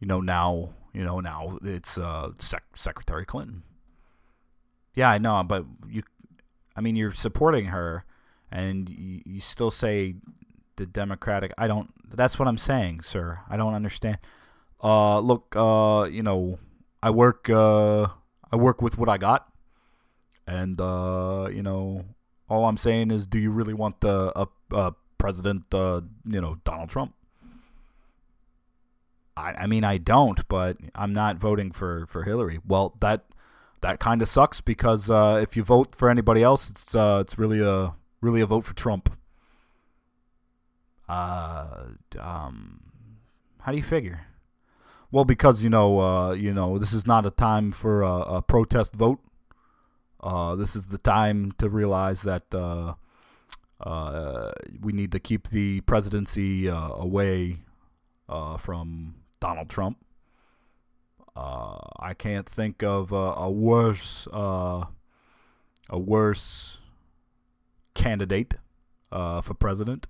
you 0.00 0.06
know 0.06 0.20
now, 0.20 0.70
you 0.92 1.04
know 1.04 1.20
now 1.20 1.58
it's 1.62 1.96
uh, 1.96 2.30
Sec- 2.38 2.76
Secretary 2.76 3.24
Clinton. 3.24 3.62
Yeah, 4.94 5.10
I 5.10 5.18
know, 5.18 5.42
but 5.42 5.64
you, 5.88 6.02
I 6.76 6.80
mean, 6.80 6.96
you're 6.96 7.12
supporting 7.12 7.66
her, 7.66 8.04
and 8.52 8.88
you, 8.88 9.22
you 9.24 9.40
still 9.40 9.70
say 9.70 10.14
the 10.76 10.86
Democratic. 10.86 11.52
I 11.56 11.66
don't. 11.66 11.90
That's 12.14 12.38
what 12.38 12.46
I'm 12.46 12.58
saying, 12.58 13.02
sir. 13.02 13.40
I 13.48 13.56
don't 13.56 13.74
understand. 13.74 14.18
Uh, 14.82 15.18
look, 15.20 15.56
uh, 15.56 16.06
you 16.10 16.22
know, 16.22 16.58
I 17.02 17.10
work. 17.10 17.48
Uh, 17.48 18.08
I 18.52 18.56
work 18.56 18.82
with 18.82 18.98
what 18.98 19.08
I 19.08 19.16
got, 19.16 19.50
and 20.46 20.80
uh, 20.80 21.48
you 21.50 21.62
know, 21.62 22.04
all 22.48 22.66
I'm 22.66 22.76
saying 22.76 23.10
is, 23.10 23.26
do 23.26 23.38
you 23.38 23.50
really 23.50 23.74
want 23.74 24.00
the 24.02 24.32
uh, 24.36 24.46
uh, 24.70 24.90
President, 25.16 25.72
uh, 25.74 26.02
you 26.26 26.40
know, 26.40 26.58
Donald 26.64 26.90
Trump? 26.90 27.14
I, 29.36 29.52
I 29.52 29.66
mean, 29.66 29.84
I 29.84 29.96
don't, 29.96 30.46
but 30.48 30.76
I'm 30.94 31.14
not 31.14 31.38
voting 31.38 31.72
for 31.72 32.06
for 32.06 32.24
Hillary. 32.24 32.60
Well, 32.66 32.94
that 33.00 33.24
that 33.80 33.98
kind 33.98 34.20
of 34.20 34.28
sucks 34.28 34.60
because 34.60 35.08
uh, 35.08 35.38
if 35.42 35.56
you 35.56 35.64
vote 35.64 35.94
for 35.94 36.10
anybody 36.10 36.42
else, 36.42 36.68
it's 36.68 36.94
uh, 36.94 37.18
it's 37.22 37.38
really 37.38 37.60
a 37.60 37.94
really 38.22 38.40
a 38.40 38.46
vote 38.46 38.64
for 38.64 38.74
Trump. 38.74 39.14
Uh, 41.08 41.88
um, 42.18 42.80
how 43.60 43.72
do 43.72 43.76
you 43.76 43.82
figure? 43.82 44.26
Well, 45.10 45.26
because 45.26 45.62
you 45.62 45.68
know, 45.68 46.00
uh, 46.00 46.32
you 46.32 46.54
know, 46.54 46.78
this 46.78 46.94
is 46.94 47.06
not 47.06 47.26
a 47.26 47.30
time 47.30 47.70
for 47.70 48.00
a, 48.00 48.14
a 48.38 48.42
protest 48.42 48.94
vote. 48.94 49.20
Uh, 50.20 50.54
this 50.54 50.74
is 50.74 50.86
the 50.86 50.98
time 50.98 51.52
to 51.58 51.68
realize 51.68 52.22
that 52.22 52.44
uh, 52.54 52.94
uh, 53.80 54.52
we 54.80 54.92
need 54.92 55.12
to 55.12 55.18
keep 55.18 55.48
the 55.48 55.80
presidency 55.82 56.70
uh, 56.70 56.90
away 56.92 57.58
uh, 58.28 58.56
from 58.56 59.16
Donald 59.40 59.68
Trump. 59.68 59.98
Uh, 61.34 61.78
I 61.98 62.14
can't 62.14 62.48
think 62.48 62.82
of 62.82 63.10
a 63.10 63.50
worse 63.50 64.28
a 64.32 65.98
worse 65.98 66.78
candidate 67.94 68.54
uh, 69.10 69.40
for 69.40 69.54
president. 69.54 70.06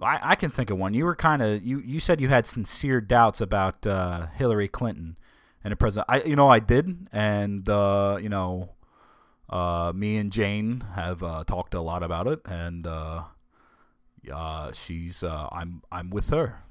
I, 0.00 0.20
I 0.22 0.34
can 0.34 0.50
think 0.50 0.70
of 0.70 0.78
one. 0.78 0.94
You 0.94 1.04
were 1.04 1.16
kind 1.16 1.42
of 1.42 1.62
you, 1.62 1.80
you 1.80 2.00
said 2.00 2.20
you 2.20 2.28
had 2.28 2.46
sincere 2.46 3.00
doubts 3.00 3.40
about 3.40 3.86
uh, 3.86 4.26
Hillary 4.34 4.68
Clinton 4.68 5.16
and 5.64 5.72
the 5.72 5.76
president. 5.76 6.06
I 6.08 6.22
you 6.22 6.36
know 6.36 6.48
I 6.48 6.58
did, 6.58 7.08
and 7.12 7.68
uh, 7.68 8.18
you 8.20 8.28
know, 8.28 8.70
uh, 9.48 9.92
me 9.94 10.16
and 10.18 10.30
Jane 10.30 10.84
have 10.94 11.22
uh, 11.22 11.44
talked 11.44 11.74
a 11.74 11.80
lot 11.80 12.02
about 12.02 12.26
it, 12.26 12.40
and 12.44 12.86
uh, 12.86 13.22
uh, 14.32 14.72
she's 14.72 15.22
uh, 15.22 15.48
I'm 15.50 15.82
I'm 15.90 16.10
with 16.10 16.28
her. 16.28 16.62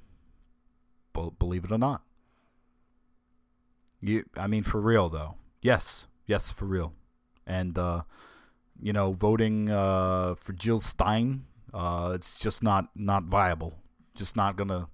Be- 1.13 1.32
believe 1.39 1.66
it 1.66 1.72
or 1.72 1.78
not. 1.78 2.03
You, 4.01 4.26
I 4.38 4.45
mean, 4.45 4.63
for 4.63 4.80
real 4.80 5.09
though. 5.09 5.36
Yes, 5.61 6.07
yes, 6.28 6.51
for 6.51 6.66
real. 6.66 6.93
And 7.47 7.78
uh, 7.78 8.03
you 8.82 8.93
know, 8.93 9.13
voting 9.13 9.69
uh, 9.69 10.36
for 10.36 10.53
Jill 10.53 10.80
Stein, 10.80 11.45
uh, 11.73 12.11
it's 12.13 12.38
just 12.38 12.63
not 12.63 12.89
not 12.95 13.23
viable. 13.23 13.73
Just 14.13 14.36
not 14.36 14.55
gonna. 14.55 14.88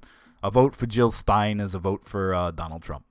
A 0.43 0.49
vote 0.49 0.75
for 0.75 0.88
Jill 0.88 1.11
Stein 1.11 1.59
is 1.59 1.75
a 1.75 1.79
vote 1.79 2.05
for 2.05 2.34
uh, 2.34 2.51
Donald 2.51 2.82
Trump. 2.82 3.05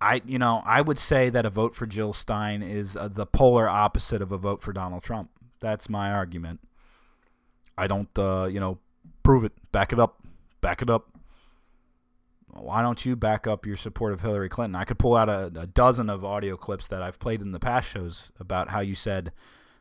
I, 0.00 0.22
you 0.26 0.38
know, 0.38 0.62
I 0.64 0.80
would 0.80 0.98
say 0.98 1.28
that 1.30 1.44
a 1.44 1.50
vote 1.50 1.74
for 1.74 1.86
Jill 1.86 2.12
Stein 2.12 2.62
is 2.62 2.96
uh, 2.96 3.08
the 3.08 3.26
polar 3.26 3.68
opposite 3.68 4.22
of 4.22 4.32
a 4.32 4.38
vote 4.38 4.62
for 4.62 4.72
Donald 4.72 5.02
Trump. 5.02 5.30
That's 5.60 5.88
my 5.88 6.12
argument. 6.12 6.60
I 7.76 7.86
don't, 7.86 8.16
uh, 8.16 8.48
you 8.50 8.60
know, 8.60 8.78
prove 9.22 9.44
it, 9.44 9.52
back 9.72 9.92
it 9.92 10.00
up, 10.00 10.22
back 10.60 10.82
it 10.82 10.90
up 10.90 11.17
why 12.62 12.82
don't 12.82 13.04
you 13.04 13.16
back 13.16 13.46
up 13.46 13.66
your 13.66 13.76
support 13.76 14.12
of 14.12 14.20
Hillary 14.20 14.48
Clinton? 14.48 14.74
I 14.74 14.84
could 14.84 14.98
pull 14.98 15.16
out 15.16 15.28
a, 15.28 15.46
a, 15.58 15.66
dozen 15.66 16.10
of 16.10 16.24
audio 16.24 16.56
clips 16.56 16.88
that 16.88 17.02
I've 17.02 17.18
played 17.18 17.40
in 17.40 17.52
the 17.52 17.58
past 17.58 17.88
shows 17.88 18.30
about 18.38 18.70
how 18.70 18.80
you 18.80 18.94
said 18.94 19.32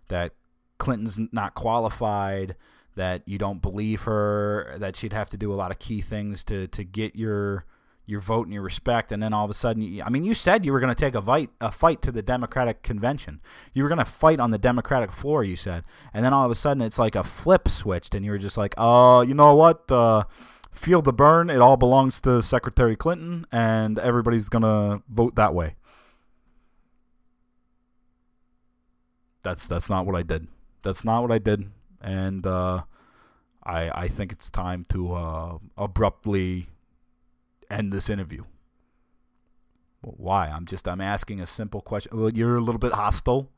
that 0.07 0.33
Clinton's 0.77 1.19
not 1.31 1.55
qualified, 1.55 2.55
that 2.95 3.23
you 3.25 3.37
don't 3.37 3.61
believe 3.61 4.03
her, 4.03 4.75
that 4.77 4.95
she'd 4.95 5.13
have 5.13 5.29
to 5.29 5.37
do 5.37 5.53
a 5.53 5.55
lot 5.55 5.71
of 5.71 5.79
key 5.79 6.01
things 6.01 6.43
to 6.45 6.67
to 6.67 6.83
get 6.83 7.15
your 7.15 7.65
your 8.07 8.21
vote 8.21 8.47
and 8.47 8.53
your 8.53 8.63
respect, 8.63 9.11
and 9.11 9.21
then 9.21 9.33
all 9.33 9.43
of 9.43 9.51
a 9.51 9.53
sudden, 9.53 9.81
you, 9.81 10.01
I 10.01 10.09
mean, 10.09 10.23
you 10.23 10.33
said 10.33 10.65
you 10.65 10.71
were 10.71 10.79
going 10.79 10.93
to 10.93 10.99
take 10.99 11.13
a 11.13 11.21
fight 11.21 11.49
a 11.59 11.71
fight 11.71 12.01
to 12.03 12.11
the 12.11 12.21
Democratic 12.21 12.81
convention. 12.81 13.41
You 13.73 13.83
were 13.83 13.89
going 13.89 13.99
to 13.99 14.05
fight 14.05 14.39
on 14.39 14.51
the 14.51 14.57
Democratic 14.57 15.11
floor. 15.11 15.43
You 15.43 15.57
said, 15.57 15.83
and 16.13 16.23
then 16.23 16.33
all 16.33 16.45
of 16.45 16.51
a 16.51 16.55
sudden, 16.55 16.81
it's 16.81 16.97
like 16.97 17.15
a 17.15 17.23
flip 17.23 17.67
switched, 17.67 18.15
and 18.15 18.23
you 18.23 18.31
were 18.31 18.37
just 18.37 18.57
like, 18.57 18.73
oh, 18.77 19.21
you 19.21 19.33
know 19.33 19.53
what? 19.55 19.91
Uh, 19.91 20.23
feel 20.77 21.01
the 21.01 21.13
burn. 21.13 21.49
It 21.49 21.59
all 21.59 21.77
belongs 21.77 22.21
to 22.21 22.41
Secretary 22.41 22.95
Clinton, 22.95 23.45
and 23.51 23.99
everybody's 23.99 24.49
gonna 24.49 25.01
vote 25.09 25.35
that 25.35 25.53
way. 25.53 25.75
That's 29.43 29.67
that's 29.67 29.89
not 29.89 30.05
what 30.05 30.15
I 30.15 30.23
did. 30.23 30.47
That's 30.83 31.03
not 31.03 31.21
what 31.21 31.31
I 31.31 31.37
did, 31.39 31.71
and 32.01 32.45
uh, 32.45 32.83
I 33.63 33.89
I 34.03 34.07
think 34.07 34.31
it's 34.31 34.49
time 34.49 34.85
to 34.89 35.13
uh, 35.13 35.57
abruptly 35.77 36.67
end 37.69 37.91
this 37.91 38.09
interview. 38.09 38.43
Why? 40.01 40.47
I'm 40.47 40.65
just 40.65 40.87
I'm 40.87 41.01
asking 41.01 41.41
a 41.41 41.45
simple 41.45 41.81
question. 41.81 42.17
Well, 42.17 42.31
you're 42.31 42.55
a 42.55 42.61
little 42.61 42.79
bit 42.79 42.93
hostile, 42.93 43.51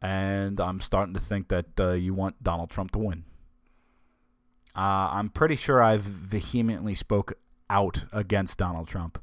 and 0.00 0.60
I'm 0.60 0.80
starting 0.80 1.14
to 1.14 1.20
think 1.20 1.48
that 1.48 1.66
uh, 1.78 1.92
you 1.92 2.14
want 2.14 2.42
Donald 2.42 2.70
Trump 2.70 2.92
to 2.92 2.98
win. 2.98 3.24
Uh, 4.76 5.08
I'm 5.12 5.30
pretty 5.30 5.56
sure 5.56 5.82
I've 5.82 6.02
vehemently 6.02 6.94
spoke 6.94 7.32
out 7.70 8.04
against 8.12 8.58
Donald 8.58 8.88
Trump 8.88 9.18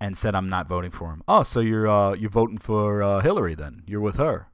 and 0.00 0.16
said 0.16 0.34
I'm 0.34 0.48
not 0.48 0.66
voting 0.66 0.90
for 0.90 1.10
him. 1.10 1.22
Oh, 1.28 1.42
so 1.42 1.60
you're 1.60 1.86
uh, 1.86 2.14
you're 2.14 2.30
voting 2.30 2.58
for 2.58 3.02
uh, 3.02 3.20
Hillary 3.20 3.54
then? 3.54 3.82
You're 3.86 4.00
with 4.00 4.16
her? 4.16 4.48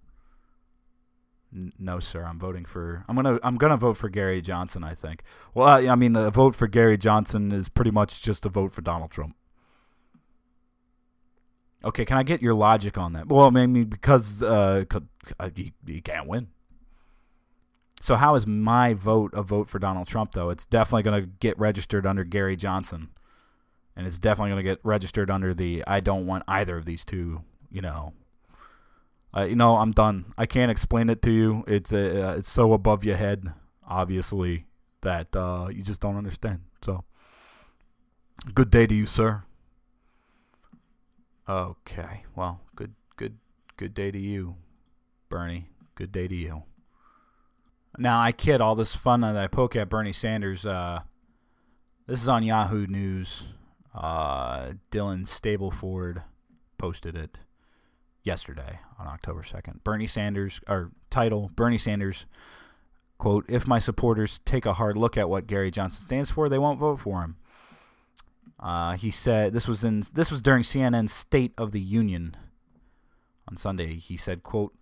N- 1.55 1.73
no, 1.79 2.01
sir. 2.01 2.25
I'm 2.25 2.39
voting 2.39 2.65
for. 2.65 3.05
I'm 3.09 3.17
gonna 3.17 3.39
I'm 3.43 3.57
gonna 3.57 3.77
vote 3.77 3.97
for 3.97 4.09
Gary 4.09 4.41
Johnson. 4.41 4.83
I 4.83 4.95
think. 4.95 5.23
Well, 5.55 5.69
I, 5.69 5.87
I 5.87 5.95
mean, 5.95 6.17
a 6.17 6.31
vote 6.31 6.57
for 6.57 6.67
Gary 6.67 6.99
Johnson 6.99 7.53
is 7.53 7.69
pretty 7.69 7.91
much 7.91 8.23
just 8.23 8.45
a 8.45 8.49
vote 8.49 8.73
for 8.73 8.83
Donald 8.83 9.11
Trump. 9.11 9.37
Okay, 11.83 12.05
can 12.05 12.19
I 12.19 12.23
get 12.23 12.43
your 12.43 12.55
logic 12.55 12.99
on 12.99 13.15
that? 13.15 13.29
Well, 13.29 13.47
I 13.47 13.51
mean, 13.51 13.85
because 13.85 14.43
uh, 14.43 14.85
you, 15.55 15.71
you 15.87 16.03
can't 16.03 16.27
win. 16.29 16.49
So 18.01 18.17
how 18.17 18.35
is 18.35 18.47
my 18.47 18.95
vote 18.95 19.33
a 19.35 19.43
vote 19.43 19.69
for 19.69 19.79
Donald 19.79 20.09
Trump 20.09 20.33
though? 20.33 20.49
It's 20.49 20.65
definitely 20.65 21.03
going 21.03 21.23
to 21.23 21.29
get 21.39 21.59
registered 21.59 22.07
under 22.07 22.25
Gary 22.25 22.57
Johnson. 22.57 23.11
And 23.95 24.07
it's 24.07 24.19
definitely 24.19 24.53
going 24.53 24.65
to 24.65 24.71
get 24.71 24.81
registered 24.83 25.31
under 25.31 25.53
the 25.53 25.85
I 25.87 26.01
don't 26.01 26.27
want 26.27 26.45
either 26.49 26.79
of 26.79 26.87
these 26.87 27.05
two, 27.05 27.43
you 27.71 27.83
know. 27.83 28.15
Uh, 29.37 29.43
you 29.43 29.55
know, 29.55 29.77
I'm 29.77 29.93
done. 29.93 30.33
I 30.39 30.47
can't 30.47 30.71
explain 30.71 31.11
it 31.11 31.21
to 31.23 31.31
you. 31.31 31.63
It's 31.69 31.93
uh, 31.93 32.37
it's 32.39 32.51
so 32.51 32.73
above 32.73 33.05
your 33.05 33.17
head, 33.17 33.53
obviously, 33.87 34.67
that 35.03 35.37
uh, 35.37 35.69
you 35.71 35.83
just 35.83 36.01
don't 36.01 36.17
understand. 36.17 36.61
So, 36.83 37.05
good 38.55 38.71
day 38.71 38.87
to 38.87 38.95
you, 38.95 39.07
sir. 39.07 39.45
Okay. 41.49 42.25
Well, 42.35 42.61
good 42.75 42.95
good 43.17 43.39
good 43.77 43.95
day 43.95 44.11
to 44.11 44.19
you, 44.19 44.57
Bernie. 45.29 45.69
Good 45.95 46.11
day 46.11 46.27
to 46.27 46.35
you. 46.35 46.65
Now 48.01 48.19
I 48.19 48.33
kid 48.33 48.63
all 48.63 48.75
this 48.75 48.95
fun 48.95 49.21
that 49.21 49.37
I 49.37 49.47
poke 49.47 49.77
at 49.77 49.91
Bernie 49.91 50.15
Sanders. 50.15 50.65
Uh, 50.65 51.01
this 52.07 52.23
is 52.23 52.29
on 52.29 52.43
Yahoo 52.43 52.87
News. 52.87 53.43
Uh, 53.95 54.73
Dylan 54.91 55.27
Stableford 55.27 56.25
posted 56.79 57.15
it 57.15 57.37
yesterday 58.23 58.79
on 58.99 59.07
October 59.07 59.43
second. 59.43 59.85
Bernie 59.85 60.07
Sanders, 60.07 60.63
or 60.67 60.93
title 61.11 61.51
Bernie 61.55 61.77
Sanders, 61.77 62.25
quote: 63.19 63.45
"If 63.51 63.69
my 63.69 63.79
supporters 63.79 64.39
take 64.47 64.65
a 64.65 64.73
hard 64.73 64.97
look 64.97 65.19
at 65.19 65.29
what 65.29 65.47
Gary 65.47 65.71
Johnson 65.71 66.03
stands 66.03 66.31
for, 66.31 66.49
they 66.49 66.59
won't 66.59 66.81
vote 66.81 67.01
for 67.01 67.21
him." 67.21 67.37
Uh, 68.59 68.93
he 68.97 69.11
said 69.11 69.53
this 69.53 69.69
was 69.69 69.85
in 69.85 70.05
this 70.15 70.31
was 70.31 70.41
during 70.41 70.63
CNN's 70.63 71.13
State 71.13 71.53
of 71.59 71.73
the 71.73 71.81
Union 71.81 72.35
on 73.47 73.59
Sunday. 73.59 73.97
He 73.97 74.17
said, 74.17 74.43
"quote." 74.43 74.73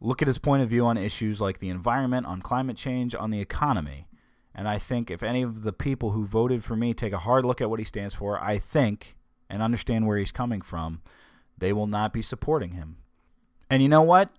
Look 0.00 0.22
at 0.22 0.28
his 0.28 0.38
point 0.38 0.62
of 0.62 0.68
view 0.68 0.84
on 0.84 0.96
issues 0.96 1.40
like 1.40 1.58
the 1.58 1.68
environment, 1.70 2.26
on 2.26 2.42
climate 2.42 2.76
change, 2.76 3.14
on 3.14 3.30
the 3.30 3.40
economy. 3.40 4.06
And 4.54 4.68
I 4.68 4.78
think 4.78 5.10
if 5.10 5.22
any 5.22 5.42
of 5.42 5.62
the 5.62 5.72
people 5.72 6.10
who 6.10 6.26
voted 6.26 6.62
for 6.62 6.76
me 6.76 6.94
take 6.94 7.12
a 7.12 7.18
hard 7.18 7.44
look 7.44 7.60
at 7.60 7.70
what 7.70 7.80
he 7.80 7.84
stands 7.84 8.14
for, 8.14 8.40
I 8.40 8.58
think, 8.58 9.16
and 9.50 9.62
understand 9.62 10.06
where 10.06 10.18
he's 10.18 10.32
coming 10.32 10.60
from, 10.60 11.02
they 11.58 11.72
will 11.72 11.86
not 11.86 12.12
be 12.12 12.22
supporting 12.22 12.72
him. 12.72 12.98
And 13.68 13.82
you 13.82 13.88
know 13.88 14.02
what? 14.02 14.30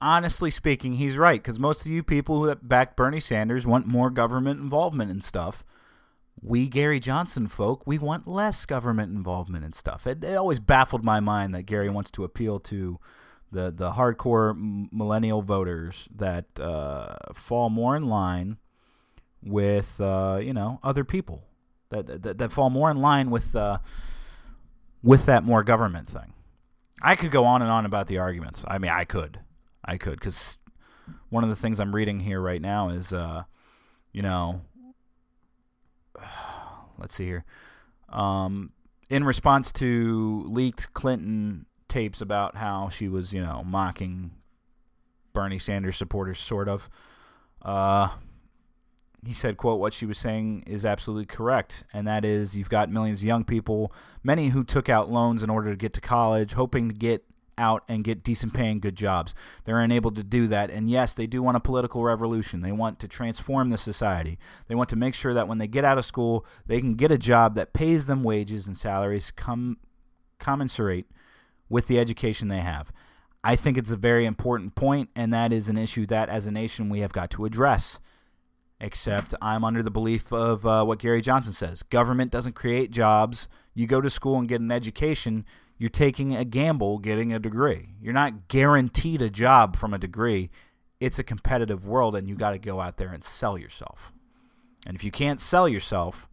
Honestly 0.00 0.50
speaking, 0.50 0.94
he's 0.94 1.16
right, 1.16 1.42
because 1.42 1.58
most 1.58 1.80
of 1.80 1.86
you 1.86 2.02
people 2.02 2.44
who 2.44 2.54
back 2.56 2.94
Bernie 2.94 3.20
Sanders 3.20 3.66
want 3.66 3.86
more 3.86 4.10
government 4.10 4.60
involvement 4.60 5.10
and 5.10 5.24
stuff. 5.24 5.64
We, 6.42 6.68
Gary 6.68 7.00
Johnson 7.00 7.48
folk, 7.48 7.86
we 7.86 7.98
want 7.98 8.28
less 8.28 8.66
government 8.66 9.16
involvement 9.16 9.64
and 9.64 9.74
stuff. 9.74 10.06
It, 10.06 10.22
it 10.22 10.36
always 10.36 10.58
baffled 10.58 11.04
my 11.04 11.20
mind 11.20 11.54
that 11.54 11.62
Gary 11.62 11.88
wants 11.88 12.10
to 12.12 12.24
appeal 12.24 12.60
to 12.60 12.98
the 13.54 13.70
the 13.70 13.92
hardcore 13.92 14.54
millennial 14.92 15.40
voters 15.40 16.08
that 16.14 16.44
uh, 16.60 17.14
fall 17.32 17.70
more 17.70 17.96
in 17.96 18.04
line 18.06 18.58
with 19.42 20.00
uh, 20.00 20.38
you 20.42 20.52
know 20.52 20.80
other 20.82 21.04
people 21.04 21.44
that, 21.88 22.22
that 22.22 22.38
that 22.38 22.52
fall 22.52 22.68
more 22.68 22.90
in 22.90 22.98
line 22.98 23.30
with 23.30 23.56
uh, 23.56 23.78
with 25.02 25.24
that 25.26 25.44
more 25.44 25.62
government 25.62 26.08
thing. 26.08 26.34
I 27.00 27.16
could 27.16 27.30
go 27.30 27.44
on 27.44 27.62
and 27.62 27.70
on 27.70 27.86
about 27.86 28.08
the 28.08 28.18
arguments. 28.18 28.64
I 28.66 28.78
mean, 28.78 28.90
I 28.90 29.04
could, 29.04 29.40
I 29.84 29.98
could, 29.98 30.18
because 30.18 30.58
one 31.28 31.44
of 31.44 31.50
the 31.50 31.56
things 31.56 31.78
I'm 31.78 31.94
reading 31.94 32.20
here 32.20 32.40
right 32.40 32.62
now 32.62 32.88
is, 32.88 33.12
uh, 33.12 33.44
you 34.12 34.22
know, 34.22 34.62
let's 36.98 37.14
see 37.14 37.26
here. 37.26 37.44
Um, 38.08 38.72
in 39.10 39.24
response 39.24 39.70
to 39.72 40.44
leaked 40.46 40.94
Clinton 40.94 41.66
tapes 41.94 42.20
about 42.20 42.56
how 42.56 42.88
she 42.88 43.06
was, 43.06 43.32
you 43.32 43.40
know, 43.40 43.62
mocking 43.64 44.32
Bernie 45.32 45.60
Sanders 45.60 45.96
supporters, 45.96 46.40
sort 46.40 46.68
of. 46.68 46.90
Uh, 47.62 48.08
he 49.24 49.32
said, 49.32 49.56
quote, 49.56 49.78
what 49.78 49.92
she 49.94 50.04
was 50.04 50.18
saying 50.18 50.64
is 50.66 50.84
absolutely 50.84 51.26
correct, 51.26 51.84
and 51.92 52.04
that 52.08 52.24
is 52.24 52.56
you've 52.56 52.68
got 52.68 52.90
millions 52.90 53.20
of 53.20 53.24
young 53.24 53.44
people, 53.44 53.92
many 54.24 54.48
who 54.48 54.64
took 54.64 54.88
out 54.88 55.08
loans 55.08 55.44
in 55.44 55.50
order 55.50 55.70
to 55.70 55.76
get 55.76 55.92
to 55.92 56.00
college, 56.00 56.54
hoping 56.54 56.88
to 56.88 56.94
get 56.96 57.24
out 57.56 57.84
and 57.86 58.02
get 58.02 58.24
decent 58.24 58.52
paying 58.52 58.80
good 58.80 58.96
jobs. 58.96 59.32
They're 59.62 59.78
unable 59.78 60.10
to 60.10 60.24
do 60.24 60.48
that. 60.48 60.70
And 60.70 60.90
yes, 60.90 61.14
they 61.14 61.28
do 61.28 61.44
want 61.44 61.56
a 61.56 61.60
political 61.60 62.02
revolution. 62.02 62.60
They 62.60 62.72
want 62.72 62.98
to 62.98 63.06
transform 63.06 63.70
the 63.70 63.78
society. 63.78 64.36
They 64.66 64.74
want 64.74 64.88
to 64.88 64.96
make 64.96 65.14
sure 65.14 65.32
that 65.32 65.46
when 65.46 65.58
they 65.58 65.68
get 65.68 65.84
out 65.84 65.96
of 65.96 66.04
school, 66.04 66.44
they 66.66 66.80
can 66.80 66.96
get 66.96 67.12
a 67.12 67.18
job 67.18 67.54
that 67.54 67.72
pays 67.72 68.06
them 68.06 68.24
wages 68.24 68.66
and 68.66 68.76
salaries 68.76 69.30
come 69.30 69.76
commensurate 70.40 71.06
with 71.68 71.86
the 71.86 71.98
education 71.98 72.48
they 72.48 72.60
have. 72.60 72.92
I 73.42 73.56
think 73.56 73.76
it's 73.76 73.90
a 73.90 73.96
very 73.96 74.24
important 74.24 74.74
point, 74.74 75.10
and 75.14 75.32
that 75.32 75.52
is 75.52 75.68
an 75.68 75.76
issue 75.76 76.06
that 76.06 76.28
as 76.28 76.46
a 76.46 76.50
nation 76.50 76.88
we 76.88 77.00
have 77.00 77.12
got 77.12 77.30
to 77.32 77.44
address. 77.44 77.98
Except 78.80 79.34
I'm 79.40 79.64
under 79.64 79.82
the 79.82 79.90
belief 79.90 80.32
of 80.32 80.66
uh, 80.66 80.84
what 80.84 80.98
Gary 80.98 81.20
Johnson 81.20 81.52
says 81.52 81.82
government 81.82 82.30
doesn't 82.30 82.54
create 82.54 82.90
jobs. 82.90 83.48
You 83.72 83.86
go 83.86 84.00
to 84.00 84.10
school 84.10 84.38
and 84.38 84.48
get 84.48 84.60
an 84.60 84.72
education, 84.72 85.44
you're 85.78 85.90
taking 85.90 86.34
a 86.34 86.44
gamble 86.44 86.98
getting 86.98 87.32
a 87.32 87.38
degree. 87.38 87.90
You're 88.00 88.12
not 88.12 88.48
guaranteed 88.48 89.22
a 89.22 89.30
job 89.30 89.76
from 89.76 89.92
a 89.92 89.98
degree. 89.98 90.50
It's 91.00 91.18
a 91.18 91.24
competitive 91.24 91.86
world, 91.86 92.16
and 92.16 92.28
you 92.28 92.36
got 92.36 92.52
to 92.52 92.58
go 92.58 92.80
out 92.80 92.96
there 92.96 93.12
and 93.12 93.24
sell 93.24 93.58
yourself. 93.58 94.12
And 94.86 94.96
if 94.96 95.04
you 95.04 95.10
can't 95.10 95.40
sell 95.40 95.68
yourself, 95.68 96.28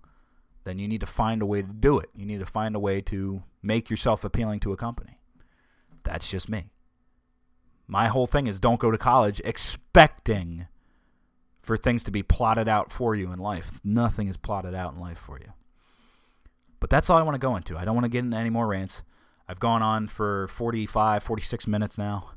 then 0.63 0.77
you 0.77 0.87
need 0.87 1.01
to 1.01 1.07
find 1.07 1.41
a 1.41 1.45
way 1.45 1.61
to 1.61 1.67
do 1.67 1.99
it. 1.99 2.09
You 2.15 2.25
need 2.25 2.39
to 2.39 2.45
find 2.45 2.75
a 2.75 2.79
way 2.79 3.01
to 3.01 3.43
make 3.63 3.89
yourself 3.89 4.23
appealing 4.23 4.59
to 4.61 4.71
a 4.71 4.77
company. 4.77 5.20
That's 6.03 6.29
just 6.29 6.49
me. 6.49 6.71
My 7.87 8.07
whole 8.07 8.27
thing 8.27 8.47
is 8.47 8.59
don't 8.59 8.79
go 8.79 8.91
to 8.91 8.97
college 8.97 9.41
expecting 9.43 10.67
for 11.61 11.77
things 11.77 12.03
to 12.05 12.11
be 12.11 12.23
plotted 12.23 12.67
out 12.67 12.91
for 12.91 13.15
you 13.15 13.31
in 13.31 13.39
life. 13.39 13.79
Nothing 13.83 14.27
is 14.27 14.37
plotted 14.37 14.73
out 14.73 14.93
in 14.93 14.99
life 14.99 15.19
for 15.19 15.37
you. 15.39 15.53
But 16.79 16.89
that's 16.89 17.09
all 17.09 17.17
I 17.17 17.21
want 17.21 17.35
to 17.35 17.39
go 17.39 17.55
into. 17.55 17.77
I 17.77 17.85
don't 17.85 17.95
want 17.95 18.05
to 18.05 18.09
get 18.09 18.19
into 18.19 18.37
any 18.37 18.49
more 18.49 18.67
rants. 18.67 19.03
I've 19.47 19.59
gone 19.59 19.83
on 19.83 20.07
for 20.07 20.47
45, 20.47 21.21
46 21.21 21.67
minutes 21.67 21.97
now. 21.97 22.31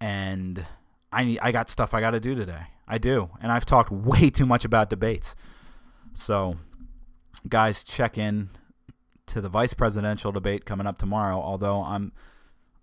And 0.00 0.66
I 1.12 1.24
need, 1.24 1.38
I 1.40 1.52
got 1.52 1.70
stuff 1.70 1.94
I 1.94 2.00
got 2.00 2.10
to 2.10 2.20
do 2.20 2.34
today. 2.34 2.62
I 2.88 2.98
do. 2.98 3.30
And 3.40 3.52
I've 3.52 3.66
talked 3.66 3.92
way 3.92 4.30
too 4.30 4.46
much 4.46 4.64
about 4.64 4.90
debates. 4.90 5.36
So, 6.14 6.56
guys, 7.48 7.84
check 7.84 8.18
in 8.18 8.50
to 9.26 9.40
the 9.40 9.48
vice 9.48 9.74
presidential 9.74 10.32
debate 10.32 10.64
coming 10.64 10.86
up 10.86 10.98
tomorrow, 10.98 11.36
although 11.36 11.82
I'm 11.82 12.12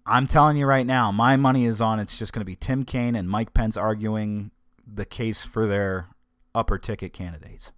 I'm 0.06 0.28
telling 0.28 0.58
you 0.58 0.66
right 0.66 0.86
now, 0.86 1.12
my 1.12 1.36
money 1.36 1.66
is 1.66 1.82
on 1.82 2.00
it's 2.00 2.18
just 2.18 2.34
going 2.34 2.42
to 2.42 2.46
be 2.46 2.56
Tim 2.56 2.84
Kaine 2.84 3.16
and 3.16 3.30
Mike 3.30 3.54
Pence 3.54 3.78
arguing 3.78 4.52
the 4.86 5.06
case 5.06 5.44
for 5.44 5.68
their 5.68 6.08
upper 6.56 6.78
ticket 6.78 7.14
candidates, 7.14 7.72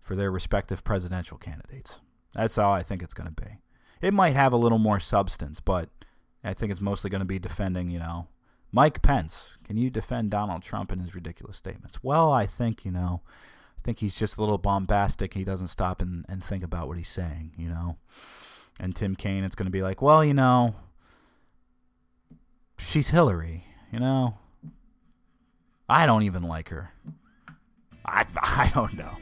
for 0.00 0.14
their 0.14 0.30
respective 0.30 0.84
presidential 0.84 1.36
candidates. 1.36 1.98
That's 2.34 2.56
how 2.56 2.70
I 2.70 2.82
think 2.82 3.02
it's 3.02 3.14
going 3.14 3.34
to 3.34 3.42
be. 3.42 3.58
It 4.00 4.14
might 4.14 4.36
have 4.36 4.52
a 4.52 4.58
little 4.58 4.78
more 4.78 5.00
substance, 5.00 5.58
but 5.58 5.88
I 6.44 6.54
think 6.54 6.70
it's 6.70 6.80
mostly 6.80 7.10
going 7.10 7.20
to 7.20 7.24
be 7.24 7.38
defending, 7.38 7.90
you 7.90 7.98
know, 7.98 8.28
Mike 8.70 9.02
Pence. 9.02 9.58
Can 9.64 9.76
you 9.76 9.90
defend 9.90 10.30
Donald 10.30 10.62
Trump 10.62 10.92
and 10.92 11.00
his 11.00 11.14
ridiculous 11.14 11.56
statements? 11.56 12.02
Well, 12.02 12.32
I 12.32 12.46
think, 12.46 12.84
you 12.84 12.92
know, 12.92 13.22
I 13.78 13.82
think 13.82 13.98
he's 13.98 14.14
just 14.14 14.36
a 14.36 14.40
little 14.40 14.58
bombastic. 14.58 15.34
He 15.34 15.44
doesn't 15.44 15.68
stop 15.68 16.02
and, 16.02 16.24
and 16.28 16.44
think 16.44 16.62
about 16.62 16.88
what 16.88 16.98
he's 16.98 17.08
saying, 17.08 17.52
you 17.56 17.68
know. 17.68 17.96
And 18.78 18.94
Tim 18.94 19.16
Kaine, 19.16 19.44
it's 19.44 19.56
going 19.56 19.66
to 19.66 19.72
be 19.72 19.82
like, 19.82 20.02
well, 20.02 20.22
you 20.22 20.34
know, 20.34 20.74
she's 22.86 23.08
Hillary, 23.08 23.64
you 23.92 23.98
know. 24.00 24.38
I 25.88 26.06
don't 26.06 26.22
even 26.22 26.42
like 26.42 26.68
her. 26.70 26.92
I, 28.04 28.24
I 28.42 28.70
don't 28.74 28.94
know. 28.94 29.16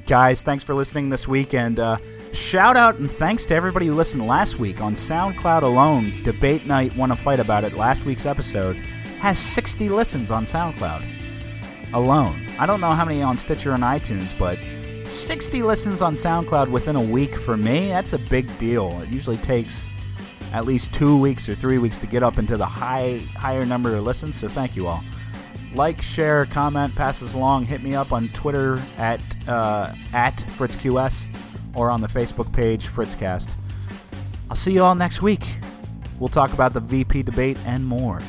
Guys, 0.06 0.42
thanks 0.42 0.64
for 0.64 0.74
listening 0.74 1.10
this 1.10 1.26
week. 1.26 1.54
And 1.54 1.78
uh, 1.78 1.98
shout 2.32 2.76
out 2.76 2.96
and 2.96 3.10
thanks 3.10 3.44
to 3.46 3.54
everybody 3.54 3.86
who 3.86 3.94
listened 3.94 4.26
last 4.26 4.58
week 4.58 4.80
on 4.80 4.94
SoundCloud 4.94 5.62
alone. 5.62 6.22
Debate 6.22 6.66
Night 6.66 6.96
Want 6.96 7.12
to 7.12 7.18
Fight 7.18 7.40
About 7.40 7.64
It, 7.64 7.74
last 7.74 8.04
week's 8.04 8.26
episode, 8.26 8.76
has 9.18 9.38
60 9.38 9.88
listens 9.88 10.30
on 10.30 10.46
SoundCloud 10.46 11.04
alone. 11.94 12.46
I 12.58 12.66
don't 12.66 12.80
know 12.80 12.92
how 12.92 13.04
many 13.04 13.22
on 13.22 13.36
Stitcher 13.36 13.72
and 13.72 13.82
iTunes, 13.82 14.36
but 14.38 14.58
60 15.08 15.62
listens 15.62 16.00
on 16.00 16.14
SoundCloud 16.14 16.70
within 16.70 16.96
a 16.96 17.02
week 17.02 17.36
for 17.36 17.56
me, 17.56 17.88
that's 17.88 18.12
a 18.12 18.18
big 18.18 18.56
deal. 18.58 19.00
It 19.02 19.08
usually 19.08 19.36
takes 19.38 19.84
at 20.52 20.66
least 20.66 20.92
two 20.92 21.18
weeks 21.18 21.48
or 21.48 21.54
three 21.54 21.78
weeks 21.78 21.98
to 21.98 22.06
get 22.06 22.22
up 22.22 22.38
into 22.38 22.56
the 22.56 22.66
high 22.66 23.18
higher 23.36 23.64
number 23.64 23.96
of 23.96 24.04
listens, 24.04 24.36
so 24.36 24.48
thank 24.48 24.76
you 24.76 24.86
all 24.86 25.02
like, 25.74 26.02
share, 26.02 26.46
comment, 26.46 26.94
pass 26.94 27.20
this 27.20 27.34
along. 27.34 27.64
Hit 27.66 27.82
me 27.82 27.94
up 27.94 28.12
on 28.12 28.28
Twitter 28.30 28.80
at 28.98 29.20
uh, 29.48 29.94
at 30.12 30.36
FritzQS 30.36 31.24
or 31.74 31.90
on 31.90 32.00
the 32.00 32.08
Facebook 32.08 32.52
page 32.52 32.86
Fritzcast. 32.86 33.54
I'll 34.50 34.56
see 34.56 34.72
you 34.72 34.82
all 34.82 34.94
next 34.94 35.22
week. 35.22 35.46
We'll 36.18 36.28
talk 36.28 36.52
about 36.52 36.72
the 36.72 36.80
VP 36.80 37.22
debate 37.22 37.58
and 37.64 37.84
more. 37.84 38.20